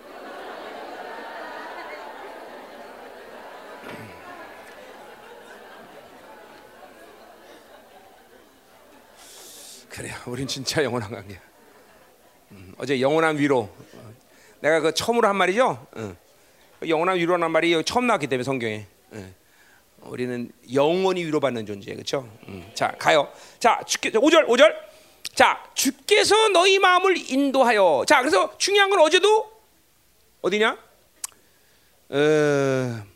[9.95, 10.17] 그래요.
[10.27, 11.39] 우린 진짜 영원한 관계야.
[12.51, 13.73] 음, 어제 영원한 위로.
[14.59, 15.87] 내가 그 처음으로 한 말이죠.
[15.97, 16.17] 응.
[16.89, 18.87] 영원한 위로라는 말이 처음 나왔기 때문에 성경에.
[19.13, 19.35] 응.
[20.01, 21.95] 우리는 영원히 위로받는 존재예요.
[21.97, 22.29] 그렇죠?
[22.49, 22.69] 응.
[22.75, 23.31] 자, 가요.
[23.61, 24.75] 자, 주께 5절 5절.
[25.33, 28.05] 자, 주께서 너희 마음을 인도하여.
[28.09, 29.49] 자, 그래서 중요한 건 어제도
[30.43, 30.77] 어디냐?
[32.11, 33.07] 어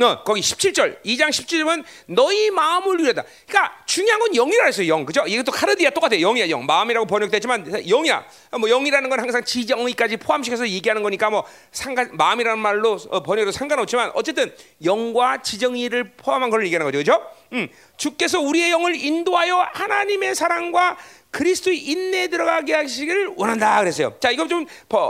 [0.00, 3.24] 어, 거기 17절, 2장 17절은 너희 마음을 위하다.
[3.46, 4.88] 그러니까 중요한 건 영이라 했어요.
[4.88, 5.04] 영.
[5.04, 5.22] 그죠?
[5.26, 6.20] 이것도 카르디아 똑같아요.
[6.20, 6.64] 영이야, 영.
[6.64, 8.24] 마음이라고 번역됐지만 영이야.
[8.58, 14.12] 뭐 영이라는 건 항상 지정의까지 포함시켜서 얘기하는 거니까 뭐 상관 마음이라는 말로 어, 번역도 상관없지만
[14.14, 16.98] 어쨌든 영과 지정의를 포함한 걸 얘기하는 거죠.
[16.98, 17.26] 그죠?
[17.52, 17.68] 음.
[17.98, 20.96] 주께서 우리의 영을 인도하여 하나님의 사랑과
[21.30, 24.16] 그리스도의 인내에 들어가게 하시기를 원한다 그랬어요.
[24.20, 24.66] 자, 이거 좀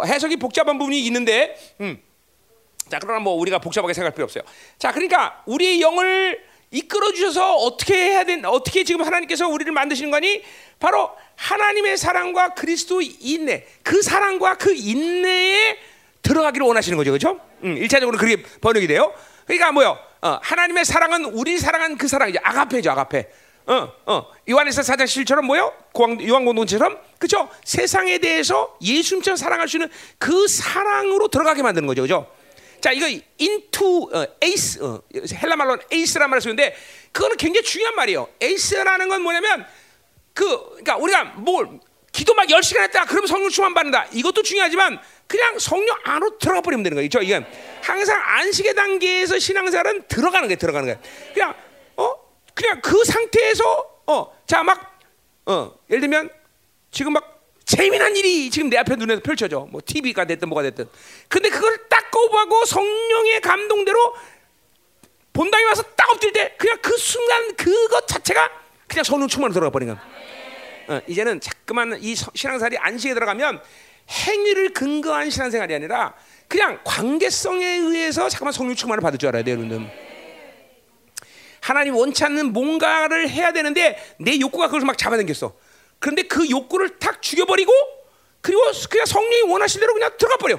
[0.06, 2.00] 해석이 복잡한 부분이 있는데 음.
[2.90, 4.42] 자, 그러나 뭐 우리가 복잡하게 생각할 필요 없어요.
[4.78, 10.42] 자, 그러니까 우리의 영을 이끌어 주셔서 어떻게 해야 된 어떻게 지금 하나님께서 우리를 만드시는 거니?
[10.80, 13.66] 바로 하나님의 사랑과 그리스도 인내.
[13.82, 15.76] 그 사랑과 그 인내에
[16.22, 17.10] 들어가기를 원하시는 거죠.
[17.10, 17.38] 그렇죠?
[17.62, 19.12] 음, 일차적으로 그렇게 번역이 돼요.
[19.46, 19.98] 그러니까 뭐요?
[20.22, 22.40] 어, 하나님의 사랑은 우리 사랑한 그 사랑이죠.
[22.42, 23.28] 아가페죠, 아가페.
[23.66, 24.26] 어, 어.
[24.48, 25.72] 요한에서 사장 실처럼 뭐요?
[26.28, 27.48] 요한 공동체처럼 그죠?
[27.64, 32.26] 세상에 대해서 예수님처럼 사랑할 수 있는 그 사랑으로 들어가게 만드는 거죠, 그죠?
[32.82, 33.06] 자, 이거
[33.40, 36.76] into 어, ace 어, 헬라 말로는 ace란 말을 쓰는데
[37.12, 38.28] 그거는 굉장히 중요한 말이에요.
[38.42, 39.64] ace라는 건 뭐냐면
[40.34, 41.80] 그 그러니까 우리가 뭘
[42.10, 43.04] 기도 막 10시간 했다.
[43.06, 44.06] 그러면 성령 충만 받는다.
[44.12, 47.08] 이것도 중요하지만 그냥 성령 안으로 들어가 버리면 되는 거예요.
[47.08, 47.46] 저 이건
[47.82, 51.00] 항상 안식의 단계에서 신앙생활은 들어가는 게 들어가는 거예요.
[51.32, 51.54] 그냥
[51.96, 52.14] 어
[52.54, 53.64] 그냥 그 상태에서
[54.06, 54.92] 어 자 막
[55.46, 56.28] 어 예를 들면
[56.90, 57.31] 지금 막
[57.64, 59.66] 재미난 일이 지금 내 앞에 눈에서 펼쳐져.
[59.70, 60.88] 뭐 TV가 됐든 뭐가 됐든.
[61.28, 64.14] 근데 그걸 딱 거부하고 성령의 감동대로
[65.32, 68.50] 본당에 와서 딱 엎드릴 때 그냥 그 순간 그것 자체가
[68.86, 70.02] 그냥 성령 충만으로 들어가 버린 거야.
[70.88, 73.62] 어, 이제는 자꾸만 이 신앙생활이 안식에 들어가면
[74.10, 76.14] 행위를 근거한 신앙생활이 아니라
[76.48, 79.88] 그냥 관계성에 의해서 잠깐만 성령 충만을 받을 줄 알아야 돼요, 여러분.
[81.60, 85.54] 하나님 원치 않는 뭔가를 해야 되는데 내 욕구가 그걸 막 잡아당겼어.
[86.02, 87.72] 그런데 그 욕구를 탁 죽여버리고
[88.40, 90.58] 그리고 그냥 성령이 원하신 대로 그냥 들어가 버려.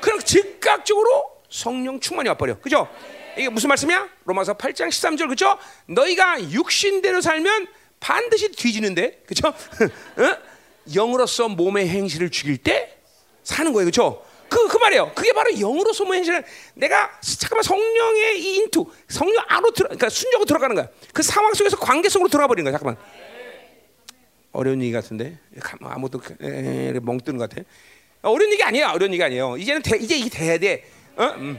[0.00, 2.58] 그냥 즉각적으로 성령 충만이 와버려.
[2.58, 2.88] 그죠?
[3.36, 4.08] 이게 무슨 말씀이야?
[4.24, 5.58] 로마서 8장 13절 그죠?
[5.86, 7.68] 너희가 육신대로 살면
[8.00, 9.48] 반드시 뒤지는데 그죠?
[10.16, 10.36] 어?
[10.94, 12.96] 영으로서 몸의 행실을 죽일 때
[13.44, 13.84] 사는 거예요.
[13.84, 14.24] 그죠?
[14.48, 15.12] 그, 그 말이에요.
[15.14, 16.42] 그게 바로 영으로 소모 행실은
[16.72, 20.88] 내가 잠깐만 성령의 이 인투, 성령 안으로 들어, 그러니까 순적으로 들어가는 거야.
[21.12, 22.78] 그 상황 속에서 관계 속으로 들어가 버리는 거야.
[22.78, 22.96] 잠깐만.
[24.52, 25.38] 어려운 얘기 같은데
[25.80, 27.62] 아무도 에, 멍 뜨는 것 같아.
[28.22, 28.88] 어려운 얘기 아니에요.
[28.88, 29.56] 어려운 얘기 아니에요.
[29.56, 30.84] 이제는 대, 이제 이게 돼야 돼.
[31.16, 31.24] 어?
[31.38, 31.58] 음.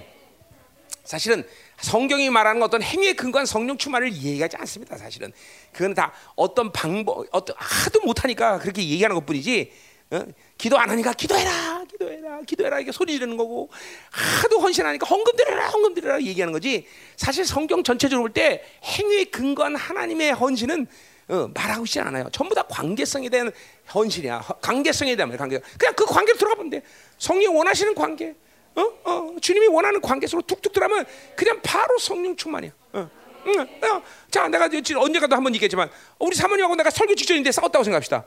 [1.04, 1.44] 사실은
[1.82, 4.96] 성경이 말하는 어떤 행위의 근거한 성령 충만을 이해하지 않습니다.
[4.98, 5.34] 사실은
[5.74, 9.72] 그건 다 어떤 방법, 어떤 하도 못하니까 그렇게 얘기하는 것뿐이지.
[10.12, 10.22] 어?
[10.58, 13.70] 기도 안 하니까 기도해라, 기도해라, 기도해라 이게 소리 지르는 거고
[14.12, 16.86] 하도 헌신하니까 헌금 드려라, 헌금 드려라 얘기하는 거지.
[17.18, 20.88] 사실 성경 전체적으로 볼 때 행위에 근거한 하나님의 헌신은
[21.30, 22.30] 어, 말하고 있지 않아요.
[22.32, 23.51] 전부 다 관계성에 대한
[23.93, 24.41] 헌신이야.
[24.61, 25.59] 관계성에 대한 관계.
[25.78, 26.84] 그냥 그 관계로 들어가 보면 돼.
[27.17, 28.36] 성령 원하시는 관계.
[28.76, 28.82] 어?
[29.03, 31.05] 어, 주님이 원하는 관계 속으로 툭툭 들어가면
[31.36, 32.71] 그냥 바로 성령 충만이야.
[32.93, 33.09] 어.
[33.47, 34.03] 응, 어.
[34.32, 38.26] 자, 내가 언제가도 한번 얘기했지만 우리 사모님하고 내가 설교 직전인데 싸웠다고 생각합시다.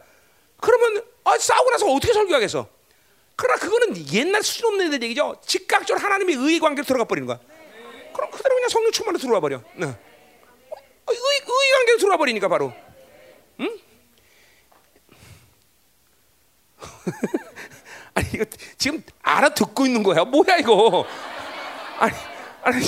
[0.61, 2.69] 그러면 아, 싸우고 나서 어떻게 설교하겠어?
[3.35, 5.41] 그러나 그거는 옛날 수준 없는 애들 얘기죠.
[5.45, 7.39] 즉각적으로 하나님의 의의 관계로 들어가 버리는 거야.
[8.15, 9.61] 그럼 그대로 그냥 성령 충만으로 들어와 버려.
[9.75, 9.87] 네.
[9.87, 12.73] 의, 의 관계로 들어와 버리니까 바로.
[13.61, 13.79] 응?
[18.15, 18.45] 아니 이거
[18.77, 20.25] 지금 알아듣고 있는 거야?
[20.25, 21.07] 뭐야 이거?
[21.99, 22.15] 아니,
[22.63, 22.87] 아니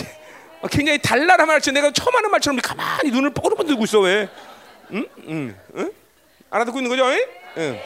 [0.71, 4.29] 굉장히 달랄한 말처럼 내가 처음 하는 말처럼 가만히 눈을 뻐그러 들고 있어 왜?
[4.93, 5.07] 응?
[5.29, 5.57] 응?
[5.77, 5.93] 응?
[6.51, 7.05] 알아듣고 있는 거죠?
[7.59, 7.81] 응.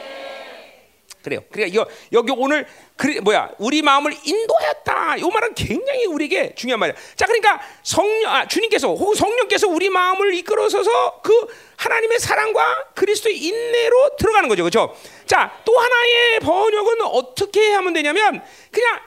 [1.23, 1.41] 그래요.
[1.51, 2.67] 그러니까 이거 여기 오늘
[2.97, 5.15] 그리, 뭐야 우리 마음을 인도했다.
[5.17, 6.95] 이 말은 굉장히 우리에게 중요한 말이야.
[7.15, 11.47] 자, 그러니까 성령, 아, 주님께서 혹은 성령께서 우리 마음을 이끌어서서 그
[11.77, 14.95] 하나님의 사랑과 그리스도의 인내로 들어가는 거죠, 그렇죠?
[15.25, 18.99] 자, 또 하나의 번역은 어떻게 하면 되냐면 그냥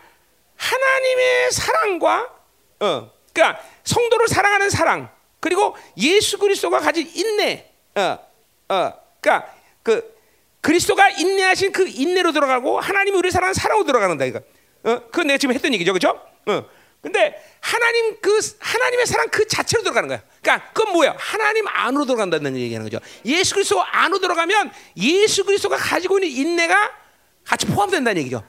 [0.57, 2.31] 하나님의 사랑과
[2.81, 5.11] 어, 그러니까 성도를 사랑하는 사랑
[5.41, 8.19] 그리고 예수 그리스도가 가진 인내, 어,
[8.71, 10.16] 어, 그러니까 그
[10.67, 14.41] 그리스도가 인내하신 그 인내로 들어가고 하나님이 우리 사랑하는 사랑으로 들어가는다 이거.
[14.83, 16.21] 어, 그건 내가 지금 했던 얘기죠, 그렇죠?
[16.47, 16.65] 어.
[17.01, 20.23] 근데 하나님 그 하나님의 사랑 그 자체로 들어가는 거야.
[20.43, 21.15] 그러니까 그건 뭐야?
[21.17, 22.99] 하나님 안으로 들어간다는 얘기하는 거죠.
[23.27, 26.91] 예수 그리스도 안으로 들어가면 예수 그리스도가 가지고 있는 인내가
[27.45, 28.43] 같이 포함된다는 얘기죠.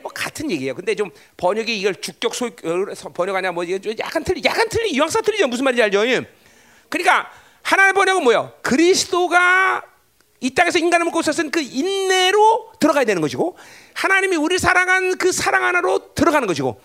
[0.00, 0.74] 뭐 같은 얘기예요.
[0.74, 2.48] 근데 좀 번역이 이걸 주격 소
[3.12, 3.66] 번역 아니야 뭐
[3.98, 5.48] 약간 틀리 약간 틀리 뉘앙스가 틀리죠.
[5.48, 6.04] 무슨 말인지 알죠?
[6.88, 7.30] 그러니까
[7.60, 8.54] 하나님 번역은 뭐예요?
[8.62, 9.93] 그리스도가
[10.44, 13.56] 이 땅에서 인간을 먹고 있었은 그 인내로 들어가야 되는 것이고
[13.94, 16.78] 하나님이 우리 사랑한 그 사랑 하나로 들어가는 것이고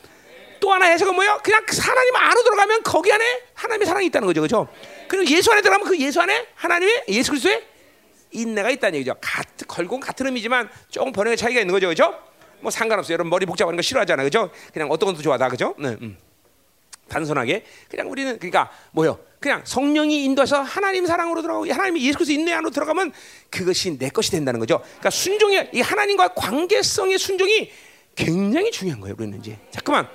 [0.61, 1.41] 또 하나 해석은 뭐예요?
[1.43, 4.69] 그냥 그 하나님 안으로 들어가면 거기 안에 하나님의 사랑이 있다는 거죠, 그렇죠?
[5.09, 7.65] 그리고 예수 안에 들어가면 그 예수 안에 하나님의 예수 그리스도의
[8.31, 9.15] 인내가 있다는 얘기죠.
[9.19, 12.17] 같, 걸고 같은 의미지만 조금 번역의 차이가 있는 거죠, 그렇죠?
[12.61, 13.13] 뭐 상관없어요.
[13.13, 14.51] 여러분 머리 복잡한 거 싫어하잖아, 그렇죠?
[14.71, 15.75] 그냥 어떤 것도 좋아다, 그렇죠?
[15.77, 16.17] 네, 음.
[17.09, 19.19] 단순하게 그냥 우리는 그러니까 뭐요?
[19.39, 23.13] 그냥 성령이 인도해서 하나님 사랑으로 들어가고 하나님이 예수 그리스도 인내 안으로 들어가면
[23.49, 24.79] 그것이 내 것이 된다는 거죠.
[24.81, 27.71] 그러니까 순종이 이 하나님과 관계성의 순종이
[28.15, 29.15] 굉장히 중요한 거예요.
[29.17, 30.09] 우리는 이제 잠깐만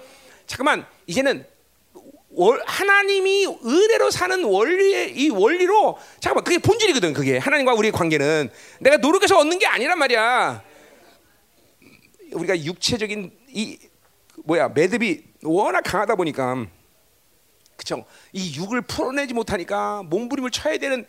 [0.47, 1.47] 잠깐만 이제는
[2.37, 7.15] 월, 하나님이 은혜로 사는 원리의 이 원리로 잠깐만 그게 본질이거든.
[7.15, 8.51] 그게 하나님과 우리의 관계는
[8.81, 10.63] 내가 노력해서 얻는 게 아니란 말이야.
[12.33, 13.79] 우리가 육체적인 이
[14.45, 16.67] 뭐야 매듭이 워낙 강하다 보니까
[17.77, 18.05] 그쵸?
[18.33, 21.07] 이 육을 풀어내지 못하니까 몸부림을 쳐야 되는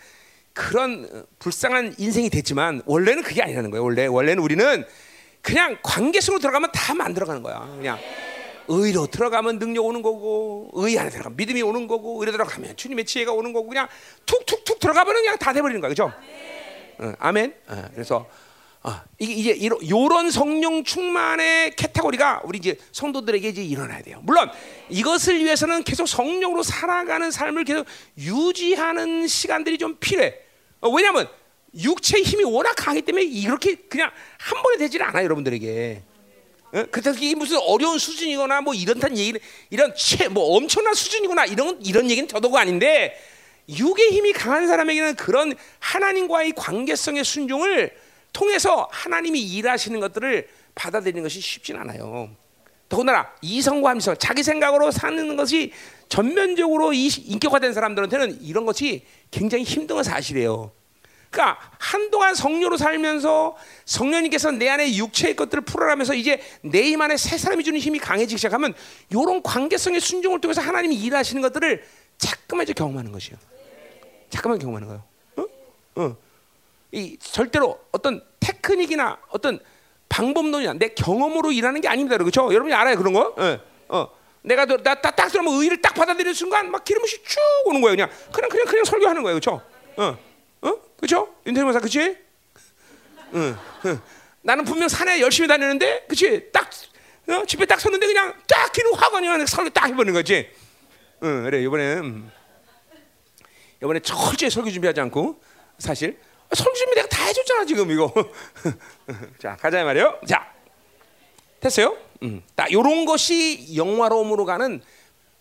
[0.53, 3.84] 그런 불쌍한 인생이 됐지만 원래는 그게 아니라는 거예요.
[3.84, 4.86] 원래 원래는 우리는
[5.41, 7.59] 그냥 관계 속으로 들어가면 다 만들어가는 거야.
[7.78, 7.99] 그냥
[8.68, 13.32] 의로 들어가면 능력 오는 거고 의 안에 들어가면 믿음이 오는 거고 의로 들어가면 주님의 지혜가
[13.32, 13.88] 오는 거고 그냥
[14.26, 15.89] 툭툭툭 들어가면 그냥 다 돼버리는 거야.
[15.89, 16.11] 그죠?
[16.97, 17.53] 어, 아멘.
[17.68, 18.28] 어, 그래서
[18.88, 24.19] 아, 이게 이제 이런 요런 성령 충만의 캐테고리가 우리 이제 성도들에게 이제 일어나야 돼요.
[24.21, 24.51] 물론
[24.89, 30.36] 이것을 위해서는 계속 성령으로 살아가는 삶을 계속 유지하는 시간들이 좀 필요해.
[30.81, 31.27] 어, 왜냐하면
[31.75, 36.03] 육체의 힘이 워낙 강하기 때문에 이렇게 그냥 한 번에 되질 않아 여러분들에게.
[36.73, 36.83] 어?
[36.91, 39.39] 그래서 이게 무슨 어려운 수준이거나 뭐 이런다는 얘기는
[39.71, 43.19] 이런 최 뭐 엄청난 수준이구나 이런 이런 얘기는 더더욱 아닌데
[43.67, 48.05] 육의 힘이 강한 사람에게는 그런 하나님과의 관계성의 순종을
[48.36, 52.29] 통해서 하나님이 일하시는 것들을 받아들이는 것이 쉽진 않아요.
[52.89, 55.71] 더군다나 이성과 함성, 자기 생각으로 사는 것이
[56.09, 60.71] 전면적으로 인격화된 사람들한테는 이런 것이 굉장히 힘든 사실이에요.
[61.31, 63.55] 그러니까 한동안 성녀로 살면서
[63.86, 68.38] 성령님께서 내 안에 육체의 것들을 풀어가면서 이제 내 힘 안에 새 사람이 주는 힘이 강해지기
[68.38, 68.73] 시작하면
[69.09, 71.83] 이런 관계성의 순종을 통해서 하나님이 일하시는 것들을
[72.17, 73.38] 자꾸만 이제 경험하는 것이요.
[74.29, 75.03] 자꾸만 경험하는 거예요.
[75.38, 75.45] 어?
[76.03, 76.24] 어.
[76.91, 79.59] 이 절대로 어떤 테크닉이나 어떤
[80.09, 82.17] 방법론이나 내 경험으로 일하는 게 아닙니다.
[82.17, 82.45] 그렇죠?
[82.45, 83.36] 여러분이 알아요 그런 거?
[83.39, 83.59] 예.
[83.88, 84.09] 어.
[84.41, 87.95] 내가 나딱 딱 들으면 의를 딱 받아들이는 순간 막 기름이 쭉 오는 거예요.
[87.95, 89.39] 그냥 그냥 그냥 그냥 설교하는 거예요.
[89.39, 89.61] 그렇죠?
[89.97, 90.17] 어.
[90.61, 90.73] 어?
[90.97, 91.33] 그렇죠?
[91.45, 92.17] 목사 그렇지?
[93.33, 93.57] 응.
[93.86, 94.01] 응.
[94.41, 96.51] 나는 분명 산에 열심히 다니는데 그렇지?
[96.51, 96.69] 딱
[97.27, 97.43] 어?
[97.45, 100.49] 집에 딱 섰는데 그냥 딱 기는 화관이 설교 딱 해버리는 거지.
[101.23, 102.31] 응, 그래 이번에 음.
[103.81, 105.41] 이번에 철저히 설교 준비하지 않고
[105.79, 106.19] 사실
[106.54, 108.14] 준비 내가 다 해줬잖아 지금 이거.
[109.39, 110.20] 자 가자 말이요.
[110.28, 110.52] 자
[111.60, 111.98] 됐어요.
[112.24, 112.41] 음.
[112.56, 114.82] 딱 이런 것이 영화로움으로 가는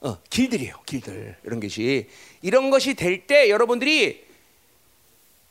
[0.01, 0.81] 어, 길들이에요.
[0.87, 2.09] 길들 이런 것이
[2.43, 4.25] 이런 것이 될 때 여러분들이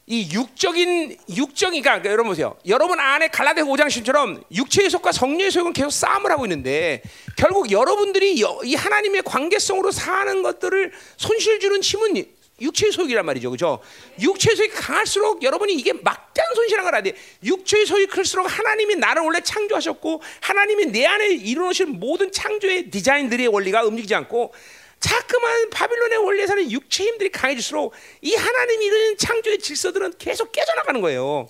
[0.06, 2.58] 이 육적인 육적이니까 그러니까 여러분 보세요.
[2.68, 7.02] 여러분 안에 갈라데 5장 10처럼 육체의 속과 성령의 속은 계속 싸움을 하고 있는데
[7.38, 12.26] 결국 여러분들이 이 하나님의 관계성으로 사는 것들을 손실 주는 힘은
[12.64, 13.52] 육체의 소욕이란 말이죠.
[13.52, 13.80] 그죠?
[14.20, 17.16] 육체의 소욕이 강할수록 여러분이 이게 막대한 손실한 걸 알아야 돼.
[17.44, 23.84] 육체의 소욕이 클수록 하나님이 나를 원래 창조하셨고 하나님이 내 안에 이루어진 모든 창조의 디자인들의 원리가
[23.84, 24.54] 움직이지 않고
[25.00, 31.50] 자꾸만 바빌론의 원리에서는 육체 힘들이 강해질수록 이 하나님이 이루는 창조의 질서들은 계속 깨져나가는 거예요.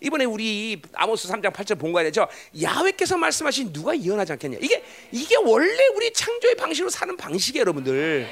[0.00, 2.28] 이번에 우리 아모스 3장 8절 본 거야 되죠.
[2.60, 4.58] 야훼께서 말씀하신 누가 이혼하지 않겠냐.
[4.60, 8.28] 이게 이게 원래 우리 창조의 방식으로 사는 방식이에요, 여러분들.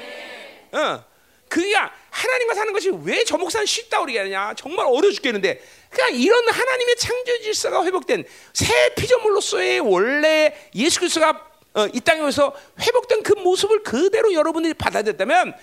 [0.73, 1.16] 어.
[1.49, 6.47] 그가 하나님과 사는 것이 왜 저 목사는 쉽다 그러게 하냐 정말 어려 죽겠는데 그냥 이런
[6.49, 13.83] 하나님의 창조 질서가 회복된 새 피조물로서의 원래 예수 그리스도가 어, 이 땅에서 회복된 그 모습을
[13.83, 15.53] 그대로 여러분들이 받아들였다면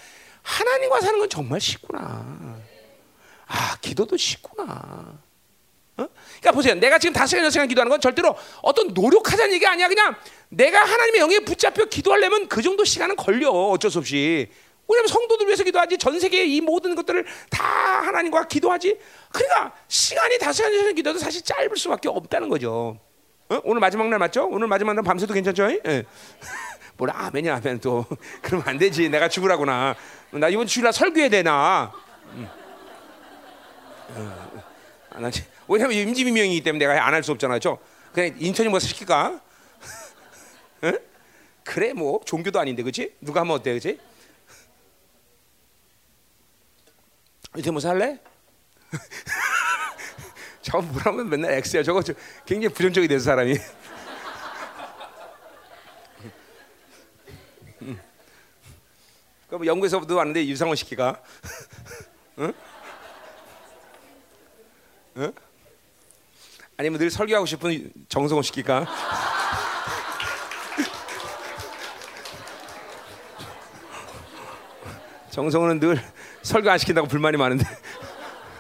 [0.43, 2.61] 하나님과 사는 건 정말 쉽구나.
[3.47, 5.19] 아 기도도 쉽구나.
[5.97, 6.09] 어?
[6.41, 6.75] 그러니까 보세요.
[6.75, 9.89] 내가 지금 다섯 시간, 여섯 시간 기도하는 건 절대로 어떤 노력하자는 얘기 아니야.
[9.89, 10.15] 그냥
[10.49, 13.49] 내가 하나님의 영에 붙잡혀 기도하려면 그 정도 시간은 걸려.
[13.51, 14.49] 어쩔 수 없이.
[14.89, 18.99] 왜냐면 성도들 위해서 기도하지 전 세계의 이 모든 것들을 다 하나님과 기도하지.
[19.33, 22.99] 그러니까 시간이 다섯 시간 전에 기도도 사실 짧을 수밖에 없다는 거죠.
[23.49, 23.61] 어?
[23.65, 24.47] 오늘 마지막 날 맞죠?
[24.47, 25.71] 오늘 마지막 날 밤새도 괜찮죠?
[25.87, 26.05] 예.
[26.97, 28.05] 뭐라 아멘이야 아멘 또
[28.43, 29.09] 그러면 안 되지.
[29.09, 29.95] 내가 죽으라구나.
[30.33, 31.93] 나 이번 주일날 설교해야 되나?
[32.35, 32.49] 음.
[34.17, 34.63] 어.
[35.11, 35.31] 아,
[35.69, 37.59] 왜냐면 임지비명이기 때문에 내가 안 할 수 없잖아요.
[37.61, 37.79] 저
[38.13, 39.41] 그냥 인턴이 뭐 시킬까?
[40.83, 40.93] 어?
[41.63, 43.15] 그래 뭐 종교도 아닌데 그렇지?
[43.21, 43.95] 누가 하면 어때 그렇
[47.71, 48.19] 뭐 살래?
[50.61, 51.85] 저거 뭐라면 맨날 X야.
[51.85, 52.03] 저거
[52.45, 53.55] 굉장히 부정적이 돼서 사람이.
[59.47, 61.23] 그럼 영국에서부터 왔는데 유상원 시키가.
[62.41, 62.53] 응?
[65.19, 65.33] 응?
[66.77, 68.85] 아니면 늘 설교하고 싶은 정성원 시키가.
[75.31, 76.03] 정성원은 늘
[76.45, 77.65] 설교 안 시킨다고 불만이 많은데.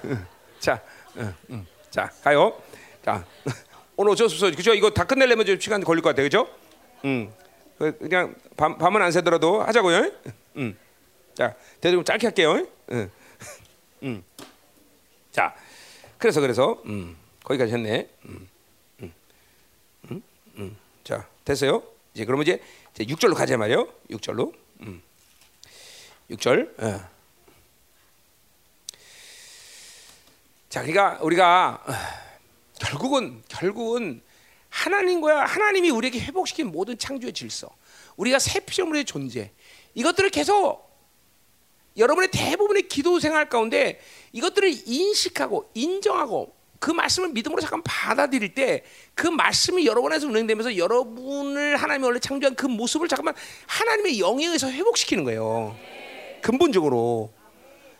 [0.58, 0.80] 자,
[1.18, 1.66] 응, 응.
[1.90, 2.60] 자 가요.
[3.04, 3.24] 자
[3.96, 4.56] 오늘 어쩔 수 없어.
[4.56, 4.74] 그죠?
[4.74, 6.22] 이거 다 끝내려면 좀 시간 걸릴 것 같아.
[6.22, 6.48] 그죠?
[7.04, 7.32] 응.
[7.78, 10.10] 그, 그냥 밤, 밤은 안 새더라도 하자고요.
[10.56, 10.76] 응.
[11.34, 12.66] 자, 대충 짧게 할게요.
[12.90, 13.10] 응.
[14.02, 14.22] 응.
[15.30, 15.54] 자,
[16.18, 18.08] 그래서 그래서 음, 거기까지 했네.
[18.24, 18.48] 음,
[19.02, 19.12] 음,
[20.10, 20.22] 음,
[20.56, 20.76] 음.
[21.02, 21.82] 자, 됐어요.
[22.14, 22.62] 이제 그러면 이제,
[22.94, 23.88] 이제 6절로 가자 말이요.
[24.10, 24.54] 6절로.
[24.80, 25.02] 음.
[26.30, 26.82] 6절.
[26.82, 27.13] 어.
[30.74, 31.84] 자, 그러니까 우리가
[32.80, 34.20] 결국은 결국은
[34.70, 37.70] 하나님과 하나님이 우리에게 회복시킨 모든 창조의 질서,
[38.16, 39.52] 우리가 새 피조물의 존재,
[39.94, 40.82] 이것들을 계속
[41.96, 44.00] 여러분의 대부분의 기도 생활 가운데
[44.32, 48.82] 이것들을 인식하고 인정하고 그 말씀을 믿음으로 잠깐 받아들일 때
[49.14, 53.34] 그 말씀이 여러분 안에서 운행되면서 여러분을 하나님이 원래 창조한 그 모습을 잠깐만
[53.68, 55.76] 하나님의 영에 의해서 회복시키는 거예요.
[56.42, 57.32] 근본적으로.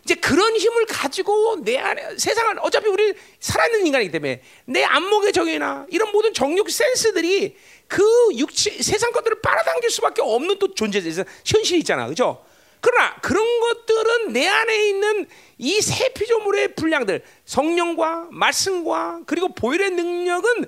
[0.05, 5.87] 이제 그런 힘을 가지고 내 안에 세상을 어차피 우리 살아있는 인간이기 때문에 내 안목의 정이나
[5.89, 8.03] 이런 모든 정욕 센스들이 그
[8.37, 12.45] 육체 세상 것들을 빨아당길 수밖에 없는 또 존재에서 현실이 있잖아, 그죠?
[12.81, 15.27] 그러나 그런 것들은 내 안에 있는
[15.57, 20.65] 이새 피조물의 분량들, 성령과 말씀과 그리고 보혈의 능력은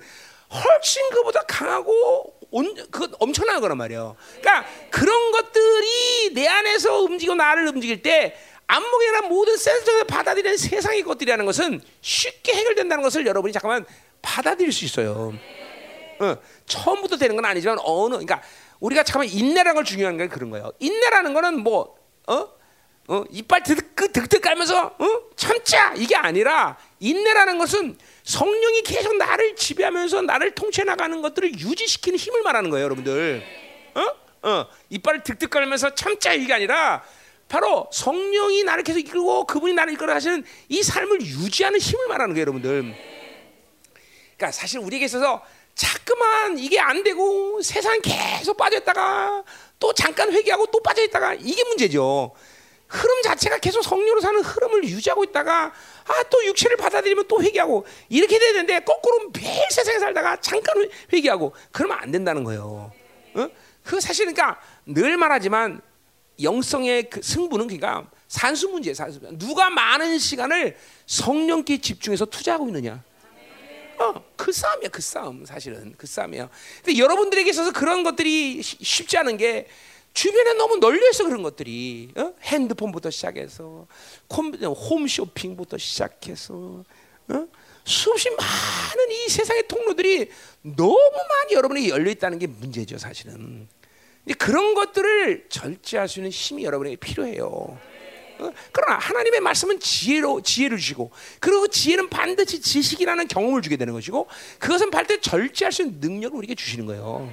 [0.49, 4.15] 훨씬 그보다 강하고 온, 그 엄청난 거란 말이에요.
[4.39, 8.35] 그러니까 그런 것들이 내 안에서 움직이고 나를 움직일 때
[8.67, 13.85] 안목이나 모든 센서를 받아들이는 세상의 것들이라는 것은 쉽게 해결된다는 것을 여러분이 잠깐만
[14.21, 15.33] 받아들일 수 있어요.
[16.19, 18.41] 어, 처음부터 되는 건 아니지만 어느 그러니까
[18.79, 20.71] 우리가 잠깐만 인내라는 걸 중요한 게 그런 거예요.
[20.79, 21.95] 인내라는 거는 뭐
[22.27, 22.49] 어?
[23.09, 23.23] 어?
[23.31, 25.07] 이빨 득득 득득 깔면서 어?
[25.37, 32.41] 참자 이게 아니라 인내라는 것은 성령이 계속 나를 지배하면서 나를 통치 나가는 것들을 유지시키는 힘을
[32.41, 33.43] 말하는 거예요, 여러분들.
[33.95, 34.49] 어?
[34.49, 34.67] 어.
[34.89, 37.03] 이빨을 득득 깔면서 참자 이게 아니라
[37.47, 42.41] 바로 성령이 나를 계속 이끌고 그분이 나를 이끌어 가시는 이 삶을 유지하는 힘을 말하는 거예요,
[42.41, 42.95] 여러분들.
[44.37, 45.41] 그러니까 사실 우리에게 있어서
[45.73, 49.43] 자꾸만 이게 안 되고 세상 계속 빠졌다가
[49.79, 52.33] 또 잠깐 회개하고 또 빠져있다가 이게 문제죠.
[52.87, 55.73] 흐름 자체가 계속 성령으로 사는 흐름을 유지하고 있다가
[56.05, 61.97] 아 또 육체를 받아들이면 또 회개하고 이렇게 되는데 거꾸로 매일 세상에 살다가 잠깐 회개하고 그러면
[61.99, 62.91] 안 된다는 거예요.
[63.35, 63.49] 어?
[63.83, 65.81] 그 사실은 그러니까 늘 말하지만
[66.41, 68.93] 영성의 그 승부는 그러니까 산수 문제예요.
[68.93, 69.19] 산수.
[69.33, 73.03] 누가 많은 시간을 성령께 집중해서 투자하고 있느냐.
[73.99, 76.49] 어, 그 싸움이야, 그 싸움 사실은 그 싸움이야.
[76.83, 79.67] 근데 여러분들에게 있어서 그런 것들이 쉬- 쉽지 않은 게
[80.13, 82.33] 주변에 너무 널려 있어 그런 것들이 어?
[82.43, 83.87] 핸드폰부터 시작해서
[84.27, 86.83] 콤, 홈쇼핑부터 시작해서
[87.29, 87.47] 어?
[87.85, 90.29] 수없이 많은 이 세상의 통로들이
[90.61, 90.97] 너무
[91.29, 93.67] 많이 여러분에게 열려 있다는 게 문제죠, 사실은.
[94.33, 97.77] 그런 것들을 절제할 수 있는 힘이 여러분에게 필요해요.
[98.39, 98.51] 어?
[98.71, 104.27] 그러나 하나님의 말씀은 지혜로 지혜를 주시고 그리고 그 지혜는 반드시 지식이라는 경험을 주게 되는 것이고
[104.59, 107.31] 그것은 반드시 절제할 수 있는 능력을 우리에게 주시는 거예요.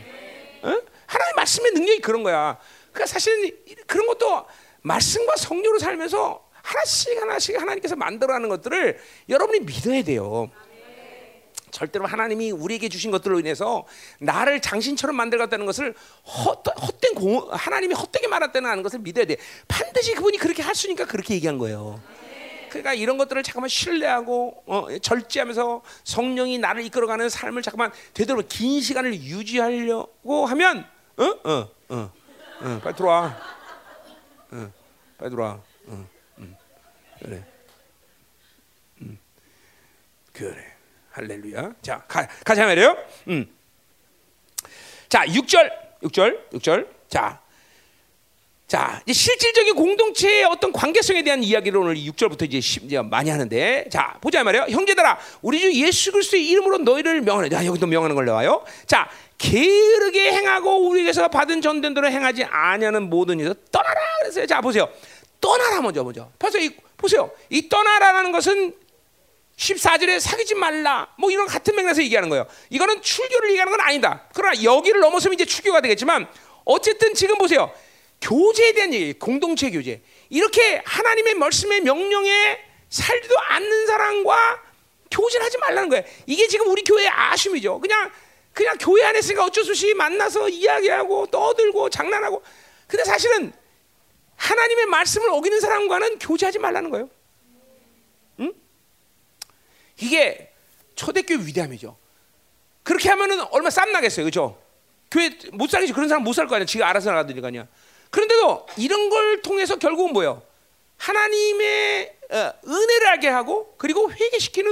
[0.63, 0.81] 어?
[1.07, 2.59] 하나님 말씀의 능력이 그런 거야.
[2.93, 3.51] 그러니까 사실은
[3.87, 4.47] 그런 것도
[4.83, 10.51] 말씀과 성령으로 살면서 하나씩 하나씩 하나님께서 만들어가는 것들을 여러분이 믿어야 돼요.
[11.75, 13.85] 절대로 하나님이 우리에게 주신 것들로 인해서
[14.21, 19.37] 나를 장신처럼 만들었다는 것을 헛, 헛된 공, 하나님이 헛되게 말했다는 것을 믿어야 돼.
[19.67, 22.01] 반드시 그분이 그렇게 있으니까 그렇게 얘기한 거예요.
[22.69, 29.15] 그러니까 이런 것들을 잠깐만 신뢰하고 어, 절제하면서 성령이 나를 이끌어가는 삶을 잠깐만 되도록 긴 시간을
[29.15, 31.25] 유지하려고 하면 어?
[31.25, 32.13] 어, 어,
[32.61, 33.37] 어, 빨리 들어와.
[34.53, 34.73] 어,
[35.19, 35.61] 빨리 들어와.
[35.87, 36.09] 어,
[36.39, 36.57] 음,
[37.21, 37.45] 그래.
[39.03, 39.19] 음,
[40.33, 40.74] 그래.
[41.15, 41.75] 할렐루야.
[41.81, 42.97] 자, 가, 가자 말이에요.
[43.29, 43.47] 음.
[45.09, 45.71] 자, 6절,
[46.03, 46.89] 6절, 6절.
[47.09, 47.41] 자,
[48.67, 53.89] 자, 이제 실질적인 공동체의 어떤 관계성에 대한 이야기를 오늘 6절부터 이제, 10, 이제 많이 하는데,
[53.93, 54.67] 자, 보자 말이에요.
[54.69, 58.65] 형제들아, 우리 주 예수 그리스도의 이름으로 너희를 명하는, 자, 여기도 명하는 걸 나와요.
[58.87, 59.09] 자,
[59.39, 64.47] 게으르게 행하고 우리에게서 받은 전된 대로 행하지 아니하는 모든 일에서 떠나라 그랬어요.
[64.47, 64.89] 자, 보세요.
[65.41, 66.29] 떠나라 먼저 먼저.
[66.41, 66.65] 보세요.
[66.65, 67.31] 이, 보세요.
[67.51, 68.84] 이 떠나라라는 것은
[69.57, 72.47] 14절에 사귀지 말라 뭐 이런 같은 맥락에서 얘기하는 거예요.
[72.71, 74.29] 이거는 출교를 얘기하는 건 아니다.
[74.35, 76.27] 그러나 여기를 넘어서면 이제 출교가 되겠지만
[76.65, 77.73] 어쨌든 지금 보세요.
[78.21, 80.03] 교제에 대한 얘기, 공동체 교제.
[80.31, 84.63] 이렇게 하나님의 말씀의 명령에 살지도 않는 사람과
[85.11, 86.05] 교제를 하지 말라는 거예요.
[86.27, 87.81] 이게 지금 우리 교회의 아쉬움이죠.
[87.81, 88.11] 그냥
[88.53, 92.43] 그냥 교회 안에 있으니까 어쩔 수 없이 만나서 이야기하고 떠들고 장난하고.
[92.87, 93.53] 근데 사실은
[94.37, 97.11] 하나님의 말씀을 어기는 사람과는 교제하지 말라는 거예요.
[100.01, 100.53] 이게
[100.95, 101.97] 초대교회 위대함이죠.
[102.83, 104.61] 그렇게 하면은 얼마 쌈 나겠어요, 그렇죠?
[105.11, 105.93] 교회 못 살겠지.
[105.93, 106.67] 그런 사람 못 살 거 아니야.
[106.67, 107.67] 지가 알아서 나가더니 아니야.
[108.11, 110.43] 그런데도 이런 걸 통해서 결국은 뭐예요?
[110.99, 114.71] 하나님의 어, 은혜를 알게 하고 그리고 회개시키는.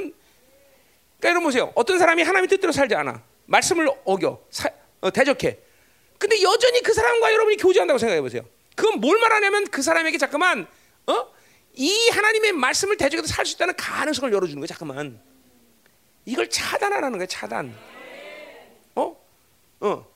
[1.19, 1.73] 그러니까 여러분 보세요.
[1.75, 3.23] 어떤 사람이 하나님의 뜻대로 살지 않아.
[3.47, 4.69] 말씀을 어겨 사,
[5.01, 5.59] 어, 대적해.
[6.19, 8.43] 근데 여전히 그 사람과 여러분이 교제한다고 생각해 보세요.
[8.77, 10.67] 그건 뭘 말하냐면 그 사람에게 잠깐만
[11.07, 11.27] 어?
[11.75, 14.67] 이 하나님의 말씀을 대적해서 살 수 있다는 가능성을 열어주는 거야.
[14.67, 15.21] 잠깐만.
[16.25, 17.27] 이걸 차단하라는 거야.
[17.27, 17.75] 차단.
[18.95, 19.17] 어?
[19.81, 20.07] 어.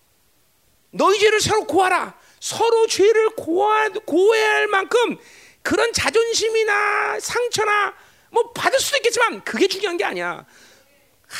[0.90, 2.18] 너희 죄를 서로 고하라.
[2.40, 5.16] 서로 죄를 고하, 고해야 할 만큼
[5.62, 7.94] 그런 자존심이나 상처나
[8.30, 10.44] 뭐 받을 수도 있겠지만 그게 중요한 게 아니야.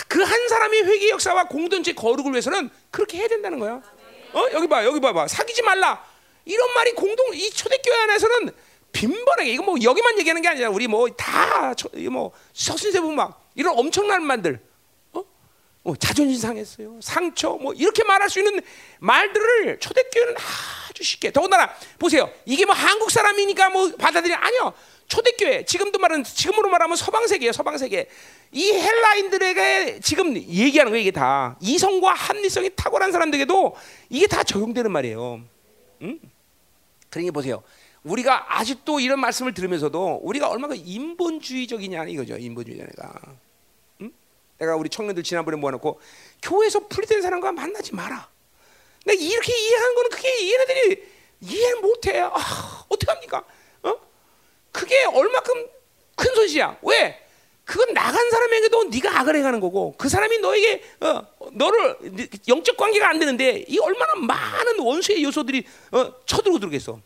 [0.08, 3.80] 그 한 사람의 회개 역사와 공동체 거룩을 위해서는 그렇게 해야 된다는 거야.
[4.32, 6.04] 어 여기 봐 여기 봐봐 사귀지 말라
[6.44, 8.50] 이런 말이 공동 이 초대교회 안에서는
[8.96, 9.50] 빈번하게.
[9.50, 14.58] 이거 뭐 여기만 얘기하는 게 아니라 우리 뭐 다뭐 서신세 보면 막 이런 엄청난 말들.
[15.12, 15.22] 어?
[15.84, 16.98] 어, 자존심 상했어요.
[17.02, 17.50] 상처.
[17.50, 18.60] 뭐 이렇게 말할 수 있는
[19.00, 20.34] 말들을 초대교회는
[20.88, 21.30] 아주 쉽게.
[21.30, 22.30] 더군다나 보세요.
[22.46, 24.72] 이게 뭐 한국 사람이니까 뭐 받아들이 아니요.
[25.08, 25.66] 초대교회.
[25.66, 28.08] 지금도 말은 지금으로 말하면 서방 세계예요 서방 세계.
[28.50, 31.58] 이 헬라인들에게 지금 얘기하는 거 이게 다.
[31.60, 33.76] 이성과 합리성이 탁월한 사람들에게도
[34.08, 35.42] 이게 다 적용되는 말이에요.
[36.00, 36.20] 응?
[37.10, 37.62] 그러니 보세요.
[38.06, 42.36] 우리가 아직도 이런 말씀을 들으면서도 우리가 얼마나 인본주의적이냐 이거죠.
[42.36, 43.20] 인본주의자가.
[44.02, 44.12] 응?
[44.58, 46.00] 내가 우리 청년들 지난번에 모아놓고
[46.42, 48.28] 교회에서 분리된 사람과 만나지 마라.
[49.04, 51.08] 내가 이렇게 이해하는 거는 그게 얘네들이
[51.40, 52.20] 이해를 못해.
[52.20, 53.44] 아, 어떻게 합니까?
[53.82, 53.94] 어?
[54.70, 55.66] 그게 얼마큼
[56.14, 56.78] 큰 손실이야.
[56.82, 57.22] 왜?
[57.64, 61.98] 그건 나간 사람에게도 네가 악을 행하는 거고 그 사람이 너에게 어, 너를
[62.46, 67.00] 영적 관계가 안 되는데 이 얼마나 많은 원수의 요소들이 어, 쳐들고 들겠어.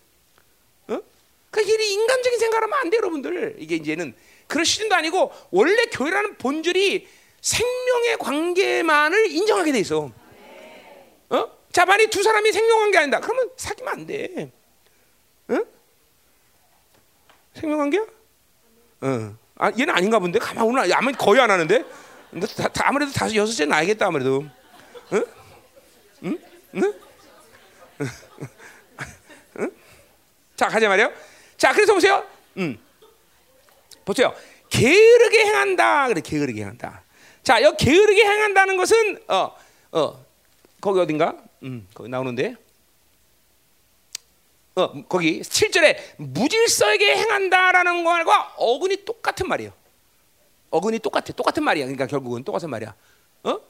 [1.51, 1.53] 어?
[1.53, 3.57] 그러니까 이게 인간적인 생각하면 안 돼, 여러분들.
[3.59, 4.14] 이게 이제는
[4.46, 7.09] 그런 시즌도 아니고 원래 교회라는 본질이
[7.40, 10.11] 생명의 관계만을 인정하게 돼 있어.
[11.30, 11.51] 어?
[11.72, 13.20] 자, 만약 두 사람이 생명 관계 아니다.
[13.20, 14.51] 그러면 사귀면 안 돼.
[15.51, 15.64] 응?
[17.55, 18.03] 생명 관계야?
[19.03, 19.36] 어.
[19.57, 21.84] 아, 얘는 아닌가 본데 가만 오늘 아무 거의 안 하는데.
[22.30, 24.44] 근데 다, 다 아무래도 다섯 여섯째 나야겠다 아무래도.
[25.12, 25.24] 응?
[26.24, 26.38] 응?
[26.76, 26.94] 응?
[29.59, 29.70] 응?
[30.57, 31.12] 자 가자 말이요.
[31.61, 32.27] 자 그래서 보세요.
[32.57, 32.79] 음.
[34.03, 34.35] 보세요.
[34.71, 36.09] 게으르게 행한다.
[36.09, 37.03] 그래 게으르게 행한다.
[37.43, 39.55] 자, 여기 게으르게 행한다는 것은 어,
[39.93, 40.25] 어,
[40.81, 41.37] 거기 어딘가?
[41.63, 42.57] 음, 거기 나오는데.
[44.77, 49.71] 어, 거기 7절에 무질서에게 행한다라는 말과 어근이 똑같은 말이에요.
[50.71, 51.35] 어근이 똑같아.
[51.35, 51.85] 똑같은 말이야.
[51.85, 52.95] 그러니까 결국은 똑같은 말이야.
[53.43, 53.61] 어?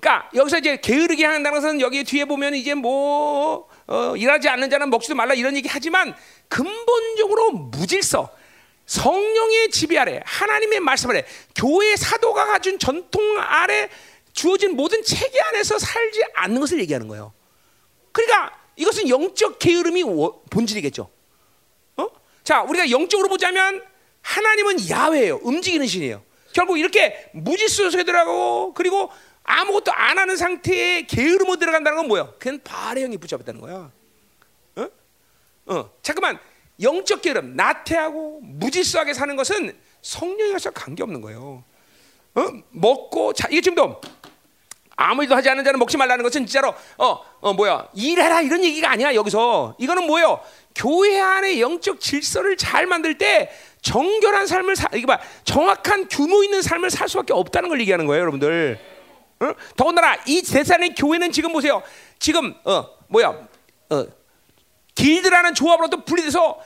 [0.00, 4.90] 그러니까 여기서 이제 게으르게 한다는 것은 여기 뒤에 보면 이제 뭐 어, 일하지 않는 자는
[4.90, 6.14] 먹지도 말라 이런 얘기 하지만
[6.48, 8.30] 근본적으로 무질서
[8.86, 11.24] 성령의 지배 아래 하나님의 말씀 아래
[11.54, 13.88] 교회 사도가 가진 전통 아래
[14.32, 17.32] 주어진 모든 체계 안에서 살지 않는 것을 얘기하는 거예요.
[18.12, 20.04] 그러니까 이것은 영적 게으름이
[20.50, 21.10] 본질이겠죠.
[21.96, 22.06] 어?
[22.44, 23.82] 자, 우리가 영적으로 보자면
[24.22, 25.40] 하나님은 야훼예요.
[25.42, 26.22] 움직이는 신이에요.
[26.52, 29.10] 결국 이렇게 무질서 들어가고 그리고
[29.48, 32.32] 아무것도 안 하는 상태에 게으름으로 들어간다는 건 뭐야?
[32.38, 33.90] 그냥 발의 영이 붙잡았다는 거야.
[34.76, 34.88] 어?
[35.66, 35.90] 어.
[36.02, 36.38] 잠깐만.
[36.80, 41.64] 영적 게으름, 나태하고 무질서하게 사는 것은 성령에서 관계없는 거예요.
[42.34, 42.42] 어?
[42.70, 44.00] 먹고 자 이게 지금도
[44.94, 48.90] 아무 일도 하지 않는 자는 먹지 말라는 것은 진짜로 어, 어 뭐야 일해라 이런 얘기가
[48.90, 50.40] 아니야 여기서 이거는 뭐예요
[50.74, 56.62] 교회 안에 영적 질서를 잘 만들 때 정결한 삶을 사, 이게 봐 정확한 규모 있는
[56.62, 58.78] 삶을 살 수밖에 없다는 걸 얘기하는 거예요 여러분들
[59.40, 59.54] 어?
[59.76, 61.82] 더군다나 이 대산의 교회는 지금 보세요.
[62.18, 63.48] 지금 어 뭐야
[63.90, 64.06] 어
[64.94, 66.58] 길드라는 조합으로도 분리돼서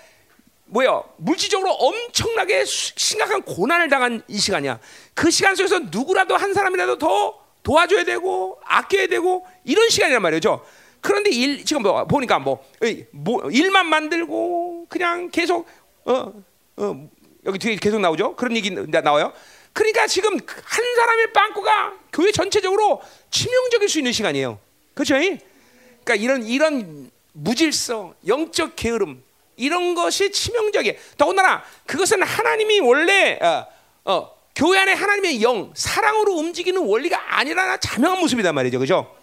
[0.67, 4.81] 뭐야 물질적으로 엄청나게 심각한 고난을 당한 이 시간이야.
[5.15, 10.65] 그 시간 속에서 누구라도 한 사람이라도 더 도와줘야 되고 아껴야 되고 이런 시간이란 말이죠.
[11.01, 12.65] 그런데 일, 지금 뭐 보니까 뭐,
[13.11, 15.67] 뭐, 일만 만들고 그냥 계속
[16.05, 16.33] 어,
[16.77, 17.09] 어,
[17.45, 18.37] 여기 뒤에 계속 나오죠.
[18.37, 19.33] 그런 얘기 나와요.
[19.73, 23.01] 그러니까 지금 한 사람의 빵꾸가 교회 전체적으로
[23.31, 24.59] 치명적일 수 있는 시간이에요.
[24.95, 25.15] 그렇죠?
[25.15, 29.23] 그러니까 이런 이런 무질서, 영적 게으름
[29.57, 30.97] 이런 것이 치명적이에요.
[31.17, 33.67] 더군다나 그것은 하나님이 원래 어,
[34.05, 38.79] 어, 교회 안에 하나님의 영, 사랑으로 움직이는 원리가 아니라 자명한 모습이단 말이죠.
[38.79, 39.17] 그죠?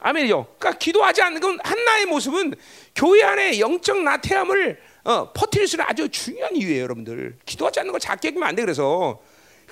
[0.00, 0.54] 아멘이죠.
[0.58, 2.54] 그러니까 기도하지 않는 건 한나의 모습은
[2.96, 7.36] 교회 안에 영적 나태함을 어, 퍼뜨릴 수 있는 아주 중요한 이유예요, 여러분들.
[7.46, 8.62] 기도하지 않는 걸 작게 여기면 안 돼.
[8.62, 9.20] 그래서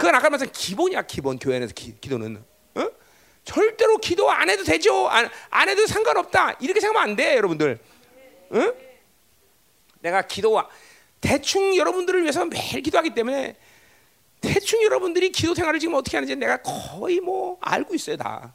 [0.00, 2.42] 그건 아까 말씀 기본이야 기본 교회 안에서 기, 도는
[2.74, 2.90] 어?
[3.44, 7.78] 절대로 기도 안 해도 되죠 안, 안 해도 상관없다 이렇게 생각하면 안 돼 여러분들
[8.48, 8.72] 어?
[10.00, 10.70] 내가 기도와
[11.20, 13.56] 대충 여러분들을 위해서 매일 기도하기 때문에
[14.40, 18.54] 대충 여러분들이 기도 생활을 지금 어떻게 하는지 내가 거의 뭐 알고 있어요 다.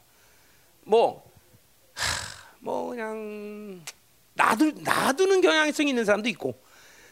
[0.82, 1.30] 뭐,
[1.94, 3.84] 하, 뭐 그냥
[4.34, 6.60] 놔두, 놔두는 경향성이 있는 사람도 있고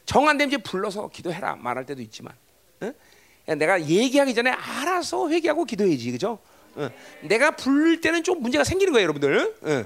[0.07, 2.35] 정한되면 이제 불러서 기도해라 말할 때도 있지만
[2.80, 2.93] 어?
[3.47, 6.38] 내가 얘기하기 전에 알아서 회개하고 기도해야지, 그죠?
[6.76, 6.88] 어.
[7.22, 9.55] 내가 부를 때는 좀 문제가 생기는 거예요, 여러분들.
[9.62, 9.84] 어.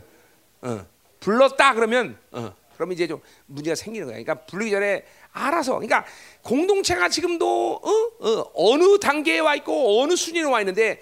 [0.69, 0.87] 어.
[1.21, 2.55] 불렀다 그러면, 어.
[2.77, 4.23] 그러면 이제 좀 문제가 생기는 거야.
[4.23, 5.03] 그러니까 부르기 전에
[5.33, 6.05] 알아서, 그러니까
[6.43, 8.51] 공동체가 지금도 어?
[8.55, 11.01] 어, 느 단계에 와 있고 어느 수준에 와 있는데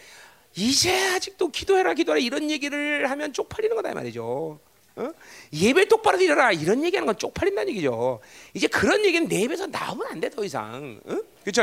[0.54, 4.58] 이제 아직도 기도해라, 기도해라 이런 얘기를 하면 쪽팔리는 거다 이 말이죠.
[4.96, 5.10] 어?
[5.52, 8.20] 예배 똑바로 드려라 이런 얘기하는 건 쪽팔린다는 얘기죠.
[8.54, 10.98] 이제 그런 얘기는 내 입에서 나오면 안 돼 더 이상.
[11.04, 11.16] 어?
[11.44, 11.62] 그렇죠?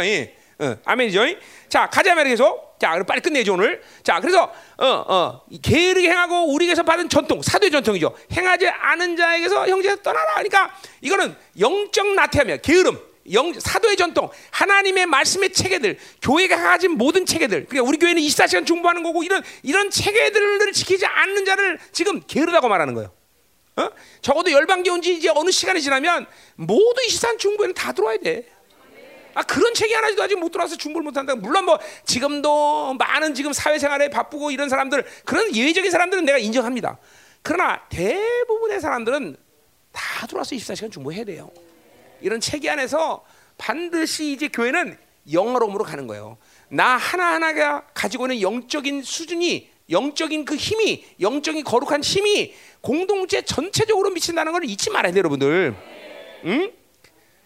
[0.64, 1.22] 어, 아멘이죠.
[1.70, 2.70] 자 가자 말이죠.
[2.80, 3.82] 자 그럼 빨리 끝내죠 오늘.
[4.04, 4.44] 자 그래서
[4.78, 8.16] 어 어 게으르게 행하고 우리에게서 받은 전통 사도의 전통이죠.
[8.32, 10.34] 행하지 않은 자에게서 형제에서 떠나라.
[10.36, 12.58] 그러니까 이거는 영적 나태함이야.
[12.58, 13.14] 게으름.
[13.32, 17.68] 영, 사도의 전통, 하나님의 말씀의 체계들, 교회가 가진 모든 체계들.
[17.68, 22.94] 그러니까 우리 교회는 24시간 중보하는 거고 이런 이런 체계들을 지키지 않는 자를 지금 게으르다고 말하는
[22.96, 23.14] 거예요.
[23.78, 23.90] 어?
[24.22, 28.46] 적어도 열방기 온지 이제 어느 시간이 지나면 모두 24시간 중보에는 다 들어와야 돼.
[29.34, 31.36] 아 그런 책이 하나도 아직 못 들어와서 중보를 못한다.
[31.36, 36.98] 물론 뭐 지금도 많은 지금 사회생활에 바쁘고 이런 사람들 그런 예외적인 사람들은 내가 인정합니다.
[37.42, 39.38] 그러나 대부분의 사람들은
[39.92, 41.52] 다 들어와서 24시간 중보해야 돼요.
[42.22, 43.24] 이런 체계 안에서
[43.58, 44.98] 반드시 이제 교회는
[45.32, 46.38] 영어로움으로 가는 거예요.
[46.70, 54.52] 나 하나하나가 가지고 있는 영적인 수준이 영적인 그 힘이 영적인 거룩한 힘이 공동체 전체적으로 미친다는
[54.52, 55.76] 걸 잊지 말아야 돼요, 여러분들.
[56.46, 56.72] 응?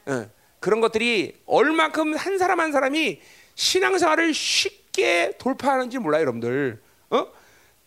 [0.07, 0.31] 응.
[0.59, 3.21] 그런 것들이 얼마큼 한 사람 한 사람이
[3.55, 6.81] 신앙생활을 쉽게 돌파하는지 몰라요, 여러분들.
[7.11, 7.27] 어?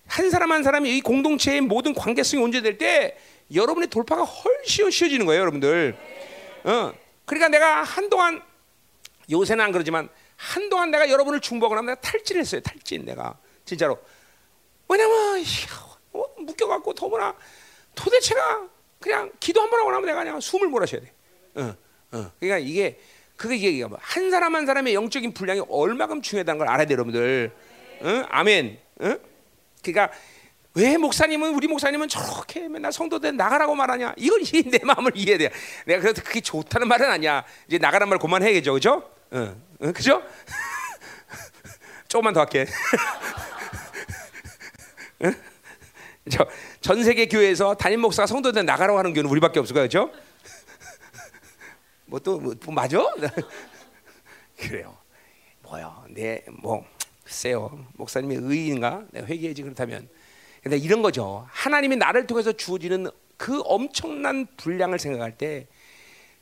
[0.07, 3.17] 한 사람 한 사람이 이 공동체의 모든 관계성이 온전될 때
[3.55, 5.97] 여러분의 돌파가 훨씬 쉬워지는 거예요, 여러분들.
[6.65, 6.93] 어.
[7.25, 8.43] 그러니까 내가 한동안
[9.31, 13.99] 요새는 안 그러지만 한동안 내가 여러분을 중보하고 나면 내가 탈진했어요, 탈진 내가 진짜로.
[14.89, 15.45] 왜냐면
[16.13, 17.37] 어, 묶여갖고 더구나
[17.95, 18.69] 도대체가
[18.99, 21.13] 그냥 기도 한 번 하고 나면 내가 그냥 숨을 몰아셔야 돼.
[21.55, 21.75] 어.
[22.13, 22.99] 어, 그러니까 이게
[23.37, 27.51] 그게 이게 뭐한 사람 한 사람의 영적인 분량이 얼마큼 중요하다는 걸 알아야 돼, 여러분들.
[28.03, 28.25] 어?
[28.29, 28.79] 아멘.
[29.01, 29.17] 어?
[29.83, 30.15] 그러니까
[30.75, 34.15] 왜 목사님은 우리 목사님은 저렇게 맨날 성도들 나가라고 말하냐?
[34.17, 35.51] 이건 내 마음을 이해해야 돼.
[35.87, 37.45] 내가 그래도 그게 좋다는 말은 아니야.
[37.67, 39.11] 이제 나가란 말 그만해야겠죠, 그죠?
[39.31, 40.23] 어, 어 그죠?
[42.09, 42.67] 조금만 더 할게.
[45.21, 45.33] 어?
[46.81, 50.13] 저전 세계 교회에서 담임 목사가 성도들 나가라고 하는 교회는 우리밖에 없을 거예요, 그렇죠?
[52.11, 52.99] 뭐또 뭐, 뭐 맞아?
[54.59, 54.97] 그래요.
[55.63, 56.05] 뭐야?
[56.11, 56.85] 내뭐
[57.23, 57.87] 글쎄요.
[57.95, 59.05] 목사님이 의인가?
[59.13, 60.09] 내가 회개해지 그렇다면.
[60.63, 61.47] 근데 이런 거죠.
[61.49, 65.67] 하나님이 나를 통해서 주어지는 그 엄청난 분량을 생각할 때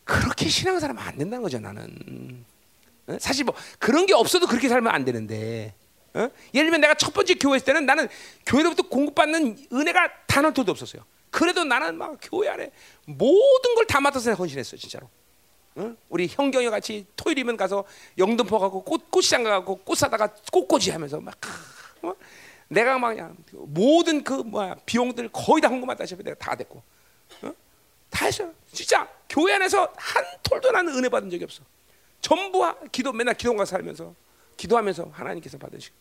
[0.05, 2.45] 그렇게 신앙 사람 안 된다는 거죠, 나는.
[3.21, 5.75] 사실 뭐 그런 게 없어도 그렇게 살면 안 되는데.
[6.15, 6.21] 어?
[6.55, 8.09] 예를 들면 내가 첫 번째 교회 있을 때는 나는
[8.47, 11.05] 교회로부터 공급받는 은혜가 단한 톨도 없었어요.
[11.31, 12.71] 그래도 나는 막 교회 안에
[13.05, 15.09] 모든 걸 다 맡아서 헌신했어, 진짜로.
[15.79, 15.95] 어?
[16.09, 17.85] 우리 형경이 같이 토요일이면 가서
[18.19, 21.37] 영등포 가고 꽃 꽃시장 가고 꽃 사다가 꽃꽂이 하면서 막
[22.03, 22.13] 어?
[22.67, 26.83] 내가 막 그냥 모든 그 뭐야 비용들 거의 다 헌금하다 시피 내가 다 됐고
[27.43, 27.53] 어?
[28.11, 28.53] 다 했어요.
[28.73, 31.63] 진짜 교회 안에서 한 톨도 나는 은혜 받은 적이 없어.
[32.21, 34.15] 전부 기도 맨날 기도가 살면서
[34.57, 35.95] 기도하면서 하나님께서 받으시고.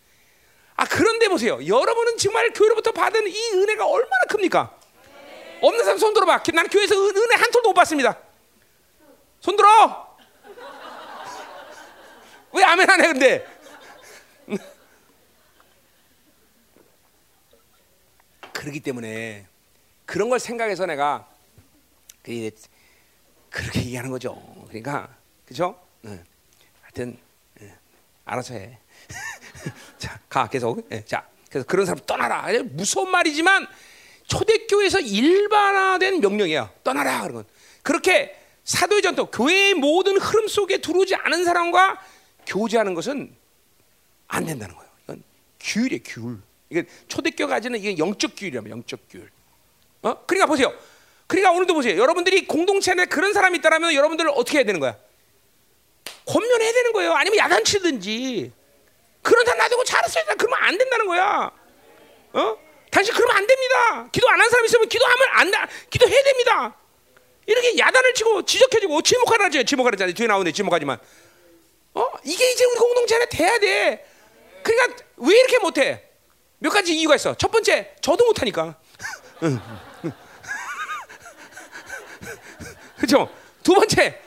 [0.75, 1.59] 아 그런데 보세요.
[1.65, 4.75] 여러분은 정말 교회로부터 받은 이 은혜가 얼마나 큽니까?
[5.61, 6.41] 없는 사람 손 들어봐.
[6.53, 8.26] 나는 교회에서 은혜 한 톨도 못 받습니다.
[9.39, 10.17] 손 들어.
[12.53, 13.57] 왜 아멘 안 해, 근데?
[18.53, 19.45] 그러기 때문에
[20.05, 21.27] 그런 걸 생각해서 내가
[23.49, 24.35] 그렇게 얘기하는 거죠.
[24.67, 25.15] 그러니까,
[25.45, 25.79] 그죠?
[26.05, 26.23] 응.
[26.81, 27.17] 하여튼,
[27.61, 27.73] 응.
[28.25, 28.77] 알아서 해.
[29.97, 30.87] 자, 가, 계속.
[30.89, 31.05] 네.
[31.05, 32.47] 자, 그래서 그런 사람 떠나라.
[32.71, 33.67] 무서운 말이지만
[34.27, 36.71] 초대교회에서 일반화된 명령이야.
[36.83, 37.21] 떠나라.
[37.21, 37.45] 그런 건.
[37.83, 38.37] 그렇게
[38.67, 42.01] 사도의 전통, 교회의 모든 흐름 속에 들어오지 않은 사람과
[42.45, 43.33] 교제하는 것은
[44.27, 44.91] 안 된다는 거예요.
[45.05, 45.23] 이건
[45.61, 46.41] 규율이에요, 규율.
[46.69, 49.31] 이게 초대교가 가지는 이게 영적 규율이라면 영적 규율.
[50.01, 50.25] 어?
[50.25, 50.73] 그러니까 보세요.
[51.27, 51.97] 그러니까 오늘도 보세요.
[51.97, 54.97] 여러분들이 공동체 안에 그런 사람이 있다면 여러분들 어떻게 해야 되는 거야?
[56.25, 57.13] 권면해야 되는 거예요.
[57.13, 58.51] 아니면 야단치든지.
[59.21, 60.35] 그런 사람 놔두고 잘했어야 돼.
[60.35, 61.51] 그러면 안 된다는 거야.
[62.33, 62.57] 어?
[62.91, 64.09] 당신 그러면 안 됩니다.
[64.11, 65.57] 기도 안 한 사람 있으면 기도하면 안 돼.
[65.89, 66.75] 기도해야 됩니다.
[67.47, 69.63] 이렇게 야단을 치고 지적해주고 지목하라죠.
[69.63, 70.13] 지목하라잖아요.
[70.13, 70.51] 뒤에 나오네.
[70.51, 70.99] 지목하지만.
[71.93, 72.05] 어?
[72.23, 74.05] 이게 이제 우리 공동체 안에 돼야 돼.
[74.61, 76.03] 그러니까 왜 이렇게 못해?
[76.59, 77.35] 몇 가지 이유가 있어.
[77.35, 78.77] 첫 번째, 저도 못하니까.
[82.97, 83.33] 그렇죠?
[83.63, 84.19] 두 번째,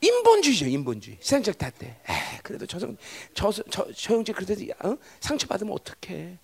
[0.00, 0.66] 인본주의죠.
[0.66, 1.18] 인본주의.
[1.20, 1.86] 세상적 탓대.
[1.86, 2.96] 에 그래도 저성
[3.34, 4.96] 저저 저, 형제 그래도 어?
[5.20, 6.38] 상처 받으면 어떡해?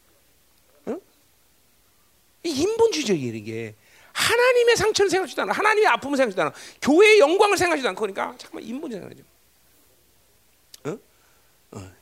[0.86, 0.96] 어?
[2.44, 3.74] 이 인본주의적 이게.
[4.14, 5.52] 하나님의 상처를 생각하지도 않아.
[5.52, 6.52] 하나님의 아픔을 생각하지도 않아.
[6.80, 9.24] 교회의 영광을 생각하지도 않고 그러니까 잠깐만 인본주의 생각하죠.
[10.84, 11.78] 어?
[11.78, 11.92] 어.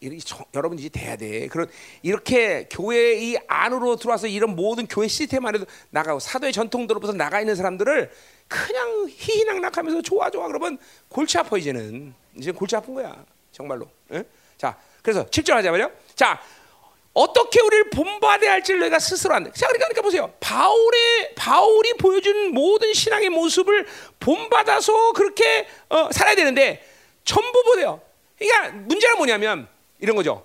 [0.00, 0.20] 이렇게
[0.52, 1.46] 여러분이 돼야 돼.
[1.46, 1.68] 그런
[2.02, 7.54] 이렇게 교회 이 안으로 들어와서 이런 모든 교회 시스템 안에도 나가고 사도의 전통들로부터 나가 있는
[7.54, 8.10] 사람들을
[8.48, 10.78] 그냥 희희낙낙하면서 좋아 좋아 그러면
[11.08, 13.88] 골치 아파 이제는 이제 골치 아픈 거야 정말로.
[14.12, 14.24] 에?
[14.58, 15.90] 자 그래서 7절 하자 말이요.
[16.16, 16.42] 자
[17.14, 19.50] 어떻게 우리를 본받아야 할지를 내가 스스로 안 돼.
[19.52, 20.32] 자, 그러니까, 그러니까 보세요.
[20.40, 23.86] 바울의 바울이 보여준 모든 신앙의 모습을
[24.18, 26.84] 본받아서 그렇게 어, 살아야 되는데
[27.24, 28.00] 전부 보세요.
[28.36, 29.68] 그러니까 문제가 뭐냐면
[30.00, 30.44] 이런 거죠.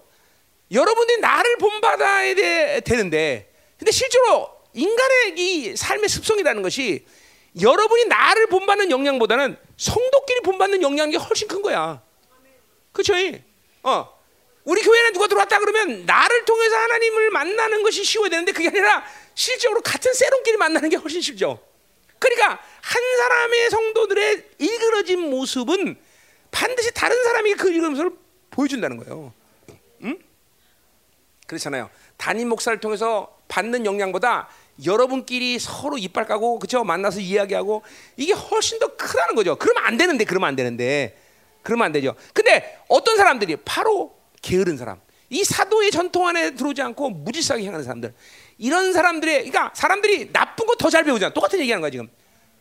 [0.71, 7.05] 여러분들이 나를 본받아야 돼, 되는데, 근데 실제로 인간의 이 삶의 습성이라는 것이
[7.59, 12.03] 여러분이 나를 본받는 영향보다는 성도끼리 본받는 영향이 훨씬 큰 거야.
[12.91, 13.13] 그렇죠?
[13.81, 14.18] 어.
[14.65, 19.03] 우리 교회에 누가 들어왔다 그러면 나를 통해서 하나님을 만나는 것이 쉬워야 되는데 그게 아니라
[19.33, 21.59] 실제로 같은 세론끼리 만나는 게 훨씬 쉽죠.
[22.19, 25.97] 그러니까 한 사람의 성도들의 일그러진 모습은
[26.51, 28.11] 반드시 다른 사람이 그 일그러진 모습을
[28.51, 29.33] 보여준다는 거예요.
[30.03, 30.19] 응?
[31.47, 31.89] 그렇잖아요.
[32.17, 34.49] 담임 목사를 통해서 받는 영향보다
[34.85, 37.83] 여러분끼리 서로 이빨 까고 그죠 만나서 이야기하고
[38.17, 39.55] 이게 훨씬 더 크다는 거죠.
[39.55, 41.17] 그러면 안 되는데 그러면 안 되는데
[41.63, 42.15] 그러면 안 되죠.
[42.33, 44.99] 근데 어떤 사람들이 바로 게으른 사람,
[45.29, 48.13] 이 사도의 전통 안에 들어오지 않고 무지성하게 행하는 사람들,
[48.57, 51.33] 이런 사람들의, 그러니까 사람들이 나쁜 거 더 잘 배우잖아.
[51.33, 52.09] 똑같은 얘기하는 거야 지금.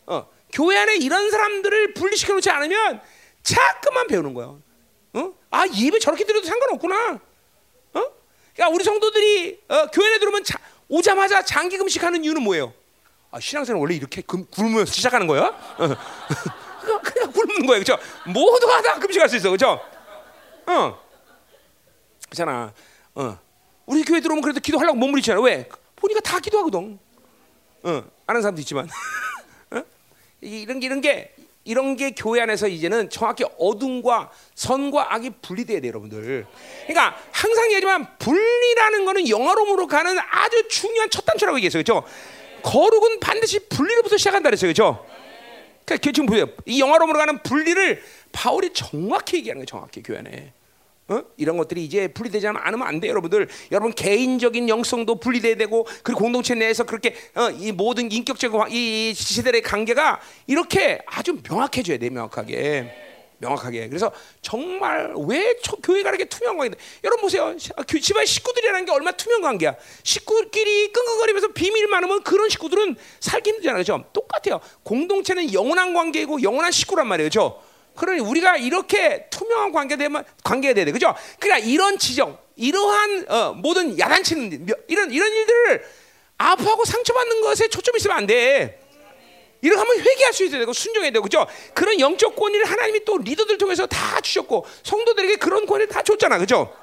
[0.05, 3.01] 어, 교회 안에 이런 사람들을 분리시켜 놓지 않으면
[3.43, 4.47] 자꾸만 배우는 거야.
[5.13, 5.33] 어?
[5.51, 7.13] 아 예배 저렇게 드려도 상관없구나.
[7.93, 8.03] 어?
[8.53, 12.73] 그러니까 우리 성도들이 어, 교회에 들어오면 자, 오자마자 장기 금식하는 이유는 뭐예요?
[13.31, 15.43] 아, 신앙생활 원래 이렇게 금, 굶으면서 시작하는 거야?
[15.43, 15.87] 어.
[17.03, 17.97] 그냥 굶는 거예요, 그렇죠?
[18.25, 19.79] 모두가 다 금식할 수 있어, 그렇죠?
[20.65, 21.08] 어.
[22.29, 22.73] 그렇잖아.
[23.15, 23.37] 어.
[23.85, 25.41] 우리 교회 들어오면 그래도 기도하려고 몸부림치잖아.
[25.41, 25.67] 왜?
[25.95, 26.99] 보니까 다 기도하거든.
[27.83, 28.03] 어.
[28.27, 28.87] 아는 사람도 있지만.
[29.71, 29.83] 어?
[30.41, 31.35] 이런 게 이런 게
[31.65, 36.47] 이런 게 교회 안에서 이제는 정확히 어둠과 선과 악이 분리돼야 돼요, 여러분들.
[36.87, 41.83] 그러니까 항상 얘기하지만 분리라는 거는 영어로으로 가는 아주 중요한 첫 단추라고 얘기했어요.
[41.83, 42.07] 그렇죠?
[42.63, 44.73] 거룩은 반드시 분리로부터 시작한다 그랬어요.
[44.73, 45.05] 그렇죠?
[45.85, 46.47] 그러니까 지금 보세요.
[46.65, 49.65] 이 영어로으로 가는 분리를 바울이 정확히 얘기하는 거예요.
[49.65, 50.53] 정확히 교회 안에.
[51.09, 51.23] 어?
[51.37, 53.47] 이런 것들이 이제 분리되지 않으면 안 돼요, 여러분들.
[53.71, 59.61] 여러분 개인적인 영성도 분리돼야 되고 그리고 공동체 내에서 그렇게 어, 이 모든 인격적 이 지체들의
[59.61, 63.07] 관계가 이렇게 아주 명확해져야 돼, 명확하게.
[63.39, 63.87] 명확하게.
[63.87, 64.11] 그래서
[64.41, 66.75] 정말 왜 초, 교회가 이렇게 투명 관계?
[67.03, 67.55] 여러분 보세요.
[68.01, 69.75] 집안 식구들이라는 게 얼마 나 투명 관계야.
[70.03, 73.79] 식구끼리 끙끙거리면서 비밀 많으면 그런 식구들은 살기 힘들잖아요.
[73.79, 74.03] 그죠?
[74.13, 74.59] 똑같아요.
[74.83, 77.29] 공동체는 영원한 관계이고 영원한 식구란 말이에요.
[77.29, 77.68] 그죠?
[77.99, 80.91] 그러니 우리가 이렇게 투명한 관계 되면 관계가 돼야 돼.
[80.91, 81.13] 그죠?
[81.37, 85.85] 그러니까 이런 지정, 이러한 어, 모든 야단치는 이런 이런 일들을
[86.37, 88.79] 아파하고 상처받는 것에 초점이 있으면 안 돼.
[89.61, 91.45] 이렇게 하면 회개할 수 있어야 되고 순종해야 되고 그죠?
[91.73, 96.37] 그런 영적 권위를 하나님이 또 리더들 통해서 다 주셨고 성도들에게 그런 권위를 다 줬잖아.
[96.37, 96.73] 그죠?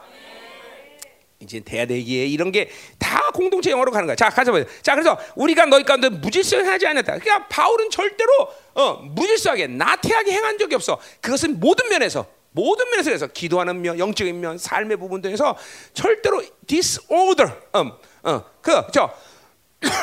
[1.41, 2.71] 이제 돼야 되기에 이런 게
[3.17, 4.15] 다 공동체 영어로 가는 거야.
[4.15, 4.67] 자, 가자 보자.
[4.83, 7.19] 자, 그래서 우리가 너희 가운데 무질서하지 않았다.
[7.19, 8.31] 그러니까 바울은 절대로
[8.75, 11.01] 어, 무질서하게 나태하게 행한 적이 없어.
[11.21, 15.57] 그것은 모든 면에서 모든 면에서 그래서 기도하는 면, 영적인 면, 삶의 부분들에서
[15.95, 17.93] 절대로 disorder, 음,
[18.23, 19.15] 어, 그저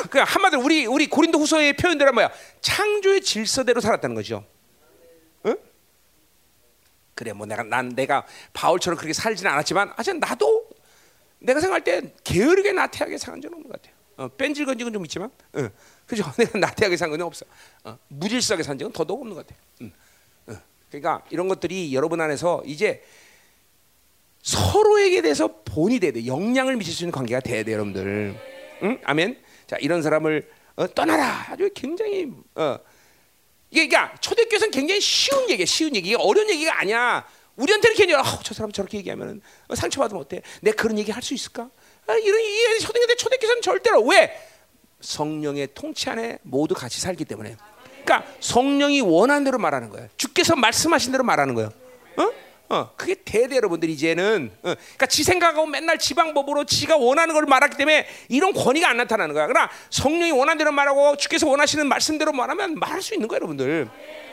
[0.10, 2.32] 그 한마디로 우리 우리 고린도 후서의 표현대로 뭐야?
[2.62, 4.44] 창조의 질서대로 살았다는 거죠.
[5.46, 5.56] 응?
[7.16, 10.63] 그래 뭐 내가 난 내가 바울처럼 그렇게 살지는 않았지만 아직 나도
[11.44, 13.96] 내가 생각할 때 게으르게 나태하게 산 적은 없는 것 같아요.
[14.16, 15.70] 어, 뺀질건질은 좀 있지만, 어,
[16.06, 16.24] 그죠?
[16.38, 17.46] 내가 나태하게 산건 없어.
[17.84, 19.64] 어, 무질서하게 산 적은 더더욱 없는 것 같아요.
[19.82, 19.92] 음,
[20.48, 20.54] 어,
[20.90, 23.04] 그러니까 이런 것들이 여러분 안에서 이제
[24.42, 26.26] 서로에게 대해서 본이 돼야 돼.
[26.26, 28.36] 영향을 미칠 수 있는 관계가 돼야 돼, 여러분들.
[28.84, 29.00] 응?
[29.04, 29.42] 아멘.
[29.68, 31.46] 자, 이런 사람을 어, 떠나라.
[31.50, 32.78] 아주 굉장히 어,
[33.70, 36.16] 이게 그러니까 초대교회에서는 굉장히 쉬운 얘기야, 쉬운 얘기.
[36.16, 37.26] 어려운 얘기가 아니야.
[37.56, 40.42] 우리한테는 괜히 어, 저 사람 저렇게 얘기하면 어, 상처받으면 어때?
[40.62, 41.70] 내가 그런 얘기 할 수 있을까?
[42.08, 44.36] 아, 이런 이 초대교회 초대교회는 절대로 왜
[45.02, 47.56] 성령의 통치 안에 모두 같이 살기 때문에.
[48.04, 50.10] 그러니까 성령이 원하는 대로 말하는 거예요.
[50.18, 51.72] 주께서 말씀하신 대로 말하는 거예요.
[52.18, 52.30] 어?
[52.70, 57.78] 어, 그게 대대 여러분들 이제는 어, 그러니까 지 생각하고 맨날 지방법으로 지가 원하는 걸 말하기
[57.78, 59.48] 때문에 이런 권위가 안 나타나는 거야.
[59.48, 63.90] 그러나 성령이 원하는 대로 말하고 주께서 원하시는 말씀대로 말하면 말할 수 있는 거예요, 여러분들.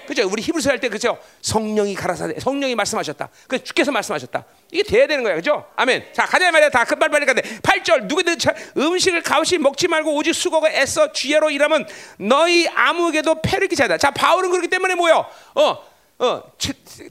[0.06, 0.28] 그죠?
[0.28, 1.18] 우리 히브리서 할 때 그죠?
[1.40, 3.28] 성령이 가라사대, 성령이 말씀하셨다.
[3.46, 4.44] 그 주께서 말씀하셨다.
[4.72, 5.66] 이게 돼야 되는 거야, 그죠?
[5.76, 6.06] 아멘.
[6.12, 6.70] 자, 가자 말이야.
[6.70, 7.42] 다 급발발이 가돼.
[7.42, 8.36] 8절 누구든
[8.76, 11.86] 음식을 가없이 먹지 말고 오직 수고가 애써 주야로 일하면
[12.18, 13.98] 너희 아무에게도 패를 끼쳐다.
[13.98, 15.26] 자, 바울은 그렇기 때문에 뭐요?
[15.54, 15.78] 어,
[16.20, 16.42] 어,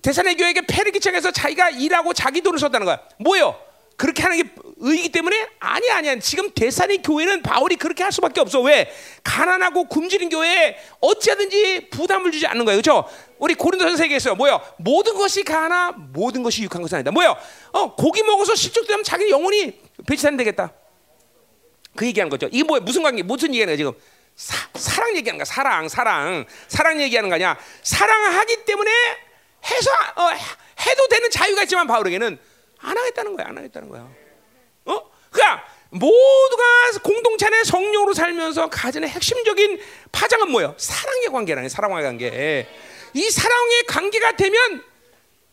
[0.04, 3.00] 대산의 교회에게 패를 끼쳐서 자기가 일하고 자기 돈을 썼다는 거야.
[3.18, 3.60] 뭐요?
[3.98, 6.18] 그렇게 하는 게 의이기 때문에 아니 아니야.
[6.20, 8.62] 지금 대산의 교회는 바울이 그렇게 할 수밖에 없어.
[8.62, 8.90] 왜?
[9.24, 12.82] 가난하고 굶주린 교회에 어찌하든지 부담을 주지 않는 거예요.
[12.82, 13.04] 그렇죠?
[13.40, 14.62] 우리 고린도서 세계에서 뭐요?
[14.78, 17.12] 모든 것이 가나 모든 것이 육한 것은 아니다.
[17.12, 17.36] 뭐요?
[17.72, 19.74] 어, 고기 먹어서 실족되면 자기 영혼이
[20.06, 20.72] 배치산 되겠다.
[21.96, 22.48] 그 얘기하는 거죠.
[22.52, 22.82] 이게 뭐야?
[22.82, 23.24] 무슨 관계?
[23.24, 23.92] 무슨 얘기하는 지금?
[24.40, 25.44] 사, 랑 얘기하는 거야.
[25.44, 27.60] 사랑, 사랑, 사랑 얘기하는 거냐?
[27.84, 28.92] 사랑하기 때문에
[29.66, 30.30] 해서 어,
[30.80, 32.40] 해도 되는 자유가 있지만 바울에게는
[32.80, 33.48] 안 하겠다는 거야.
[33.48, 34.08] 안 하겠다는 거야.
[34.86, 35.12] 어?
[35.30, 36.64] 그러니까 모두가
[37.04, 39.82] 공동체 내 성령으로 살면서 가지는 핵심적인
[40.14, 40.74] 파장은 뭐예요?
[40.78, 42.70] 사랑의 관계라는 사랑의 관계.
[43.14, 44.84] 이 사랑의 관계가 되면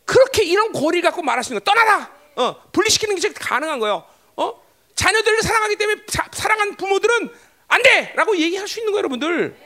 [0.05, 2.09] 그렇게 이런 고리를 갖고 말할 수 있는 거 떠나라.
[2.37, 4.07] 어, 분리시키는 게 가능한 거예요.
[4.37, 4.63] 어?
[4.95, 9.56] 자녀들을 사랑하기 때문에 자, 사랑한 부모들은 안 돼라고 얘기할 수 있는 거예요, 여러분들.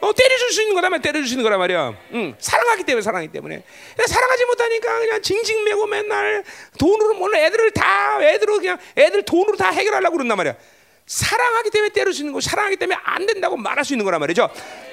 [0.00, 1.94] 어, 때려줄 수 있는 거라면 때려줄 수 있는 거란 말이야.
[2.12, 3.62] 응, 사랑하기 때문에 사랑하기 때문에.
[4.06, 6.44] 사랑하지 못하니까 그냥 징징 매고 맨날
[6.78, 10.54] 돈으로 몰라 애들을 다 애들로 그냥 애들 돈으로 다 해결하려고 그런단 말이야.
[11.06, 14.50] 사랑하기 때문에 때릴 수 있는 거, 사랑하기 때문에 안 된다고 말할 수 있는 거란 말이죠.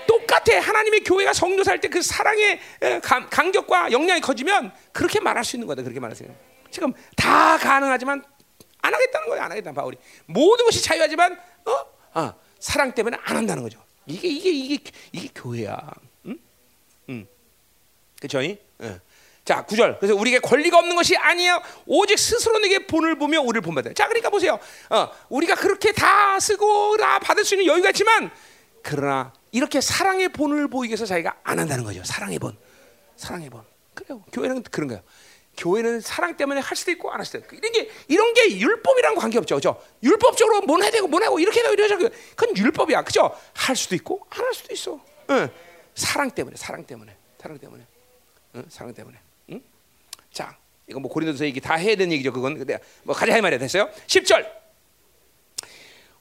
[0.08, 0.60] 똑같아.
[0.62, 2.60] 하나님의 교회가 성도 살때 그 사랑의
[3.02, 5.82] 감, 간격과 역량이 커지면 그렇게 말할 수 있는 거다.
[5.82, 6.30] 그렇게 말하세요.
[6.72, 8.24] 지금 다 가능하지만
[8.82, 9.44] 안 하겠다는 거야.
[9.44, 9.72] 안 하겠다.
[9.74, 9.98] 바울이
[10.28, 11.78] 모든 것이 자유하지만 어,
[12.14, 12.34] 아,
[12.64, 13.84] 사랑 때문에 안 한다는 거죠.
[14.06, 15.78] 이게 이게 이게 이게 교회야.
[16.28, 16.40] 응?
[17.10, 17.28] 응.
[18.18, 18.40] 그렇죠?
[18.40, 19.00] 응.
[19.44, 20.00] 자, 9절.
[20.00, 21.62] 그래서 우리에게 권리가 없는 것이 아니야.
[21.86, 23.92] 오직 스스로 내게 본을 보며 우리를 본받아.
[23.94, 24.58] 자, 그러니까 보세요.
[24.90, 28.32] 어, 우리가 그렇게 다 쓰고 다 받을 수 있는 여유가 있지만
[28.82, 32.02] 그러나 이렇게 사랑의 본을 보이기 위해서 자기가 안 한다는 거죠.
[32.06, 32.58] 사랑의 본.
[33.18, 33.64] 사랑의 본.
[33.94, 34.24] 그래요.
[34.32, 35.04] 교회는 그런 거예요.
[35.58, 39.16] 교회는 사랑 때문에 할 수도 있고 안 할 수도 있고 이런 게 이런 게 율법이랑
[39.16, 39.82] 관계 없죠, 그죠?
[40.02, 41.98] 율법적으로 뭐 해야 되고 뭐 하고 이렇게 해야 이러죠.
[42.36, 43.32] 그건 율법이야, 그죠?
[43.54, 45.00] 할 수도 있고 안 할 수도 있어.
[45.30, 45.50] 응.
[45.96, 47.84] 사랑 때문에, 사랑 때문에, 사랑 때문에,
[48.56, 48.66] 응?
[48.68, 49.18] 사랑 때문에.
[49.52, 49.62] 응?
[50.32, 50.58] 자,
[50.88, 52.34] 이거 뭐 고린도서 얘기 다 해야 되는 얘기죠.
[52.34, 53.90] 그건 근데 뭐 가자 할 말이 됐어요.
[54.08, 54.64] 10절.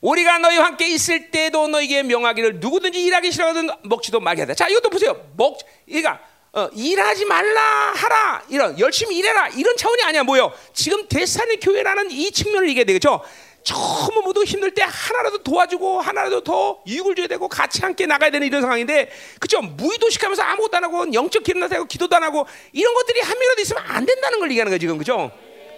[0.01, 4.55] 우리가 너희와 함께 있을 때도 너에게 명하기를 누구든지 일하기 싫어하든 먹지도 말게 하다.
[4.55, 5.15] 자, 이것도 보세요.
[5.37, 6.21] 먹, 그러니까
[6.55, 10.53] 어, 일하지 말라 하라 이런 열심히 일해라 이런 차원이 아니야 뭐요?
[10.75, 13.23] 지금 대산의 교회라는 이 측면을 얘기해야 되겠죠.
[13.63, 18.47] 처음 모두 힘들 때 하나라도 도와주고 하나라도 더 유익을 줘야 되고 같이 함께 나가야 되는
[18.47, 19.11] 이런 상황인데
[19.41, 19.63] 그죠?
[19.63, 23.85] 무의도식하면서 아무것도 안 하고 영적 안 하고 기도도 안 하고 이런 것들이 한 명이라도 있으면
[23.87, 25.31] 안 된다는 걸 얘기하는 거예요 지금 그죠?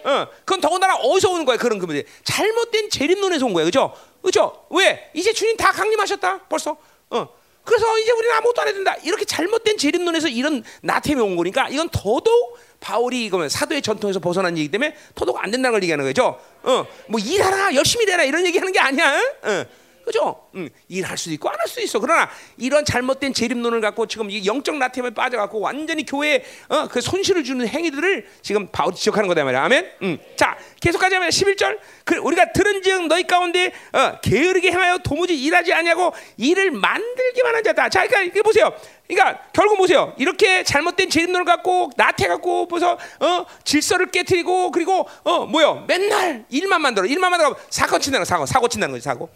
[0.05, 1.57] 어, 그건 더군다나 어디서 오는 거야?
[1.57, 3.95] 그런 그문제 잘못된 재림론에서 온 거야, 그죠?
[4.23, 4.67] 그죠?
[4.71, 5.11] 왜?
[5.15, 6.77] 이제 주님 다 강림하셨다, 벌써.
[7.11, 7.44] 어.
[7.65, 8.95] 그래서 이제 우리는 아무것도 안 해도 된다.
[9.03, 14.71] 이렇게 잘못된 재림론에서 이런 나태함이 온 거니까 이건 더더욱 바울이 이거면 사도의 전통에서 벗어난 얘기
[14.71, 16.39] 때문에 더더욱 안 된다는 걸 얘기하는 거죠.
[16.63, 19.19] 어, 뭐 일하라, 열심히 일해라 이런 얘기하는 게 아니야.
[19.43, 19.65] 어.
[20.05, 20.49] 그죠?
[20.55, 21.99] 음, 일할 수도 있고 안 할 수도 있어.
[21.99, 22.29] 그러나
[22.59, 27.67] 이런 잘못된 재림론을 갖고 지금 이 영적 나태함에 빠져갖고 완전히 교회에 어, 그 손실을 주는
[27.67, 29.63] 행위들을 지금 바울이 지적하는 거다 말이야.
[29.65, 29.91] 아멘.
[30.03, 30.19] 음.
[30.37, 31.79] 자, 계속 가자면 11절.
[32.05, 37.89] 그 우리가 들은즉 너희 가운데 어, 게으르게 행하여 도무지 일하지 아니하고 일을 만들기만 한 자다.
[37.89, 38.71] 자, 그러니까 이게 보세요.
[39.09, 40.15] 그러니까 결국 보세요.
[40.19, 45.85] 이렇게 잘못된 재림론을 갖고 나태 갖고 보서 어, 질서를 깨뜨리고 그리고 어, 뭐요?
[45.89, 47.07] 맨날 일만 만들어.
[47.07, 49.31] 일만 만들어 사고 친다는 거, 사고, 사고 친다는 거지, 사고.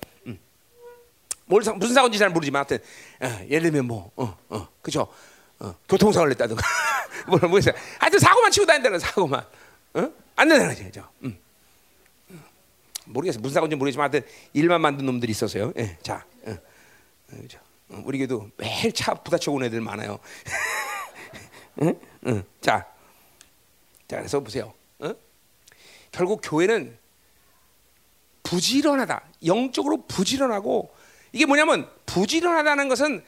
[1.48, 2.78] 뭘 사, 무슨 사고인지 잘 모르지만 하여튼
[3.20, 5.08] 어, 예를 들면 뭐 어, 어, 그죠?
[5.58, 6.62] 어, 교통사고를 냈다든가
[7.26, 7.74] 뭐 뭐겠어요?
[7.98, 9.40] 하여튼 사고만 치고 다닌다는 사고만
[9.94, 10.12] 어?
[10.36, 10.84] 안 된다는 거죠.
[10.84, 11.08] 그죠?
[11.24, 11.38] 음.
[13.06, 13.40] 모르겠어요.
[13.40, 15.72] 무슨 사고인지 모르지만 하여튼 일만 만든 놈들이 있었어요.
[15.78, 17.58] 예, 자, 어, 어, 그죠?
[17.88, 20.18] 어, 우리 교도 매일 차 부딪혀 온 애들 많아요.
[21.82, 21.98] 응?
[22.26, 22.44] 응.
[22.60, 22.86] 자,
[24.06, 24.74] 자 그래서 보세요.
[24.98, 25.14] 어?
[26.12, 26.98] 결국 교회는
[28.42, 29.24] 부지런하다.
[29.46, 30.94] 영적으로 부지런하고
[31.38, 33.24] 이게 뭐냐면 부지런하다는 것은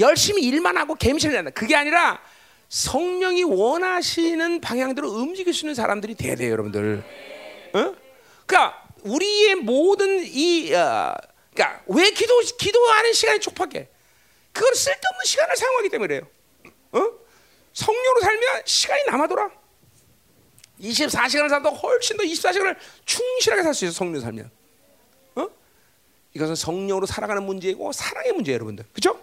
[0.00, 1.52] 열심히 일만 하고 개미처럼 한다.
[1.52, 2.20] 그게 아니라
[2.68, 7.04] 성령이 원하시는 방향대로 움직일 수 있는 사람들이 돼야 돼요, 여러분들.
[7.74, 7.94] 어?
[8.46, 11.14] 그러니까 우리의 모든 이 어,
[11.54, 13.88] 그러니까 왜 기도 기도하는 시간이 촉박해?
[14.52, 16.20] 그걸 쓸데없는 시간을 사용하기 때문에요.
[16.92, 17.10] 어?
[17.74, 19.50] 성령으로 살면 시간이 남아돌아.
[20.80, 24.50] 24시간을 살도 훨씬 더 24시간을 충실하게 살 수 있어 성령 살면.
[26.34, 28.84] 이것은 성령으로 살아가는 문제이고 사랑의 문제예요, 여러분들.
[28.92, 29.18] 그죠?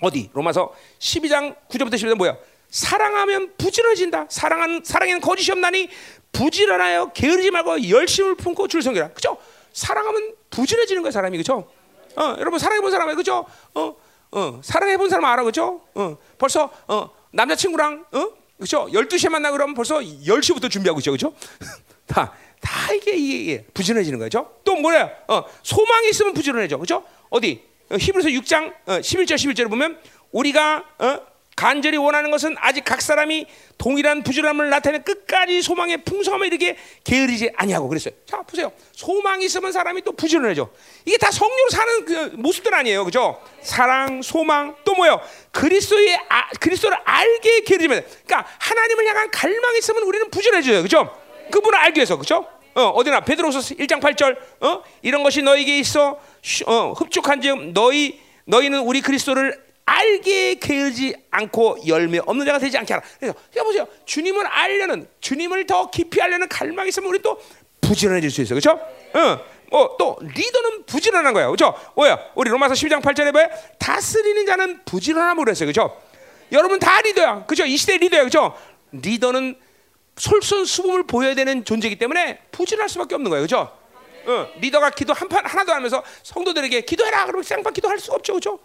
[0.00, 0.30] 어디?
[0.32, 2.36] 로마서 12장 9절부터 10절 뭐야?
[2.70, 4.26] 사랑하면 부지런해진다.
[4.28, 5.88] 사랑한 사랑에는 거짓이 없나니
[6.32, 9.12] 부지런하여 게으르지 말고 열심을 품고 줄 섬기라.
[9.12, 9.38] 그죠?
[9.72, 11.36] 사랑하면 부지런해지는 거야, 사람이.
[11.38, 11.70] 그죠?
[12.16, 13.46] 어, 여러분 사랑해 본 사람 그죠?
[13.74, 13.94] 어,
[14.32, 15.44] 어, 사랑해 본 사람 알아.
[15.44, 15.82] 그죠?
[15.94, 18.28] 어, 벌써 어, 남자친구랑 어?
[18.58, 18.86] 그죠?
[18.86, 21.12] 12시에 만나 그러면 벌써 10시부터 준비하고 있죠.
[21.12, 21.34] 그죠?
[22.06, 24.52] 다, 다 이게, 이게 부지런해지는 거죠.
[24.64, 25.10] 또 뭐야?
[25.28, 26.78] 어, 소망이 있으면 부지런해져.
[26.78, 27.04] 그죠?
[27.30, 27.62] 어디?
[27.90, 29.98] 어, 히브리서 6장 어, 11절 11절에 보면
[30.32, 31.20] 우리가 어,
[31.56, 33.46] 간절히 원하는 것은 아직 각 사람이
[33.78, 38.12] 동일한 부지런함을 나타내 끝까지 소망의 풍성함을 이르게 게으르지 아니하고 그랬어요.
[38.26, 38.70] 자 보세요.
[38.92, 40.68] 소망이 있으면 사람이 또 부지런해져.
[41.06, 43.40] 이게 다 성령으로 사는 그 모습들 아니에요, 그죠?
[43.62, 45.18] 사랑, 소망, 또 뭐요?
[45.52, 51.25] 그리스도의 아, 그리스도를 알게 게으르지면, 그러니까 하나님을 향한 갈망이 있으면 우리는 부지런해져요, 그죠?
[51.50, 52.46] 그분을 알기 위해서 그죠?
[52.74, 54.82] 어, 어디나 베드로서 1장 8절 어?
[55.02, 56.18] 이런 것이 너에게 있어
[56.66, 63.06] 어, 흡족한즉 너희 너희는 우리 그리스도를 알게 게으지 않고 열매 없는 자가 되지 않게 하라.
[63.18, 63.86] 그래서 보세요.
[64.04, 67.40] 주님을 알려는 주님을 더 깊이 알려는 갈망이 있으면 우리 또
[67.80, 68.54] 부지런해질 수 있어.
[68.54, 68.72] 그렇죠?
[69.14, 69.56] 어.
[69.70, 71.46] 뭐또 리더는 부지런한 거야.
[71.46, 71.74] 그렇죠?
[71.96, 72.18] 뭐야?
[72.34, 73.48] 우리 로마서 12장 8절에 뭐야?
[73.78, 75.70] 다스리는 자는 부지런함으로 했어요.
[75.72, 76.00] 그렇죠?
[76.52, 77.44] 여러분 다 리더야.
[77.46, 77.64] 그렇죠?
[77.64, 78.20] 이 시대 리더야.
[78.20, 78.56] 그렇죠?
[78.92, 79.56] 리더는
[80.16, 83.76] 솔선수범을 보여야 되는 존재이기 때문에 부진할 수밖에 없는 거예요, 그렇죠?
[84.26, 88.58] 어, 리더가 기도 한 판 하나도 하면서 성도들에게 기도해라 그러면 쌍판 기도할 수가 없죠, 그렇죠?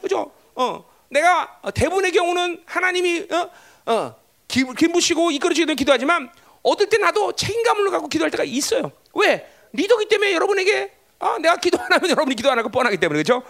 [0.00, 0.32] 그렇죠?
[0.54, 3.50] 어, 내가 대부분의 경우는 하나님이 어,
[3.92, 4.14] 어,
[4.48, 6.30] 김부시고 이끌어주기도 기도하지만
[6.62, 8.92] 어떨 때 나도 책임감을 갖고 기도할 때가 있어요.
[9.14, 9.50] 왜?
[9.72, 13.42] 리더기 때문에 여러분에게 아, 내가 기도 안 하면 여러분이 기도 안 하고 뻔하기 때문에 그렇죠?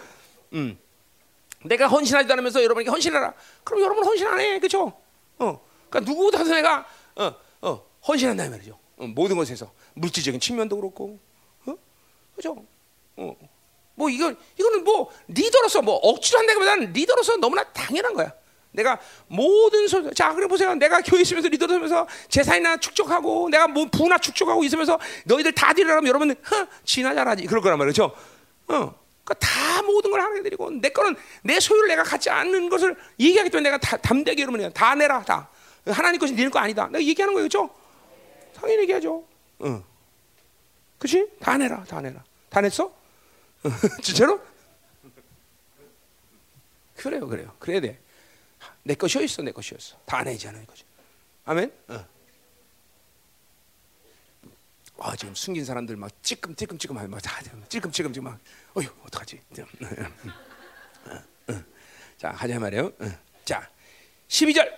[0.53, 0.77] 음.
[1.63, 3.33] 내가 헌신하지도 않으면서 여러분에게 헌신하라.
[3.63, 4.93] 그럼 여러분 헌신 안 해, 그렇죠?
[5.39, 6.85] 어, 그러니까 누구보다도 내가
[7.15, 8.77] 어, 어, 헌신한다 말이죠.
[8.97, 11.19] 어, 모든 것에서 물질적인 측면도 그렇고,
[11.65, 11.75] 어?
[12.35, 12.65] 그죠?
[13.17, 13.35] 어,
[13.95, 18.33] 뭐 이건 이거는 뭐 리더로서 뭐 억지로 한다기보다는 리더로서 너무나 당연한 거야.
[18.71, 20.75] 내가 모든 소, 자 그래 보세요.
[20.75, 26.31] 내가 교회 있으면서 리더로서 재산이나 축적하고 내가 뭐 부나 축적하고 있으면서 너희들 다 드리라면 여러분
[26.31, 28.13] 허, 지나 잘하지 그럴 거란 말이죠.
[28.67, 29.05] 어.
[29.23, 33.49] 그러니까 다 모든 걸 하게 드리고 내 거는 내 소유를 내가 갖지 않는 것을 얘기하기
[33.49, 35.49] 때문에 내가 다, 담대하게 여러분 다 내라 다
[35.87, 36.87] 하나님 것이 니네 거 아니다.
[36.87, 37.69] 내가 얘기하는 거예요, 그죠?
[38.53, 39.25] 당연히 얘기하죠.
[39.63, 39.83] 응.
[40.97, 41.27] 그치?
[41.39, 42.23] 다 내라, 다 내라.
[42.49, 42.91] 다 냈어?
[44.01, 44.41] 진짜로?
[46.95, 47.55] 그래요, 그래요.
[47.59, 47.99] 그래야 돼.
[48.83, 49.97] 내 것이었어, 내 것이었어.
[50.05, 50.85] 다 내지 않은 거죠.
[51.45, 51.71] 아멘?
[51.89, 52.05] 어.
[54.97, 57.21] 아, 지금 숨긴 사람들 막 찌끔찌끔찌끔 하면 막
[57.69, 58.39] 찔끔찔끔 막
[58.75, 59.41] 어휴 어떡하지?
[62.17, 62.91] 자 하자 말이에요.
[63.43, 63.69] 자
[64.29, 64.73] 12절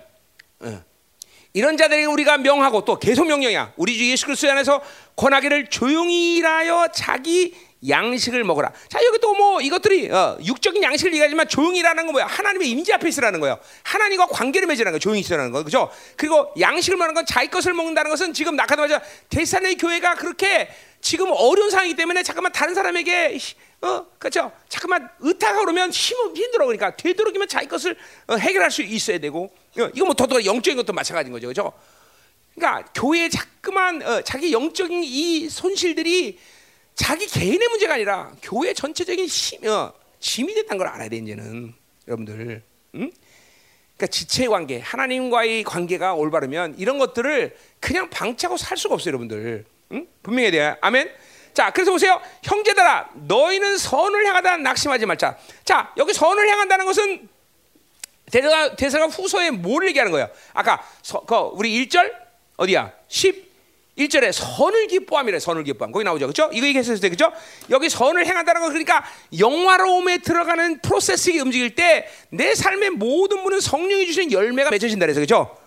[1.58, 3.74] 이런 자들에게 우리가 명하고 또 계속 명령이야.
[3.78, 4.80] 우리 주 예수 그리스도 안에서
[5.16, 7.56] 권하기를 조용히 일하여 자기
[7.90, 8.72] 양식을 먹어라.
[8.90, 12.26] 자 여기 또 뭐 이것들이 어, 육적인 양식을 얘기하지만 조용히라는 건 뭐야?
[12.28, 13.58] 하나님의 임재 앞에 있으라는 거예요.
[13.84, 15.90] 하나님과 관계를 맺으라는 거, 조용히 있으라는 거, 그렇죠?
[16.16, 20.70] 그리고 양식을 먹는 건 자기 것을 먹는다는 것은 지금 나카다마자 대산의 교회가 그렇게
[21.02, 23.38] 지금 어려운 상황이기 때문에 잠깐만 다른 사람에게
[23.82, 24.52] 어 그렇죠?
[24.70, 27.96] 잠깐만 의탁하 그러면 힘 힘들어 그러니까 되도록이면 자기 것을
[28.28, 31.74] 어, 해결할 수 있어야 되고 어, 이거 뭐 더더 영적인 것도 마찬가지인 거죠, 그렇죠?
[32.56, 36.40] 그러니까 교회 자꾸만 어, 자기 영적인 이 손실들이
[36.96, 41.74] 자기 개인의 문제가 아니라 교회 전체적인 힘, 어, 짐이 됐다는 걸 알아야 돼 이제는
[42.08, 42.64] 여러분들.
[42.96, 43.12] 응?
[43.96, 49.66] 그러니까 지체 관계, 하나님과의 관계가 올바르면 이런 것들을 그냥 방치하고 살 수가 없어요, 여러분들.
[49.92, 50.08] 응?
[50.24, 50.76] 분명해야 돼요.
[50.82, 51.10] 아멘.
[51.58, 55.36] 자, 그래서 보세요, 형제들아, 너희는 선을 향하다 낙심하지 말자.
[55.66, 57.28] 자, 여기 선을 향한다는 것은
[58.32, 60.30] 대사가, 대사가 후서에 뭘 얘기하는 거예요?
[60.54, 62.14] 아까 서, 그 우리 1절
[62.58, 62.94] 어디야?
[63.08, 63.48] 10
[63.98, 66.48] 1절에 선을 기뻐함이래 선을 기뻐함 거기 나오죠 그렇죠?
[66.54, 67.34] 이거 얘기했을 때 그렇죠?
[67.72, 69.04] 여기 선을 행한다는 건 그러니까
[69.40, 75.58] 영화로움에 들어가는 프로세스가 움직일 때 내 삶의 모든 문은 성령이 주시는 열매가 맺어진다 그래서 그렇죠?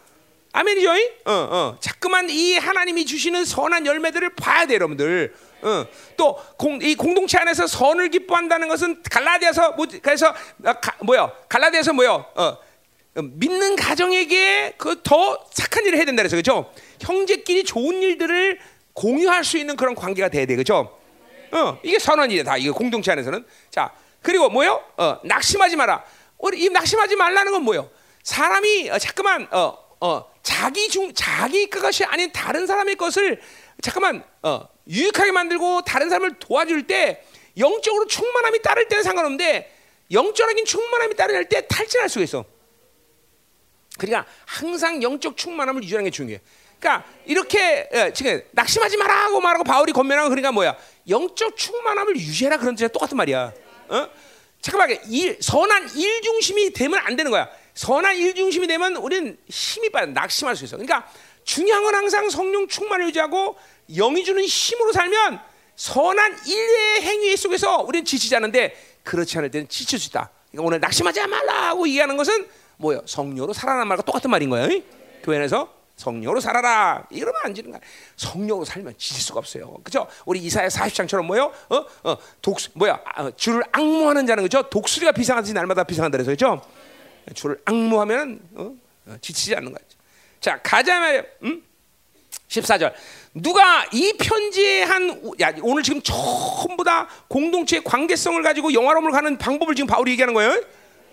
[0.53, 0.91] 아멘이죠?
[1.25, 1.77] 어, 어.
[1.81, 5.87] 자꾸만 이 하나님이 주시는 선한 열매들을 봐야 돼 여러분들 어.
[6.17, 10.35] 또이 공동체 안에서 선을 기뻐한다는 것은 갈라디아서 뭐, 그래서
[10.65, 11.33] 아, 가, 뭐요?
[11.49, 12.27] 갈라디아서 뭐요?
[12.35, 12.57] 어.
[13.15, 16.73] 믿는 가정에게 그 더 착한 일을 해야 된다 그래서 그렇죠?
[17.01, 18.61] 형제끼리 좋은 일들을
[18.93, 20.97] 공유할 수 있는 그런 관계가 돼야 돼 그렇죠?
[21.53, 23.93] 어, 이게 선언이다 다 이거 공동체 안에서는 자
[24.23, 24.83] 그리고 뭐요?
[24.97, 26.05] 어, 낙심하지 마라.
[26.39, 27.91] 우리 이 낙심하지 말라는 건 뭐요?
[28.23, 33.41] 사람이 어, 자꾸만 어, 어, 자기 중 자기 것이 아닌 다른 사람의 것을
[33.83, 37.25] 잠깐만 어, 유익하게 만들고 다른 사람을 도와줄 때
[37.57, 39.77] 영적으로 충만함이 따를 때는 상관없는데
[40.11, 42.45] 영적인 충만함이 따를 때 탈진할 수가 있어.
[43.97, 46.41] 그러니까 항상 영적 충만함을 유지하는 게 중요해.
[46.81, 50.77] 그러니까 이렇게 예, 지금 낙심하지 마라고 말하고 바울이 권면하고 그러니까 뭐야?
[51.09, 53.53] 영적 충만함을 유지해라 그런 뜻이 똑같은 말이야.
[53.89, 54.09] 어?
[54.61, 57.49] 잠깐만, 일, 선한 일 중심이 되면 안 되는 거야.
[57.75, 60.77] 선한 일 중심이 되면 우리는 힘이 빠져 낙심할 수 있어.
[60.77, 61.11] 그러니까
[61.45, 63.57] 중요한 건 항상 성령 충만을 유지하고
[63.95, 65.41] 영이 주는 힘으로 살면
[65.77, 70.31] 선한 일의 행위 속에서 우리는 지치지 않는데 그렇지 않을 때는 지칠 수 있다.
[70.51, 72.47] 그러니까 오늘 낙심하지 말라고 얘기하는 것은
[72.77, 73.03] 뭐요?
[73.07, 74.81] 성령으로 살아라는 말과 똑같은 말인 거예요.
[75.23, 77.07] 교회 에서 성령으로 살아라.
[77.11, 77.81] 이러면 안 지는 거야.
[78.17, 79.79] 성령으로 살면 지칠 수가 없어요.
[79.85, 80.07] 그죠?
[80.25, 81.53] 우리 이사야 40장처럼 뭐요?
[81.69, 81.85] 어?
[82.05, 83.01] 어, 독 뭐야?
[83.05, 84.63] 아, 주를 악무하는 자는 그죠?
[84.63, 86.63] 독수리가 비상하듯이 날마다 비상한다 그래서 그죠?
[87.35, 88.75] 주를 악무하면 어?
[89.07, 89.85] 어, 지치지 않는 거죠.
[90.41, 91.23] 자, 가자 말이야.
[91.45, 91.63] 음?
[92.51, 92.93] 14절.
[93.35, 99.75] 누가 이 편지에 한 야, 오늘 지금 전부 다 공동체의 관계성을 가지고 영화로움을 가는 방법을
[99.75, 100.61] 지금 바울이 얘기하는 거예요.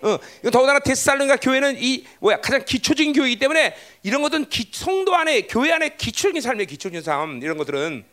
[0.00, 0.18] 어,
[0.52, 5.72] 더군다나 데살로니가 교회는 이 뭐야 가장 기초적인 교회이기 때문에 이런 것은 기, 성도 안에 교회
[5.72, 8.04] 안에 기초적인 삶의 기초적인 삶 이런 것들은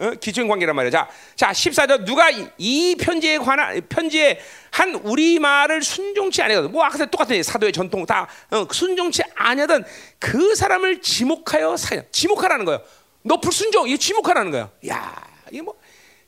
[0.00, 0.10] 어?
[0.12, 0.90] 기초적인 관계란 말이야.
[0.90, 4.40] 자, 자 14절 누가 이, 이 편지에 관한 편지에
[4.70, 6.72] 한 우리 말을 순종치 아니거든.
[6.72, 9.84] 뭐 아까 똑같은 사도의 전통 다 어, 순종치 아니하던
[10.18, 12.80] 그 사람을 지목하여 사 지목하라는 거예요.
[13.22, 14.70] 너 불순종 이 지목하라는 거예요.
[14.88, 15.78] 야, 이게 뭐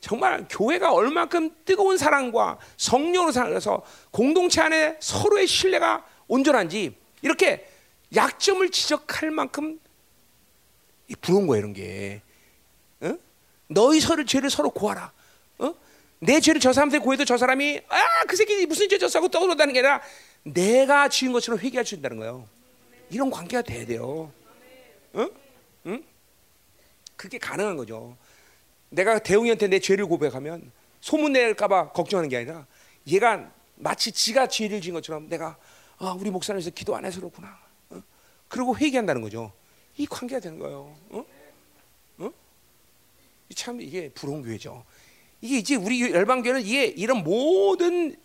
[0.01, 7.67] 정말 교회가 얼마큼 뜨거운 사랑과 성령으로 살아서 공동체 안에 서로의 신뢰가 온전한지 이렇게
[8.15, 9.81] 약점을 지적할 만큼
[11.23, 12.21] 부러운 거예요 이런 게.
[13.73, 13.75] 어?
[13.75, 15.13] 너희 서로 죄를 서로 고하라.
[15.59, 15.75] 어?
[16.21, 17.97] 내 죄를 저 사람한테 고해도 저 사람이 아
[18.27, 20.01] 그 새끼 무슨 죄 졌어 하고 떠오른다는 게 아니라
[20.45, 22.49] 내가 지은 것처럼 회개할 수 있다는 거예요.
[23.11, 24.33] 이런 관계가 돼야 돼요.
[25.13, 25.29] 어?
[25.87, 26.05] 응?
[27.17, 28.17] 그게 가능한 거죠.
[28.91, 30.71] 내가 대웅이한테 내 죄를 고백하면
[31.01, 32.67] 소문 낼까봐 걱정하는 게 아니라
[33.07, 35.57] 얘가 마치 지가 죄를 지은 것처럼 내가
[35.99, 37.59] 아, 우리 목사님에서 기도 안 해서 그렇구나.
[37.91, 38.03] 어?
[38.49, 39.53] 그리고 회개한다는 거죠.
[39.97, 40.97] 이 관계가 되는 거예요.
[41.11, 41.19] 어?
[41.19, 41.25] 어?
[43.55, 44.85] 참 이게 부러운 교회죠.
[45.41, 48.17] 이게 이제 우리 열방교회는 이게 이런 모든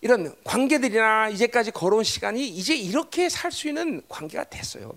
[0.00, 4.92] 이런 관계들이나 이제까지 걸어온 시간이 이제 이렇게 살 수 있는 관계가 됐어요.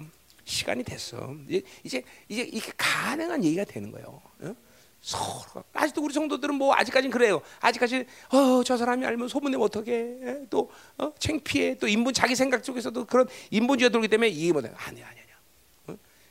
[0.45, 1.35] 시간이 됐어.
[1.83, 4.21] 이제 이제 이게 가능한 얘기가 되는 거예요.
[4.39, 4.55] 어?
[5.01, 7.41] 서로 아직도 우리 성도들은 뭐 아직까지는 그래요.
[7.59, 10.47] 아직까지 어 저 사람이 알면 소문내면 어떡해?
[10.49, 11.13] 또 어?
[11.19, 11.77] 창피해.
[11.77, 14.69] 또 인분 자기 생각 쪽에서도 그런 인본주의가 돌기 때문에 뭐냐?
[14.75, 15.23] 아니야 아니야.
[15.23, 15.24] 어?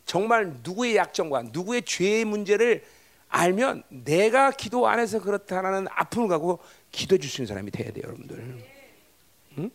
[0.05, 2.85] 정말 누구의 약점과 누구의 죄의 문제를
[3.28, 6.60] 알면 내가 기도 안 해서 그렇다라는 아픔을 갖고
[6.93, 8.64] 기도해 줄 수 있는 사람이 돼야 돼요, 여러분들.
[9.59, 9.70] 응?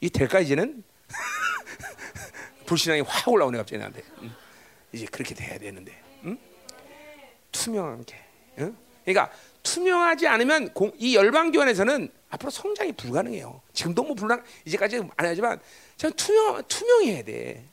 [0.00, 0.82] 이 될까 이제는?
[2.66, 4.02] 불신앙이 확 올라오네 갑자기 나한테.
[4.22, 4.30] 응?
[4.92, 5.92] 이제 그렇게 돼야 되는데.
[6.24, 6.38] 응?
[7.52, 8.16] 투명한 게.
[8.60, 8.74] 응?
[9.04, 9.30] 그러니까
[9.62, 13.60] 투명하지 않으면 공, 이 열방 교환에서는 앞으로 성장이 불가능해요.
[13.72, 15.60] 지금도 뭐 불가능 이제까지 안 하지만
[15.96, 17.64] 참 투명 투명해야 돼.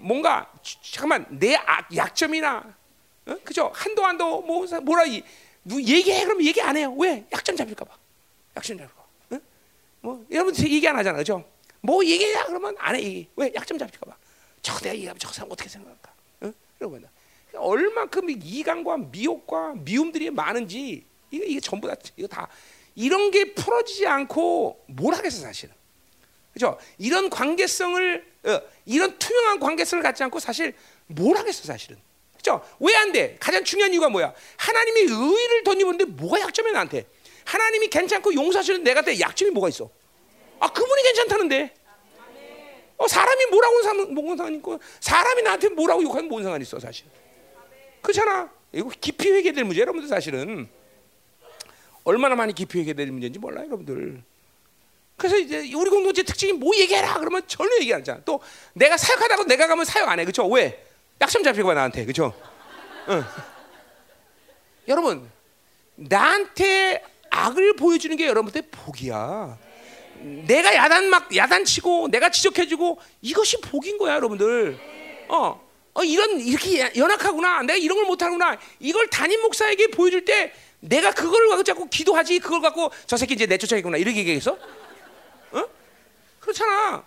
[0.00, 0.06] 응?
[0.06, 0.52] 뭔가
[0.92, 2.74] 잠깐만 내 악, 약점이나
[3.26, 3.36] 어?
[3.44, 3.70] 그죠?
[3.74, 6.94] 한동안도 뭐 사- 뭐라 이뭐 얘기해 그러면 얘기 안 해요.
[6.98, 7.24] 왜?
[7.32, 7.96] 약점 잡힐까 봐.
[8.56, 9.36] 약점 잡힐까 봐.
[9.36, 9.40] 어?
[10.00, 11.18] 뭐 여러분 얘기 안 하잖아.
[11.18, 11.44] 그죠?
[11.80, 13.02] 뭐 얘기해 그러면 안 해.
[13.02, 13.28] 얘기.
[13.36, 13.52] 왜?
[13.54, 14.16] 약점 잡힐까 봐.
[14.62, 16.12] 저 내가 얘기하면 저 사람 어떻게 생각할까?
[16.42, 16.52] 어?
[16.80, 17.08] 이러고 나
[17.58, 22.48] 얼만큼 이 이간과 미혹과 미움들이 많은지 이게 이게 전부 다 이거 다
[22.94, 25.74] 이런 게 풀어지지 않고 뭘 하겠어 사실은.
[26.52, 26.78] 그죠?
[26.98, 28.35] 이런 관계성을 어,
[28.84, 30.74] 이런 투명한 관계성을 갖지 않고 사실
[31.06, 31.96] 뭘 하겠어 사실은.
[32.36, 32.62] 그죠?
[32.80, 33.36] 왜 안 돼?
[33.40, 34.32] 가장 중요한 이유가 뭐야?
[34.56, 37.06] 하나님이 의를 덧입었는데 뭐가 약점이야 나한테?
[37.44, 39.90] 하나님이 괜찮고 용서하시는 내한테 약점이 뭐가 있어?
[40.60, 41.74] 아 그분이 괜찮다는데.
[42.98, 47.04] 어 사람이 뭐라고 뭔 상관 있고 사람이 나한테 뭐라고 욕하면 뭔 상관 있어 사실.
[48.00, 48.50] 그렇잖아.
[48.72, 50.68] 이거 깊이 회개될 문제 여러분들 사실은
[52.04, 54.22] 얼마나 많이 깊이 회개될 문제인지 몰라요 여러분들.
[55.16, 58.20] 그래서 이제 우리 공동체 특징이 뭐 얘기해라 그러면 전혀 얘기 안 하잖아.
[58.24, 58.40] 또
[58.74, 60.24] 내가 사역하다고 내가 가면 사역 안 해.
[60.24, 60.46] 그렇죠?
[60.46, 60.84] 왜?
[61.20, 62.04] 약점 잡히고 봐 나한테.
[62.04, 62.34] 그렇죠?
[63.08, 63.24] 응.
[64.88, 65.28] 여러분
[65.94, 69.58] 나한테 악을 보여주는 게 여러분한테 복이야.
[70.20, 74.78] 내가 야단 막 야단치고 내가 지적해주고 이것이 복인 거야 여러분들.
[75.28, 75.60] 어,
[75.94, 77.62] 어 이런 이렇게 야- 연약하구나.
[77.62, 78.58] 내가 이런 걸 못하구나.
[78.80, 82.38] 이걸 담임 목사에게 보여줄 때 내가 그걸 갖고 자꾸 기도하지.
[82.40, 84.52] 그걸 갖고 저 새끼 이제 내쫓아야겠구나 이렇게 얘기했어?
[84.52, 84.75] 어?
[86.46, 87.04] 그렇잖아.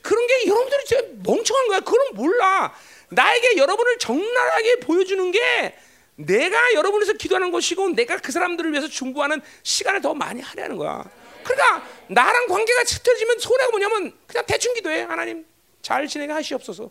[0.00, 1.80] 그런 게 여러분들이 진짜 멍청한 거야.
[1.80, 2.72] 그건 몰라.
[3.10, 5.76] 나에게 여러분을 적나라하게 보여주는 게
[6.14, 11.04] 내가 여러분에서 기도하는 것이고 내가 그 사람들을 위해서 중보하는 시간을 더 많이 하려는 거야.
[11.42, 15.02] 그러니까 나랑 관계가 틀어지면 손해가 뭐냐면 그냥 대충 기도해.
[15.02, 15.44] 하나님
[15.82, 16.90] 잘 지내게 하시옵소서.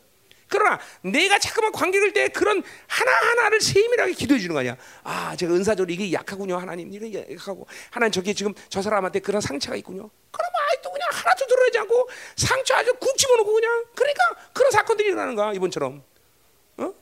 [0.49, 4.76] 그러나 내가 자꾸만 관계를 때 그런 하나하나를 세밀하게 기도해 주는 거 아니야.
[5.03, 6.57] 아, 제가 은사적으로 이게 약하군요.
[6.57, 10.10] 하나님 이게 약하고 하나님 저기 지금 저 사람한테 그런 상처가 있군요.
[10.31, 14.23] 그러면 아이도 그냥 하나도 드러내지 않고 상처 아주 꾹 집어넣고 그냥 그러니까
[14.53, 16.03] 그런 사건들이 일어나는 거야 이번처럼.
[16.77, 16.93] 어?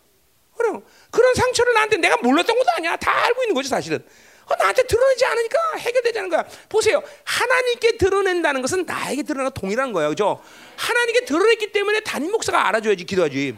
[0.58, 2.96] 그럼 그런 상처를 나한테 내가 몰랐던 것도 아니야.
[2.98, 4.06] 다 알고 있는 거지 사실은.
[4.46, 6.46] 어, 나한테 드러내지 않으니까 해결되자는 거야.
[6.70, 7.04] 보세요.
[7.26, 10.10] 하나님께 드러낸다는 것은 나에게 드러나 동일한 거예요.
[10.10, 10.42] 그죠?
[10.78, 13.58] 하나님께 드러냈기 때문에 담임 목사가 알아줘야지 기도하지.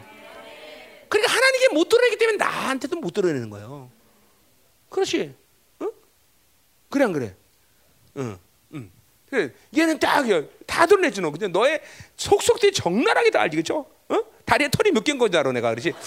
[1.08, 3.90] 그러니까 하나님께 못 드러내기 때문에 나한테도 못 드러내는 거예요.
[4.88, 5.34] 그렇지?
[5.82, 5.92] 응?
[6.88, 7.36] 그래 안 그래?
[8.16, 8.38] 응.
[9.32, 9.38] 응.
[9.38, 9.50] 그래.
[9.76, 10.24] 얘는 딱,
[10.66, 11.30] 다 드러냈지, 너.
[11.30, 11.80] 근데 너의
[12.16, 13.86] 속속들이 적나라하게 다 알지, 그죠?
[14.08, 14.20] 어?
[14.44, 15.70] 다리에 털이 몇 개인 건지 알아, 내가.
[15.70, 15.92] 그렇지?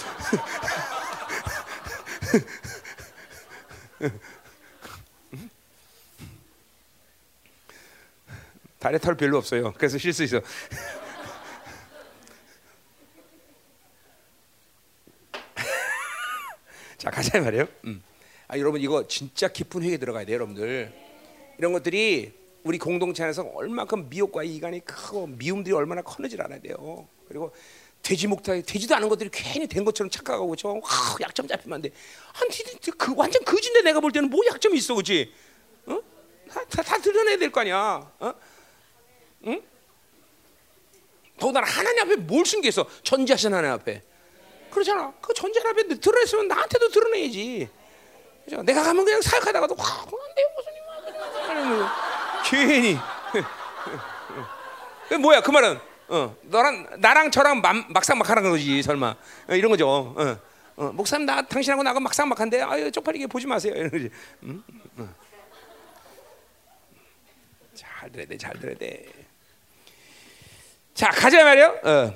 [8.78, 9.72] 다리에 털 별로 없어요.
[9.78, 10.42] 그래서 쉴 수 있어.
[16.98, 17.66] 자, 가자 말이에요.
[17.86, 18.02] 음.
[18.46, 20.92] 아, 여러분 이거 진짜 깊은 회개 들어가야 돼요, 여러분들.
[21.56, 27.06] 이런 것들이 우리 공동체 안에서 얼마큼 미혹과 이간이 크고 미움들이 얼마나 커는지 알아야 돼요.
[27.28, 27.54] 그리고
[28.02, 30.80] 되지 못하게 되지도 않은 것들이 괜히 된 것처럼 착각하고 저 와,
[31.20, 31.90] 약점 잡히면 안 돼.
[32.40, 35.32] 아니, 그 완전 거진데 내가 볼 때는 뭐 약점이 있어, 그렇지?
[35.86, 36.00] 어?
[36.50, 38.10] 다, 다, 다 드러내야 될 거 아니야.
[38.18, 38.34] 어?
[39.46, 39.62] 응?
[41.38, 42.86] 더군다나 하나님 앞에 뭘 숨겼어?
[43.02, 44.02] 전지하신 하나님 앞에.
[44.70, 45.12] 그렇잖아.
[45.20, 47.68] 그 전지하신 앞에 드러냈으면 나한테도 드러내야지.
[48.44, 48.62] 그죠?
[48.62, 52.13] 내가 가면 그냥 사역하다가도 와, 안돼요 무슨
[52.44, 52.98] 괜히.
[55.08, 55.78] 그 뭐야 그 말은?
[56.08, 59.16] 어, 너랑 나랑 저랑 맘, 막상 막하는 거지 설마
[59.48, 59.88] 어, 이런 거죠.
[59.88, 60.38] 어,
[60.76, 64.10] 어, 목사님 나 당신하고 나하고 막상 막한데 아유 쪽팔리게 보지 마세요 이런 거지.
[64.44, 64.62] 응?
[64.98, 65.14] 응.
[67.74, 69.06] 잘 들어야 돼, 잘 들어야 돼.
[70.94, 71.80] 자 가자 말이요.
[71.84, 72.14] 어.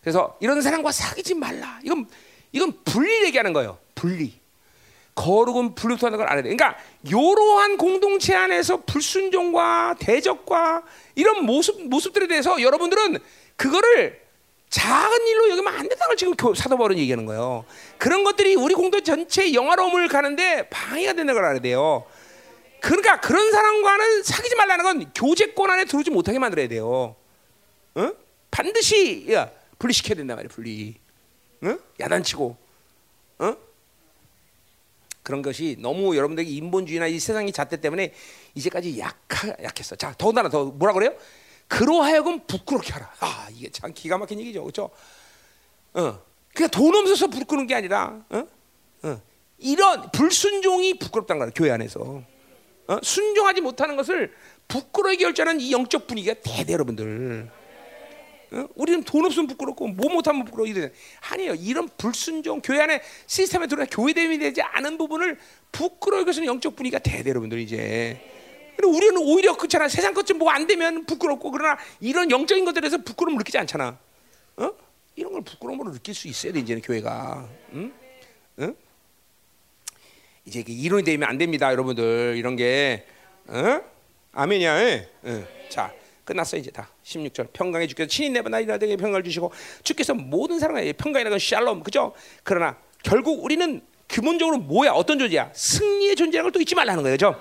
[0.00, 1.80] 그래서 이런 사람과 사귀지 말라.
[1.82, 2.08] 이건
[2.52, 3.78] 이건 분리 얘기하는 거예요.
[3.94, 4.43] 분리.
[5.14, 6.54] 거룩은 분리부터 걸 알아야 돼.
[6.54, 10.82] 그러니까 이러한 공동체 안에서 불순종과 대적과
[11.14, 13.18] 이런 모습 모습들에 대해서 여러분들은
[13.56, 14.24] 그거를
[14.70, 17.64] 작은 일로 여기면 안 된다는 걸 지금 사도 바울은 얘기하는 거예요.
[17.96, 22.04] 그런 것들이 우리 공동 전체의 영화로움을 가는데 방해가 된다는 걸 알아야 돼요.
[22.80, 27.14] 그러니까 그런 사람과는 사귀지 말라는 건 교제권 안에 들어오지 못하게 만들어야 돼요.
[27.94, 28.12] 어?
[28.50, 30.48] 반드시 야, 분리시켜야 된단 말이야.
[30.52, 30.96] 분리.
[31.62, 31.78] 어?
[32.00, 32.56] 야단치고.
[33.38, 33.56] 어?
[35.24, 38.12] 그런 것이 너무 여러분들에게 인본주의나 이 세상의 잣대 때문에
[38.54, 39.96] 이제까지 약하, 약했어.
[39.96, 41.14] 자, 더군다나 더 뭐라 그래요?
[41.66, 43.10] 그로하여금 부끄럽게 하라.
[43.20, 44.62] 아, 이게 참 기가 막힌 얘기죠.
[44.62, 44.90] 그렇죠?
[45.94, 46.20] 어.
[46.54, 48.46] 그냥 돈 없어서 부끄러운 게 아니라 어?
[49.02, 49.22] 어.
[49.58, 51.50] 이런 불순종이 부끄럽다는 거야.
[51.54, 52.22] 교회 안에서.
[52.86, 52.98] 어?
[53.02, 54.30] 순종하지 못하는 것을
[54.68, 57.50] 부끄러워하게 결정하는 이 영적 분위기가 대대 여러분들.
[58.52, 58.68] 어?
[58.74, 60.90] 우리는 돈 없으면 부끄럽고 뭐 못하면 부끄러워 이래.
[61.30, 61.54] 아니에요.
[61.54, 65.38] 이런 불순종 교회 안에 시스템에 들어가 교회됨이 되지 않은 부분을
[65.72, 68.20] 부끄러워하게 해서는 영적 분위기가 대대 여러분들 이제.
[68.76, 69.88] 근데 우리는 오히려 그렇잖아.
[69.88, 73.98] 세상 것좀뭐안 되면 부끄럽고 그러나 이런 영적인 것들에서 부끄러움을 느끼지 않잖아.
[74.56, 74.72] 어?
[75.16, 77.48] 이런 걸 부끄러움으로 느낄 수 있어야 돼 이제는 교회가.
[77.74, 77.92] 응?
[78.60, 78.74] 응?
[80.44, 82.34] 이제 이론이 되면 안 됩니다, 여러분들.
[82.36, 83.06] 이런 게
[83.46, 83.80] 어?
[84.32, 84.84] 아멘이야.
[84.84, 85.08] 예.
[85.26, 85.68] 예.
[85.68, 85.92] 자,
[86.24, 86.88] 끝났어 이제 다.
[87.04, 87.52] 16절.
[87.52, 89.52] 평강에 주께서 친히 내보나 이라되게 평강을 주시고
[89.82, 91.82] 주께서 모든 사람에게 평강이라는 건 샬롬.
[91.82, 92.14] 그죠?
[92.42, 94.92] 그러나 결국 우리는 기본적으로 뭐야?
[94.92, 95.50] 어떤 존재야?
[95.54, 97.14] 승리의 존재라는 걸 또 잊지 말라는 거예요.
[97.14, 97.40] 그죠?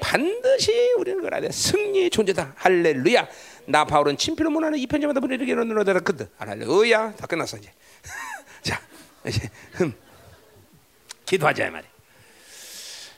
[0.00, 1.50] 반드시 우리는 그래야 돼.
[1.50, 2.54] 승리의 존재다.
[2.56, 3.28] 할렐루야.
[3.66, 6.28] 나 바울은 친필로 문하는 이 편지마다 보내르게 이르노라 그드.
[6.38, 7.14] 할렐루야.
[7.16, 7.70] 다 끝났어 이제.
[8.62, 8.80] 자,
[9.26, 9.92] 이제 흠.
[11.26, 11.86] 기도하자 말이.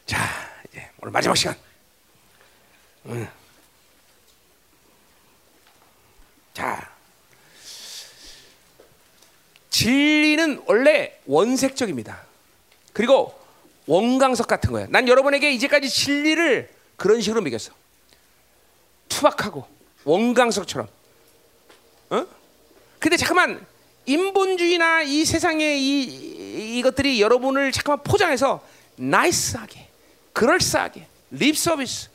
[0.06, 0.18] 자,
[0.70, 1.54] 이제 오늘 마지막 시간.
[3.06, 3.28] 음.
[6.54, 6.90] 자,
[9.70, 12.22] 진리는 원래 원색적입니다.
[12.92, 13.38] 그리고
[13.86, 14.88] 원광석 같은 거예요.
[14.90, 17.72] 난 여러분에게 이제까지 진리를 그런 식으로 먹였어.
[19.08, 19.66] 투박하고
[20.04, 20.88] 원광석처럼.
[22.10, 22.26] 어?
[22.98, 23.64] 근데 잠깐만
[24.06, 28.64] 인본주의나 이 세상의 이 이 것들이 여러분을 잠깐만 포장해서
[28.96, 29.86] nice하게,
[30.32, 32.08] 그럴싸하게, 립 서비스.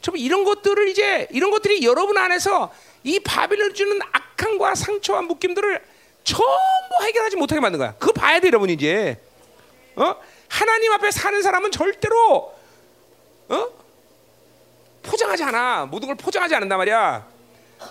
[0.00, 2.72] 좀 이런 것들을 이제 이런 것들이 여러분 안에서
[3.08, 5.82] 이 바빌론 주는 악함과 상처와 묶임들을
[6.24, 6.46] 전부
[7.04, 7.94] 해결하지 못하게 만든 거야.
[7.98, 9.18] 그거 봐야 돼, 여러분 이제.
[9.96, 10.14] 어?
[10.48, 12.54] 하나님 앞에 사는 사람은 절대로
[13.48, 13.68] 어?
[15.02, 15.86] 포장하지 않아.
[15.86, 17.26] 모든 걸 포장하지 않는단 말이야.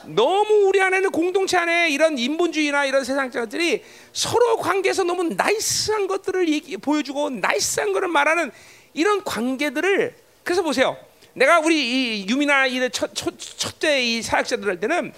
[0.06, 3.84] 너무 우리 안에는 공동체 안에 이런 인본주의나 이런 세상들이
[4.14, 8.52] 서로 관계에서 너무 나이스한 것들을 얘기, 보여주고 나이스한 것을 말하는
[8.94, 10.96] 이런 관계들을 그래서 보세요.
[11.38, 15.14] 내가 우리 이 유미나 이 첫, 첫, 첫째 이 사역자들 할 때는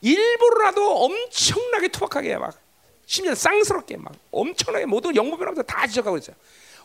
[0.00, 2.60] 일부러라도 엄청나게 투박하게 막
[3.06, 6.34] 심지어 쌍스럽게 막 엄청나게 모든 영부변하면서 다 지적하고 있어요.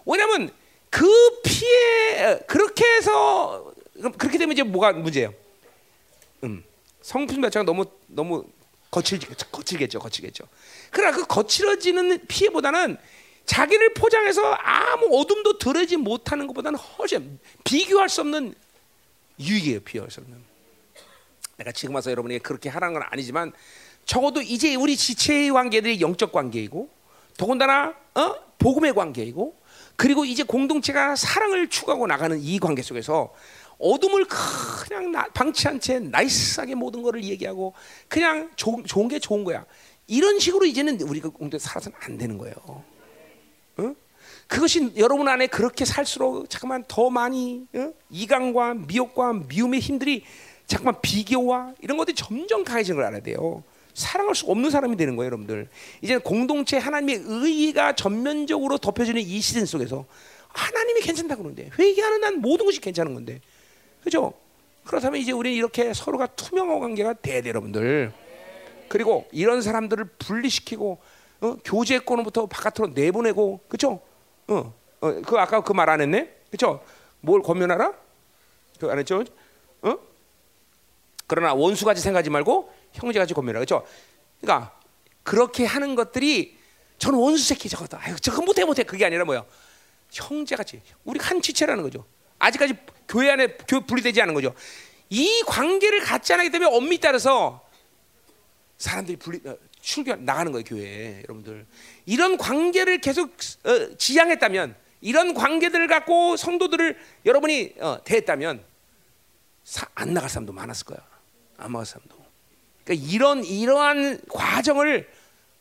[0.05, 0.51] 왜냐하면
[0.91, 1.07] 그
[1.43, 3.73] 피해 그렇게 해서
[4.17, 5.33] 그렇게 되면 이제 뭐가 문제예요?
[6.43, 6.63] 음,
[7.01, 8.45] 성품 자체가 너무 너무
[8.91, 9.19] 거칠
[9.51, 10.43] 거칠겠죠, 거칠겠죠.
[10.91, 12.97] 그러나 그 거칠어지는 피해보다는
[13.47, 18.53] 자기를 포장해서 아무 어둠도 드러지 못하는 것보다는 훨씬 비교할 수 없는
[19.39, 19.79] 유익이에요,
[20.21, 20.43] 없는.
[21.57, 23.51] 내가 지금 와서 여러분에게 그렇게 하라는 건 아니지만
[24.05, 26.89] 적어도 이제 우리 지체의 관계들이 영적 관계이고
[27.35, 28.35] 더군다나 어?
[28.59, 29.55] 복음의 관계이고
[29.95, 33.33] 그리고 이제 공동체가 사랑을 추구하고 나가는 이 관계 속에서
[33.79, 37.73] 어둠을 그냥 나, 방치한 채 나이스하게 모든 것을 얘기하고
[38.07, 39.65] 그냥 조, 좋은 게 좋은 거야.
[40.07, 42.55] 이런 식으로 이제는 우리가 공동체 살아서는 안 되는 거예요.
[43.77, 43.95] 어?
[44.47, 47.91] 그것이 여러분 안에 그렇게 살수록 잠깐만 더 많이 어?
[48.09, 50.23] 이강과 미혹과 미움의 힘들이
[50.65, 53.63] 잠깐만 비교와 이런 것들이 점점 강해지는 걸 알아야 돼요.
[53.93, 55.69] 사랑할 수 없는 사람이 되는 거예요, 여러분들.
[56.01, 60.05] 이제 공동체 하나님의 의의가 전면적으로 덮여지는 이 시대 속에서
[60.49, 63.41] 하나님이 괜찮다고 그러는데 회개하는 난 모든 것이 괜찮은 건데,
[64.03, 64.33] 그죠?
[64.85, 68.13] 그렇다면 이제 우리 이렇게 서로가 투명한 관계가 돼야 돼, 여러분들.
[68.87, 70.99] 그리고 이런 사람들을 분리시키고
[71.41, 71.55] 어?
[71.63, 73.99] 교제권부터 바깥으로 내보내고, 그죠?
[74.47, 76.83] 어, 어, 그 아까 그 말 안 했네, 그죠?
[77.21, 77.93] 뭘 권면하라?
[78.79, 79.23] 그 안 했죠?
[79.81, 79.97] 어?
[81.27, 83.65] 그러나 원수 같이 생각하지 말고 형제 같이 권면하라.
[83.65, 83.85] 그렇죠?
[84.41, 84.79] 그러니까
[85.23, 86.57] 그렇게 하는 것들이
[86.99, 87.99] 저는 원수 새끼 저거다.
[88.01, 88.83] 아유, 저거 못해 못해.
[88.83, 89.45] 그게 아니라 뭐야?
[90.11, 92.05] 형제 같이 우리 한 지체라는 거죠.
[92.39, 92.75] 아직까지
[93.09, 94.53] 교회 안에 교 분리되지 않은 거죠.
[95.09, 97.65] 이 관계를 갖지 않기 때문에 엄밀히 따라서
[98.77, 99.57] 사람들이 분리 어,
[99.87, 101.65] 출교 나가는 거예요 교회에 여러분들
[102.05, 103.31] 이런 관계를 계속
[103.63, 108.63] 어, 지향했다면 이런 관계들을 갖고 성도들을 여러분이 어, 대했다면
[109.63, 110.99] 사, 안 나갈 사람도 많았을 거야
[111.55, 112.17] 안 나갈 사람도
[112.83, 115.09] 그러니까 이런 이러한 과정을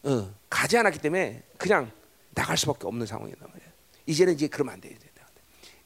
[0.03, 1.93] 어, 가지 않았기 때문에 그냥
[2.35, 3.70] 나갈 수밖에 없는 상황이란 말이에요.
[4.07, 4.93] 이제는 이제 그러면 안 돼요.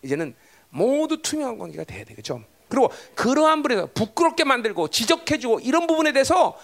[0.03, 0.35] 이제는
[0.71, 2.43] 모두 투명한 관계가 돼야 되겠죠.
[2.69, 6.59] 그리고 그러한 분에서 부끄럽게 만들고 지적해주고 이런 부분에 대해서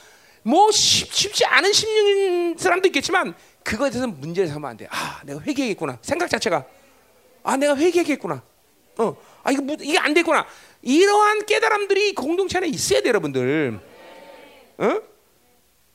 [0.46, 4.86] 뭐 쉽, 쉽지 않은 심리인 사람도 있겠지만 그거에 대해서 문제를 삼으면 안 돼.
[4.90, 5.98] 아, 내가 회개했구나.
[6.02, 6.64] 생각 자체가
[7.42, 8.42] 아, 내가 회개했구나.
[8.98, 10.46] 어, 아 이거 이게 안 됐구나.
[10.82, 13.80] 이러한 깨달음들이 공동체 안에 있어야 돼, 여러분들.
[14.78, 15.00] 어?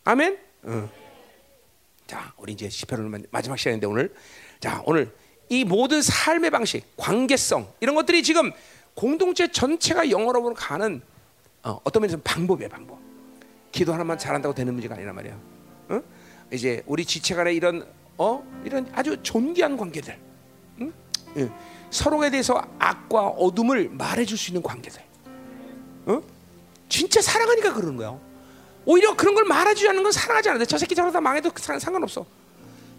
[0.03, 0.38] 아멘.
[0.64, 0.90] 어.
[2.06, 4.14] 자, 우리 이제 시편을 마지막 시간인데 오늘
[4.60, 5.15] 자 오늘
[5.48, 8.52] 이 모든 삶의 방식, 관계성 이런 것들이 지금
[8.95, 11.02] 공동체 전체가 영어로 가는
[11.64, 13.01] 어, 떤 면에서 방법이에요, 방법.
[13.72, 15.38] 기도 하나만 잘한다고 되는 문제가 아니란 말이야.
[15.89, 16.02] 어?
[16.52, 17.85] 이제 우리 지체간의 이런
[18.18, 20.18] 어 이런 아주 존귀한 관계들,
[20.81, 20.93] 응?
[21.38, 21.41] 응.
[21.43, 21.49] 예.
[21.89, 25.02] 서로에 대해서 악과 어둠을 말해줄 수 있는 관계들.
[26.06, 26.22] 어?
[26.89, 28.18] 진짜 사랑하니까 그러는 거야.
[28.85, 32.26] 오히려 그런 걸 말해주지 않는 건 사랑하지 않는데 저 새끼 저러다 망해도 상관없어.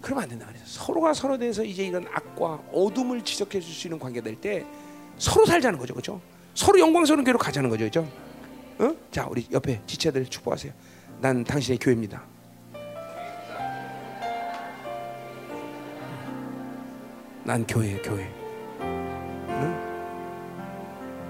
[0.00, 0.62] 그러면 안 된다 말이야.
[0.66, 4.64] 서로가 서로 대해서 이제 이런 악과 어둠을 지적해 줄 수 있는 관계 될 때
[5.18, 6.20] 서로 살자는 거죠, 그렇죠?
[6.54, 8.08] 서로 영광스러운 교로 가자는 거죠, 그렇죠?
[8.82, 8.96] 어?
[9.12, 10.72] 자, 우리 옆에 지체들 축복하세요.
[11.20, 12.20] 난 당신의 교회입니다.
[17.44, 18.28] 난 교회, 교회.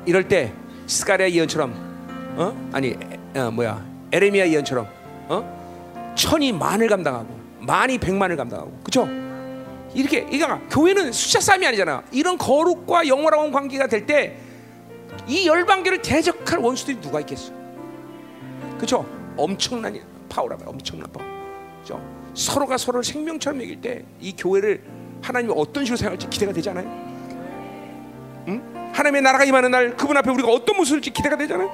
[0.06, 0.52] 이럴 때
[0.86, 1.72] 스가랴 예언처럼
[2.36, 2.96] 어 아니
[3.36, 4.88] 어, 뭐야 에레미야 예언처럼
[5.28, 9.08] 어 천이 만을 감당하고 만이 백만을 감당하고 그렇죠?
[9.94, 12.02] 이렇게 그러니까 교회는 숫자 싸움이 아니잖아.
[12.10, 14.36] 이런 거룩과 영원한 관계가 될 때
[15.26, 17.52] 이 열방교를 대적할 원수들이 누가 있겠어?
[18.76, 19.06] 그렇죠?
[19.36, 21.26] 엄청난 파워라 엄청난 파워.
[21.84, 22.02] 그렇죠?
[22.34, 24.82] 서로가 서로를 생명처럼 여길 때 이 교회를
[25.22, 26.86] 하나님이 어떤 식으로 사용할지 기대가 되지 않아요?
[28.48, 28.90] 응?
[28.92, 31.70] 하나님의 나라가 임하는 날 그분 앞에 우리가 어떤 모습일지 기대가 되잖아요.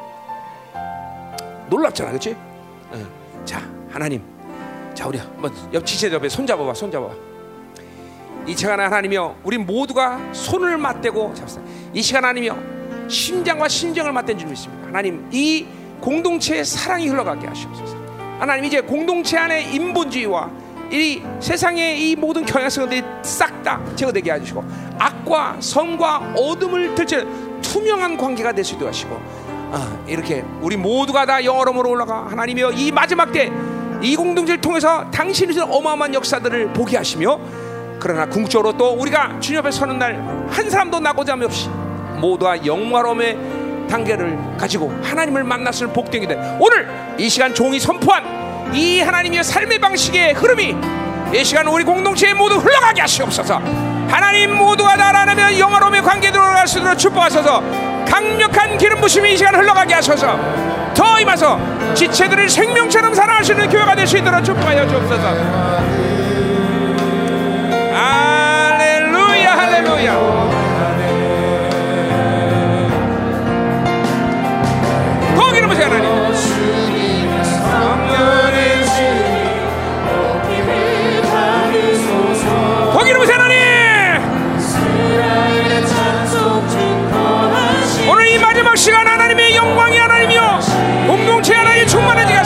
[1.71, 2.37] 놀랍잖아, 그렇지?
[2.93, 3.07] 응.
[3.45, 3.61] 자,
[3.91, 4.23] 하나님,
[4.95, 5.19] 자 우리
[5.73, 7.15] 옆 지체 옆에 손 잡아봐, 손 잡아봐.
[8.47, 11.61] 이 시간 하나님이여, 우리 모두가 손을 맞대고 잡사.
[11.93, 12.78] 이 시간 하나님이여,
[13.09, 14.87] 심장과 심정을 맞댄 줄 믿습니다.
[14.89, 15.67] 하나님, 이
[16.01, 17.97] 공동체의 사랑이 흘러가게 하시옵소서.
[18.39, 20.51] 하나님 이제 공동체 안에 인본주의와
[20.93, 24.65] 이 세상의 이 모든 경향성들이 싹 다 제거되게 해주시고
[24.99, 27.25] 악과 선과 어둠을 들쳐
[27.61, 29.21] 투명한 관계가 될 수 있도록 하시고
[29.73, 33.51] 아, 이렇게 우리 모두가 다 영어로으로 올라가 하나님이여 이 마지막 때
[34.01, 37.39] 이 공동체를 통해서 당신이 주 어마어마한 역사들을 보게 하시며
[37.99, 41.69] 그러나 궁극적으로 또 우리가 주님 앞에 서는 날 한 사람도 나고자 없이
[42.21, 43.39] 모두가 영화로움의
[43.91, 46.89] 단계를 가지고 하나님을 만났을 복되게 된 오늘
[47.19, 50.77] 이 시간 종이 선포한 이 하나님의 삶의 방식의 흐름이
[51.35, 53.61] 이 시간 우리 공동체에 모두 흘러가게 하시옵소서.
[54.09, 57.63] 하나님 모두가 나라면 영화로움의 관계 들어갈 수 있도록 축복하소서.
[58.07, 60.39] 강력한 기름 부심이 이 시간 흘러가게 하소서.
[60.95, 66.08] 더 임하서 지체들을 생명처럼 사랑하시는 교회가 될 수 있도록 축복하여 주옵소서
[82.93, 83.59] 더 기름 부시 하나님.
[88.11, 90.61] 오늘 이 마지막 시간 하나님의 영광이 하나님이요.
[91.07, 92.38] 공동체 하나님 충만해지게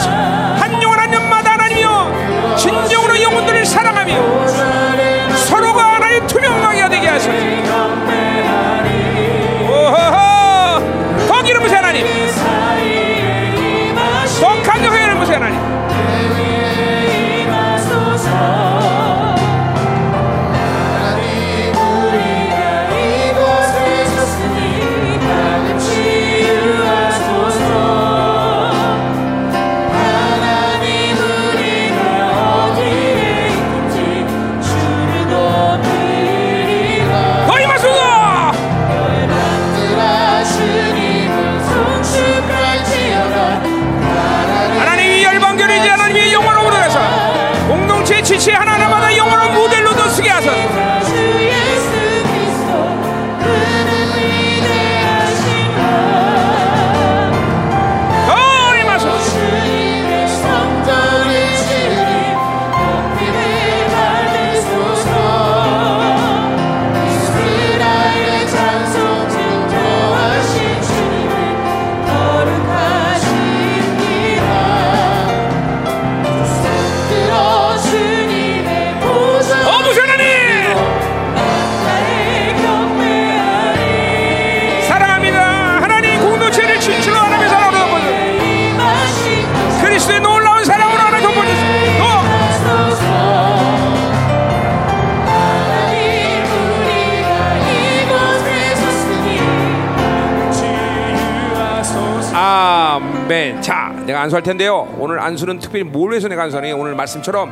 [104.13, 104.95] 내가 안수할 텐데요.
[104.99, 107.51] 오늘 안수는 특별히 뭘 위해서 내가 안수하니 오늘 말씀처럼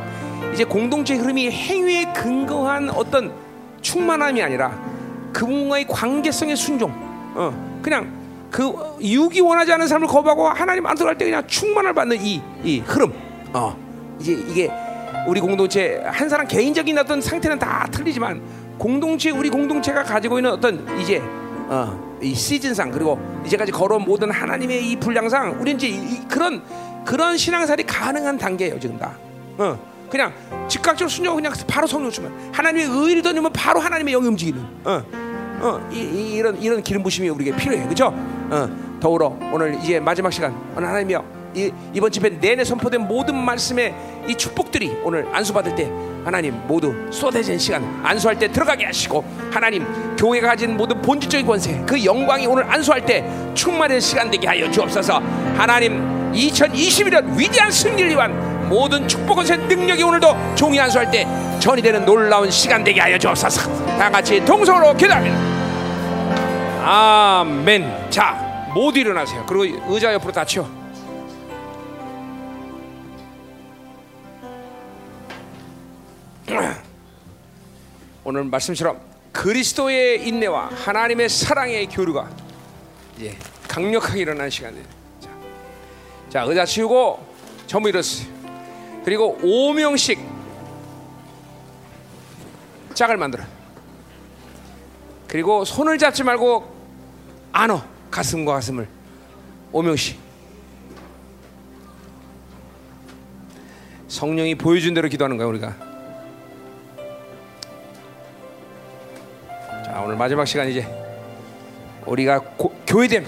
[0.54, 3.32] 이제 공동체 흐름이 행위에 근거한 어떤
[3.80, 4.78] 충만함이 아니라
[5.32, 6.92] 그분과의 관계성의 순종.
[7.34, 8.12] 어, 그냥
[8.50, 13.12] 그 유기 원하지 않은 삶을 거부하고 하나님 안수할때 그냥 충만을 받는 이, 이 흐름.
[13.52, 13.76] 어,
[14.20, 14.70] 이제 이게
[15.26, 18.40] 우리 공동체 한 사람 개인적인 어떤 상태는 다 틀리지만
[18.78, 21.20] 공동체 우리 공동체가 가지고 있는 어떤 이제
[21.68, 26.62] 어, 이 시즌상 그리고 이제까지 걸어온 모든 하나님의 이 분량상 우리 이제 이, 이 그런
[27.04, 29.12] 그런 신앙살이 가능한 단계예요 지금 다.
[29.58, 29.78] 어,
[30.08, 30.32] 그냥
[30.68, 34.64] 즉각적으로 순종 그냥 바로 성령 주면 하나님의 의를 던지면 바로 하나님의 영이 움직이는.
[34.84, 35.02] 어,
[35.60, 38.06] 어, 이, 이, 이런 이런 기름 부심이 우리에게 필요해, 그죠?
[38.06, 38.68] 어,
[39.00, 41.24] 더불어 오늘 이제 마지막 시간 오늘 하나님이여
[41.54, 43.94] 이, 이번 집회 내내 선포된 모든 말씀의
[44.28, 45.90] 이 축복들이 오늘 안수 받을 때
[46.24, 49.86] 하나님 모두 쏟아진 시간 안수할 때 들어가게 하시고 하나님
[50.16, 53.24] 교회가 가진 모든 본질적인 권세 그 영광이 오늘 안수할 때
[53.54, 55.20] 충만한 시간 되게 하여 주옵소서
[55.56, 61.26] 하나님 2021년 위대한 승리를 위한 모든 축복 권세 능력이 오늘도 종이 안수할 때
[61.60, 65.52] 전이 되는 놀라운 시간 되게 하여 주옵소서 다 같이 동성으로 기도합니다
[66.84, 68.10] 아멘.
[68.10, 69.44] 자, 모두 일어나세요.
[69.46, 70.81] 그리고 의자 옆으로 다 치워.
[78.32, 78.98] 오늘 말씀처럼
[79.30, 82.30] 그리스도의 인내와 하나님의 사랑의 교류가
[83.18, 83.36] 이제
[83.68, 84.86] 강력하게 일어나는 시간이에요.
[85.20, 85.28] 자,
[86.30, 87.34] 자 의자 치우고
[87.66, 88.26] 전부 일었어요.
[89.04, 90.18] 그리고 5명씩
[92.94, 93.44] 짝을 만들어.
[95.28, 96.74] 그리고 손을 잡지 말고
[97.52, 98.88] 안어 가슴과 가슴을
[99.74, 100.16] 5명씩.
[104.08, 105.91] 성령이 보여준 대로 기도하는 거야 우리가.
[109.92, 110.86] 자 오늘 마지막 시간 이제
[112.06, 113.26] 우리가 고, 교회됨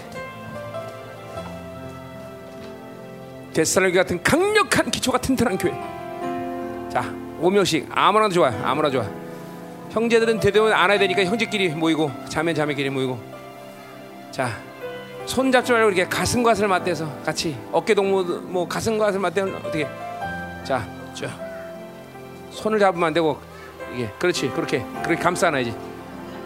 [3.52, 5.72] 데살로기 같은 강력한 기초가 튼튼한 교회.
[6.90, 9.04] 자, 5명씩 아무나 좋아, 아무나 좋아.
[9.90, 13.20] 형제들은 대대면 안아야 되니까 형제끼리 모이고 자매 자매끼리 모이고.
[14.30, 14.48] 자,
[15.26, 19.86] 손 잡지 말고 이렇게 가슴 가슴을 맞대서 같이 어깨 동무 뭐 가슴 가슴 맞대면 어떻게?
[20.64, 20.82] 자,
[21.12, 21.28] 쭉
[22.52, 23.38] 손을 잡으면 안 되고
[23.94, 25.93] 이게 그렇지 그렇게 그렇게 감싸 놔야지.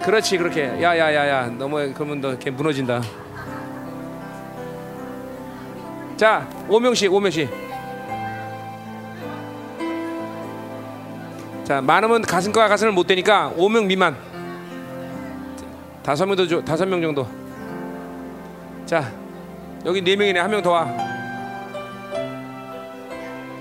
[0.05, 3.03] 그렇지 그렇게 야야야야 너무 그러면 너 이렇게 무너진다.
[6.17, 7.49] 자, 5명씩, 5명씩.
[11.65, 14.17] 자, 많으면 가슴과 가슴을 못 대니까 5명 미만.
[16.03, 17.27] 다섯 명도 줘, 다섯 명 정도.
[18.87, 19.13] 자,
[19.85, 20.41] 여기 네 명이네.
[20.41, 20.87] 한 명 더 와.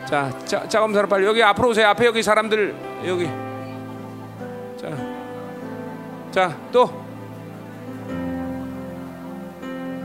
[0.05, 1.89] 자, 자, 자, 검사로 빨리 여기 앞으로 오세요.
[1.89, 2.73] 앞에 여기 사람들
[3.05, 3.29] 여기.
[6.37, 6.87] 자, 자, 또.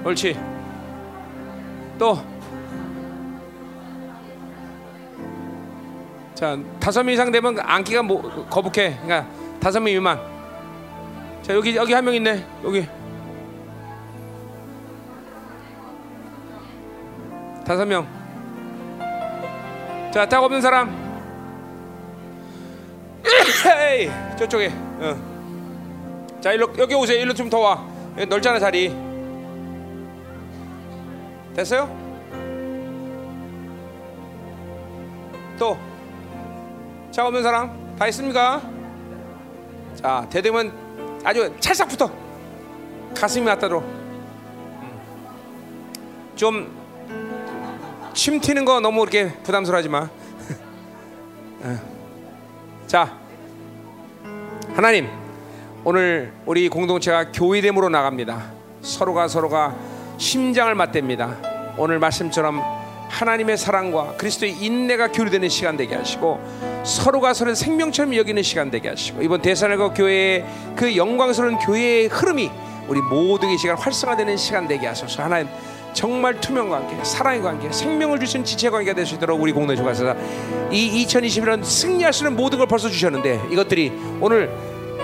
[0.02, 0.34] 옳지.
[1.98, 2.16] 또.
[6.34, 8.98] 자 다섯 명 이상 되면 안기가 뭐, 거북해.
[9.02, 9.30] 그러니까
[9.60, 10.18] 다섯 명 미만.
[11.42, 12.46] 자 여기 여기 한 명 있네.
[12.64, 12.88] 여기
[17.66, 18.06] 다섯 명.
[20.14, 20.90] 자, 딱 없는 사람.
[24.38, 24.72] 저쪽에.
[24.72, 25.31] 어.
[26.42, 27.20] 자, 일로 여기 오세요.
[27.20, 27.86] 일로 좀 더 와.
[28.16, 28.94] 여기 넓잖아 자리.
[31.54, 31.88] 됐어요?
[35.58, 35.78] 또.
[37.10, 38.60] 자, 없는 사람 다 있습니까?
[39.94, 40.72] 자, 대대면
[41.24, 42.10] 아주 찰싹 붙어.
[43.14, 43.82] 가슴이 맞다로.
[46.36, 46.82] 좀
[48.14, 50.00] 침 튀는 거 너무 이렇게 부담스러워하지 마.
[51.64, 51.78] 어.
[52.86, 53.16] 자,
[54.74, 55.08] 하나님,
[55.84, 58.52] 오늘 우리 공동체가 교회됨으로 나갑니다.
[58.82, 59.74] 서로가 서로가
[60.16, 61.36] 심장을 맞댑니다.
[61.76, 62.62] 오늘 말씀처럼
[63.08, 66.40] 하나님의 사랑과 그리스도의 인내가 교류되는 시간 되게 하시고
[66.84, 70.44] 서로가 서로 생명처럼 여기는 시간 되게 하시고 이번 대산을거 교회의
[70.76, 72.50] 그 영광스러운 교회의 흐름이
[72.88, 75.48] 우리 모두의 시간 활성화되는 시간 되게 하소서 하나님
[75.92, 80.14] 정말 투명과 함께 사랑과 함께 생명을 주신 지체 관계가 될 수 있도록 우리 공동체 가서
[80.70, 84.50] 이 2021년 승리할 수 있는 모든 걸 벌써 주셨는데 이것들이 오늘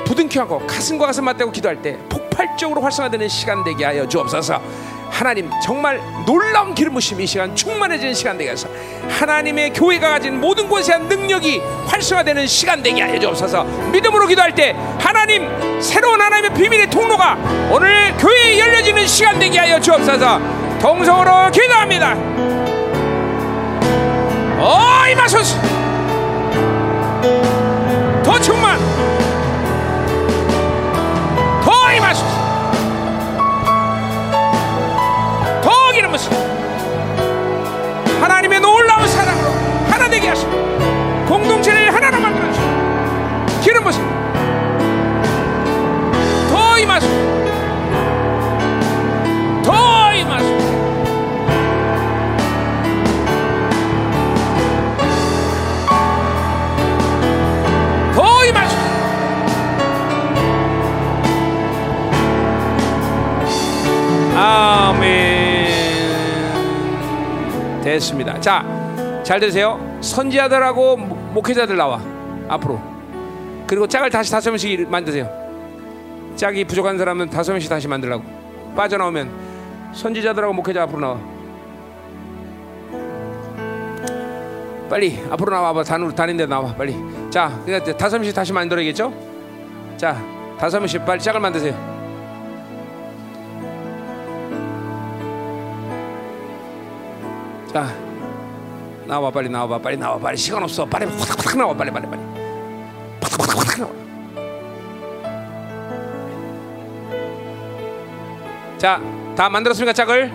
[0.09, 4.59] 부둥켜 하고 가슴과 가슴 맞대고 기도할 때 폭발적으로 활성화되는 시간 되게 하여 주옵소서.
[5.11, 8.69] 하나님 정말 놀라운 기름 부심이 시간 충만해지는 시간 되게 해서.
[9.11, 13.65] 하나님의 교회가 가진 모든 곳에 한 능력이 활성화되는 시간 되게 하여 주옵소서.
[13.93, 15.47] 믿음으로 기도할 때 하나님
[15.83, 17.37] 새로운 하나님의 비밀의 통로가
[17.71, 20.41] 오늘 교회에 열려지는 시간 되게 하여 주옵소서.
[20.81, 22.15] 동성으로 기도합니다.
[24.59, 25.57] 어 이 마소서
[28.23, 28.79] 더 충만
[36.27, 39.51] 부으 하나님의 놀라운 사랑으로
[39.91, 40.51] 하나 되게 하시고
[41.29, 41.78] 공동체를
[67.99, 68.01] 아멘.
[68.01, 68.41] 됐습니다.
[68.41, 68.65] 자,
[69.25, 69.79] 잘 되세요.
[70.01, 72.01] 선지자들하고 목회자들 나와
[72.49, 72.81] 앞으로.
[73.67, 75.29] 그리고 짝을 다시 다섯 명씩 만드세요.
[76.37, 78.23] 짝이 부족한 사람은 다섯 명씩 다시 만들라고.
[78.77, 79.31] 빠져나오면
[79.93, 81.19] 선지자들하고 목회자 앞으로 나와.
[84.89, 85.83] 빨리 앞으로 나와봐.
[85.83, 86.97] 단으로 다닌데 나와 빨리.
[87.31, 89.13] 자, 그러니까 다섯 명씩 다시 만들어야겠죠?
[89.97, 90.17] 자,
[90.59, 91.98] 다섯 명씩 빨리 짝을 만드세요.
[97.73, 97.95] 자
[99.07, 102.23] 나와 빨리 나와 빨리 나와 빨리 시간 없어 빨리 확확 나와 빨리 빨리 빨리
[103.21, 104.09] 확확 나와
[108.79, 109.01] 자,
[109.37, 110.31] 다 만들었습니까 짝을?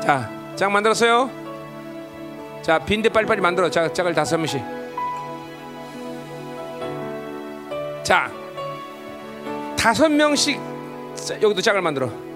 [0.00, 1.28] 자, 짝 만들었어요?
[2.62, 3.68] 자, 빈대 빨리빨리 만들어.
[3.68, 4.62] 짝, 짝을 다섯 명씩.
[8.04, 8.30] 자,
[9.76, 10.60] 다섯 명씩
[11.16, 12.29] 자, 여기도 짝을 만들어.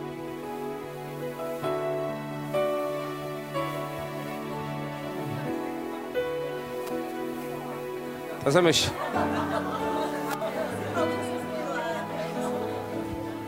[8.60, 8.92] 명씩.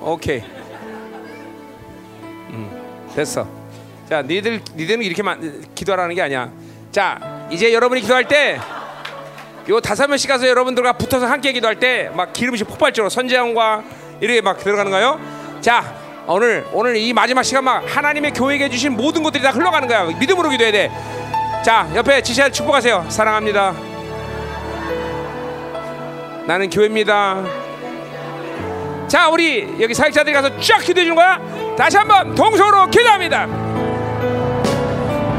[0.00, 0.42] 오케이.
[2.50, 3.46] 음, 됐어.
[4.08, 6.50] 자, 니들 니들은 이렇게 만 기도하라는 게 아니야.
[6.92, 8.58] 자, 이제 여러분이 기도할 때.
[9.68, 13.82] 요 다섯 명씩 가서 여러분들과 붙어서 함께 기도할 때 막 기름이 폭발적으로 선제형과
[14.20, 15.18] 이렇게 막 들어가는 거예요.
[15.60, 15.82] 자,
[16.28, 20.04] 오늘 오늘 이 마지막 시간 막 하나님의 교회에게 주신 모든 것들이 다 흘러가는 거야.
[20.04, 20.90] 믿음으로 기도해야 돼.
[21.64, 23.06] 자, 옆에 지시할 축복하세요.
[23.08, 23.74] 사랑합니다.
[26.46, 27.42] 나는 교회입니다.
[29.08, 31.38] 자, 우리 여기 사역자들이 가서 쫙 기도해 주는 거야.
[31.76, 33.46] 다시 한번 동서로 기도합니다.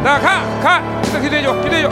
[0.03, 1.01] 나 가, 가.
[1.21, 1.53] 기도해 줘.
[1.61, 1.89] 기도해 줘.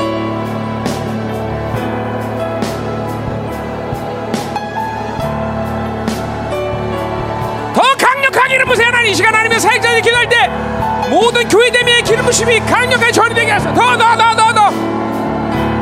[7.73, 10.47] 더 강력하게 이름 부세요 하나님 이 시간 하나님의 사역자들이 기도할 때
[11.09, 14.69] 모든 교회 대미의 기름 부심이 강력하게 전이되게 하소서 더 더 더 더 더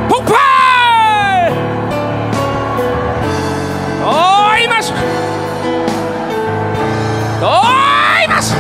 [0.10, 0.26] 폭
[4.04, 4.94] 발 어이 마스
[7.42, 8.56] 어이 마스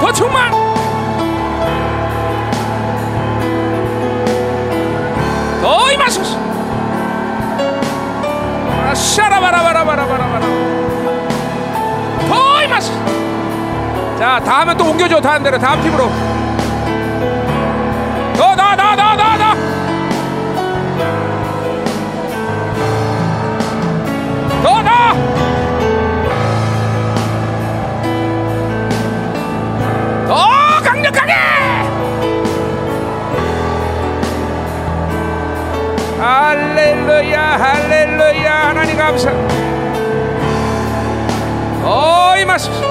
[0.00, 0.52] 더 충만.
[5.62, 6.20] 어이 마스
[8.94, 10.46] 샤라바라바라바라바라바라.
[12.28, 12.92] 더이 마스
[14.18, 15.58] 자 다음에 또 옮겨줘 다음 대로.
[15.58, 16.10] 다음 팀으로.
[18.36, 19.53] 더 더 더 더 더더
[30.26, 31.32] 더 강력하게!
[36.18, 39.30] 할렐루야 할렐루야 하나님 감사
[42.44, 42.83] 마스 너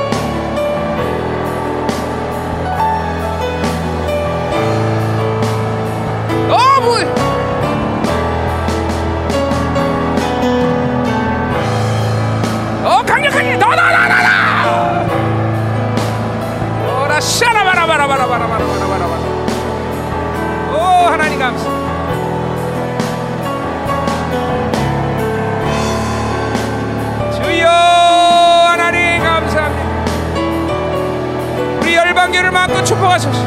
[32.14, 33.40] 열방교를 마음껏 축복하소서.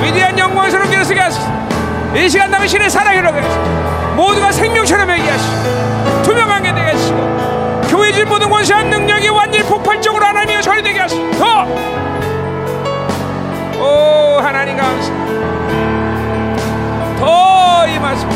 [0.00, 1.50] 위대한 영광스러운 길을 쓰게 하소서.
[2.14, 3.60] 이 시간 당신의 이루게 하소서.
[4.14, 10.62] 모두가 생명처럼 얘기 하시고 투명하게 되게 하시고 교회 질 모든 권세한 능력이 완전히 폭발적으로 하나님의
[10.62, 11.22] 전이 되게 하소서.
[11.38, 11.66] 더!
[13.78, 15.12] 오 하나님 감사
[17.18, 18.28] 더 임하소서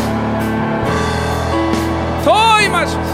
[2.24, 3.09] 더 임하소서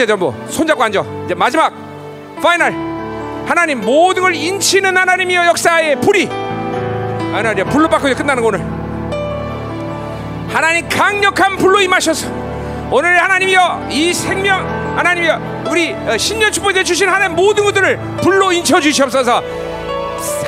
[0.00, 0.34] 앉으세요, 전부.
[0.48, 1.04] 손잡고 앉아.
[1.24, 1.72] 이제 마지막,
[2.42, 2.72] final.
[3.46, 6.26] 하나님 모든 걸 인치는 하나님이여 역사의 불이.
[7.32, 8.60] 하나님 불로 바꾸자 끝나는 거 오늘.
[10.52, 12.28] 하나님 강력한 불로 임하셔서
[12.90, 14.66] 오늘 하나님이여 이 생명
[14.96, 19.42] 하나님이여 우리 어, 신년 축복에 주신 하나님 모든 것들을 불로 인쳐 주시옵소서.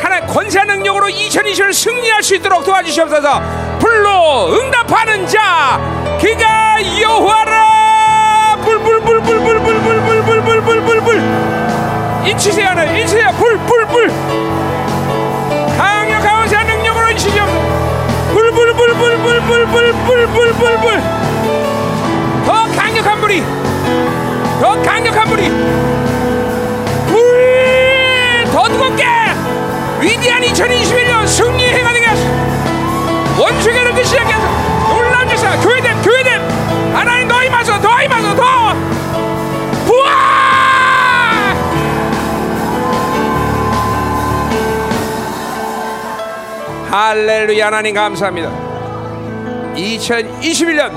[0.02, 3.78] 하나님 권세한 능력으로 2020을 승리할 수 있도록 도와주시옵소서.
[3.78, 5.80] 불로 응답하는 자
[6.20, 7.41] 그가 여호와
[11.02, 11.42] 불불불불불불불불불불불불불
[12.24, 12.96] 인치세요 하나님.
[12.96, 13.30] 인치세요.
[13.32, 14.08] 불불불.
[15.76, 17.46] 강력한 권세한 능력으로 인치시옵.
[18.32, 21.02] 불불불불불불불불불불불.
[22.46, 23.42] 더 강력한 불이.
[24.60, 25.48] 더 강력한 불이.
[27.08, 29.04] 불더 뜨겁게.
[30.00, 32.30] 위대한 2021년 승리의 해가 되게 하소서.
[33.38, 34.40] 원수계를 그 시작해 서.
[34.88, 36.40] 놀라운 역사 교회됨 교회됨.
[36.94, 38.76] 하나님 더 임하소 더 임하소 더
[46.92, 48.50] 할렐루야 하나님 감사합니다
[49.74, 50.92] 2021년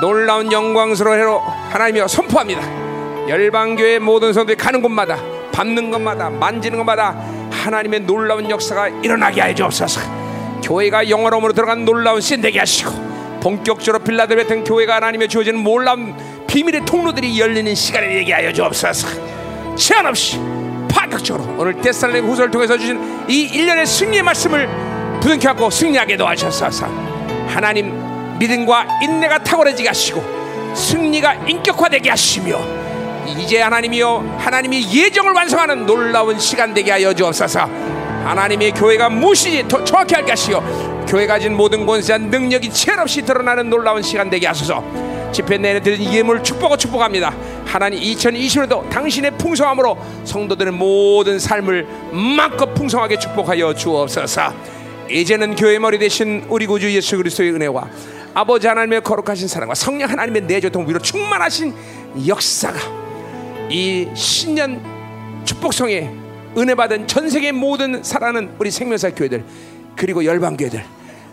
[0.00, 2.62] 놀라운 영광스러운 해로 하나님이여 선포합니다.
[3.28, 5.18] 열방교회 모든 성도들이 가는 곳마다
[5.50, 7.16] 밟는 곳마다 만지는 곳마다
[7.50, 10.00] 하나님의 놀라운 역사가 일어나게 하여 주옵소서.
[10.62, 12.92] 교회가 영어로으로 들어간 놀라운 신 되게 하시고
[13.42, 16.14] 본격적으로 빌라델 같은 교회가 하나님의 주어지는 놀라운
[16.46, 19.08] 비밀의 통로들이 열리는 시간이 되게 하여 주옵소서.
[19.74, 20.38] 제한 없이
[20.88, 24.68] 파격적으로 오늘 데살레 후서를 통해서 주신 이 일련의 승리의 말씀을
[25.20, 26.88] 부둥켜 갖고 승리하게 도와주셔서.
[27.46, 32.58] 하나님 믿음과 인내가 탁월해지게 하시고 승리가 인격화되게 하시며
[33.38, 37.60] 이제 하나님이여 하나님이 예정을 완성하는 놀라운 시간 되게 하여 주옵소서.
[38.24, 39.08] 하나님의 교회가
[39.68, 40.60] 더 정확히 알게 하시어
[41.06, 44.82] 교회가 가진 모든 권세한 능력이 체없이 드러나는 놀라운 시간 되게 하소서.
[45.32, 47.32] 집회 내내 드린 예물 축복을 축복합니다
[47.70, 54.52] 하나님 2020년도 당신의 풍성함으로 성도들의 모든 삶을 마음껏 풍성하게 축복하여 주옵소서
[55.08, 57.88] 이제는 교회 머리 대신 우리 구주 예수 그리스도의 은혜와
[58.34, 61.72] 아버지 하나님의 거룩하신 사랑과 성령 하나님의 내조통 위로 충만하신
[62.26, 62.76] 역사가
[63.68, 64.82] 이 신년
[65.44, 66.10] 축복성에
[66.58, 69.44] 은혜 받은 전 세계 모든 사랑하는 우리 생명사 교회들
[69.94, 70.84] 그리고 열방 교회들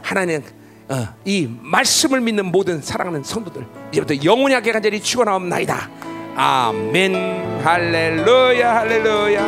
[0.03, 0.43] 하나님
[0.89, 6.16] 어, 이 말씀을 믿는 모든 사랑하는 성도들 이제부터 영원히 하게 간절히 축원하옵나이다.
[6.39, 9.41] 아멘 할렐루야 할렐루야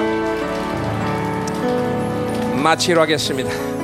[2.64, 3.79] 마치로 하겠습니다.